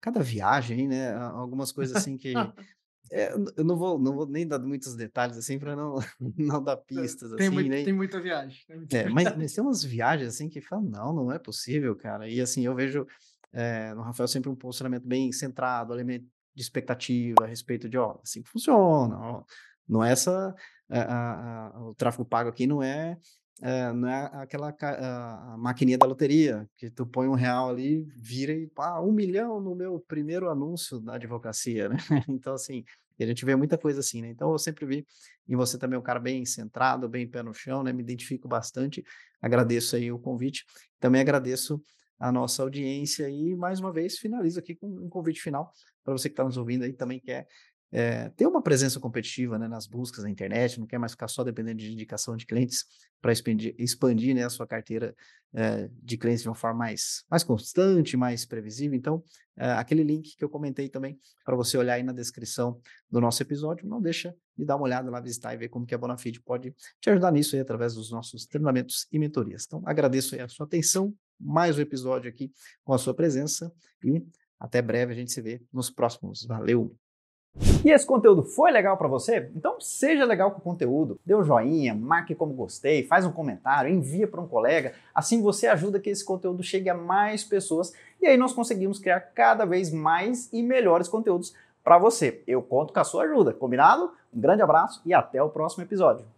cada 0.00 0.22
viagem, 0.22 0.88
né? 0.88 1.12
Algumas 1.14 1.72
coisas 1.72 1.96
assim 1.96 2.16
que 2.16 2.32
É, 3.12 3.32
eu 3.56 3.64
não 3.64 3.76
vou, 3.76 3.98
não 3.98 4.14
vou 4.14 4.26
nem 4.26 4.46
dar 4.46 4.60
muitos 4.60 4.94
detalhes 4.94 5.36
assim 5.36 5.58
para 5.58 5.74
não, 5.74 5.96
não 6.38 6.62
dar 6.62 6.76
pistas 6.76 7.32
tem 7.32 7.48
assim, 7.48 7.54
muito, 7.54 7.68
nem... 7.68 7.84
tem 7.84 7.92
muita 7.92 8.20
viagem. 8.20 8.62
Tem 8.68 8.76
muita 8.76 8.96
é, 8.96 9.08
mas, 9.10 9.36
mas, 9.36 9.52
tem 9.52 9.64
umas 9.64 9.82
viagens 9.82 10.28
assim 10.28 10.48
que 10.48 10.60
falam, 10.60 10.84
não, 10.84 11.12
não 11.12 11.32
é 11.32 11.38
possível, 11.38 11.96
cara. 11.96 12.28
E 12.28 12.40
assim, 12.40 12.64
eu 12.64 12.74
vejo 12.74 13.04
é, 13.52 13.92
no 13.94 14.02
Rafael 14.02 14.28
sempre 14.28 14.48
um 14.48 14.54
posicionamento 14.54 15.06
bem 15.08 15.32
centrado, 15.32 15.92
elemento 15.92 16.24
de 16.54 16.62
expectativa 16.62 17.44
a 17.44 17.46
respeito 17.46 17.88
de, 17.88 17.98
ó, 17.98 18.20
assim 18.22 18.44
funciona, 18.44 19.18
ó, 19.18 19.44
não 19.88 20.04
é 20.04 20.12
essa, 20.12 20.54
a, 20.98 21.68
a, 21.68 21.82
o 21.88 21.94
tráfego 21.94 22.24
pago 22.24 22.48
aqui 22.48 22.66
não 22.66 22.82
é 22.82 23.16
é, 23.62 23.92
não 23.92 24.08
é 24.08 24.30
aquela 24.34 24.74
a, 24.80 25.52
a 25.52 25.58
maquininha 25.58 25.98
da 25.98 26.06
loteria, 26.06 26.68
que 26.76 26.90
tu 26.90 27.04
põe 27.06 27.28
um 27.28 27.34
real 27.34 27.68
ali, 27.68 28.06
vira 28.16 28.52
e 28.52 28.66
pá, 28.66 29.00
um 29.00 29.12
milhão 29.12 29.60
no 29.60 29.74
meu 29.74 30.00
primeiro 30.00 30.48
anúncio 30.48 30.98
da 30.98 31.16
advocacia, 31.16 31.88
né? 31.88 31.96
Então, 32.28 32.54
assim, 32.54 32.84
a 33.20 33.26
gente 33.26 33.44
vê 33.44 33.54
muita 33.54 33.76
coisa 33.76 34.00
assim, 34.00 34.22
né? 34.22 34.30
Então, 34.30 34.50
eu 34.50 34.58
sempre 34.58 34.86
vi 34.86 35.06
em 35.46 35.56
você 35.56 35.76
também 35.76 35.98
um 35.98 36.02
cara 36.02 36.18
bem 36.18 36.44
centrado, 36.46 37.08
bem 37.08 37.28
pé 37.28 37.42
no 37.42 37.52
chão, 37.52 37.82
né? 37.82 37.92
Me 37.92 38.02
identifico 38.02 38.48
bastante, 38.48 39.04
agradeço 39.42 39.94
aí 39.94 40.10
o 40.10 40.18
convite, 40.18 40.64
também 40.98 41.20
agradeço 41.20 41.82
a 42.18 42.32
nossa 42.32 42.62
audiência 42.62 43.28
e, 43.28 43.54
mais 43.56 43.78
uma 43.80 43.92
vez, 43.92 44.18
finalizo 44.18 44.58
aqui 44.58 44.74
com 44.74 44.86
um 44.86 45.08
convite 45.08 45.40
final 45.40 45.70
para 46.02 46.12
você 46.12 46.28
que 46.28 46.32
está 46.32 46.44
nos 46.44 46.56
ouvindo 46.56 46.84
aí, 46.84 46.92
também 46.92 47.20
quer 47.20 47.46
é, 47.92 48.28
ter 48.30 48.46
uma 48.46 48.62
presença 48.62 49.00
competitiva 49.00 49.58
né, 49.58 49.66
nas 49.66 49.86
buscas 49.86 50.22
na 50.22 50.30
internet, 50.30 50.78
não 50.78 50.86
quer 50.86 50.98
mais 50.98 51.12
ficar 51.12 51.28
só 51.28 51.42
dependendo 51.42 51.78
de 51.78 51.92
indicação 51.92 52.36
de 52.36 52.46
clientes 52.46 52.84
para 53.20 53.32
expandir, 53.32 53.74
expandir 53.78 54.34
né, 54.34 54.44
a 54.44 54.50
sua 54.50 54.66
carteira 54.66 55.14
é, 55.52 55.90
de 56.02 56.16
clientes 56.16 56.42
de 56.42 56.48
uma 56.48 56.54
forma 56.54 56.78
mais, 56.78 57.24
mais 57.28 57.42
constante, 57.42 58.16
mais 58.16 58.46
previsível. 58.46 58.96
Então, 58.96 59.22
é, 59.56 59.72
aquele 59.72 60.02
link 60.02 60.36
que 60.36 60.44
eu 60.44 60.48
comentei 60.48 60.88
também 60.88 61.18
para 61.44 61.56
você 61.56 61.76
olhar 61.76 61.94
aí 61.94 62.02
na 62.02 62.12
descrição 62.12 62.80
do 63.10 63.20
nosso 63.20 63.42
episódio, 63.42 63.86
não 63.86 64.00
deixa 64.00 64.34
de 64.56 64.64
dar 64.64 64.76
uma 64.76 64.84
olhada 64.84 65.10
lá, 65.10 65.20
visitar 65.20 65.52
e 65.52 65.56
ver 65.56 65.68
como 65.68 65.84
que 65.84 65.94
a 65.94 65.98
Bonafide 65.98 66.40
pode 66.40 66.74
te 67.00 67.10
ajudar 67.10 67.32
nisso 67.32 67.56
aí 67.56 67.60
através 67.60 67.94
dos 67.94 68.10
nossos 68.10 68.46
treinamentos 68.46 69.06
e 69.12 69.18
mentorias. 69.18 69.64
Então, 69.66 69.82
agradeço 69.84 70.40
a 70.40 70.48
sua 70.48 70.64
atenção, 70.64 71.12
mais 71.38 71.76
um 71.76 71.80
episódio 71.82 72.30
aqui 72.30 72.52
com 72.84 72.94
a 72.94 72.98
sua 72.98 73.14
presença 73.14 73.72
e 74.04 74.24
até 74.58 74.80
breve 74.80 75.12
a 75.12 75.16
gente 75.16 75.32
se 75.32 75.42
vê 75.42 75.60
nos 75.72 75.90
próximos. 75.90 76.44
Valeu! 76.46 76.96
E 77.84 77.90
esse 77.90 78.06
conteúdo 78.06 78.42
foi 78.42 78.70
legal 78.70 78.96
para 78.96 79.08
você? 79.08 79.50
Então 79.56 79.80
seja 79.80 80.24
legal 80.24 80.50
com 80.50 80.58
o 80.58 80.62
conteúdo, 80.62 81.18
dê 81.24 81.34
um 81.34 81.42
joinha, 81.42 81.94
marque 81.94 82.34
como 82.34 82.52
gostei, 82.52 83.06
faz 83.06 83.24
um 83.24 83.32
comentário, 83.32 83.90
envia 83.90 84.28
para 84.28 84.40
um 84.40 84.46
colega, 84.46 84.92
assim 85.14 85.40
você 85.40 85.66
ajuda 85.66 85.98
que 85.98 86.10
esse 86.10 86.24
conteúdo 86.24 86.62
chegue 86.62 86.90
a 86.90 86.94
mais 86.94 87.42
pessoas 87.42 87.92
e 88.20 88.26
aí 88.26 88.36
nós 88.36 88.52
conseguimos 88.52 88.98
criar 88.98 89.20
cada 89.20 89.64
vez 89.64 89.90
mais 89.90 90.52
e 90.52 90.62
melhores 90.62 91.08
conteúdos 91.08 91.54
para 91.82 91.98
você. 91.98 92.42
Eu 92.46 92.60
conto 92.62 92.92
com 92.92 93.00
a 93.00 93.04
sua 93.04 93.24
ajuda, 93.24 93.54
combinado? 93.54 94.12
Um 94.32 94.40
grande 94.40 94.62
abraço 94.62 95.00
e 95.04 95.14
até 95.14 95.42
o 95.42 95.48
próximo 95.48 95.82
episódio. 95.82 96.26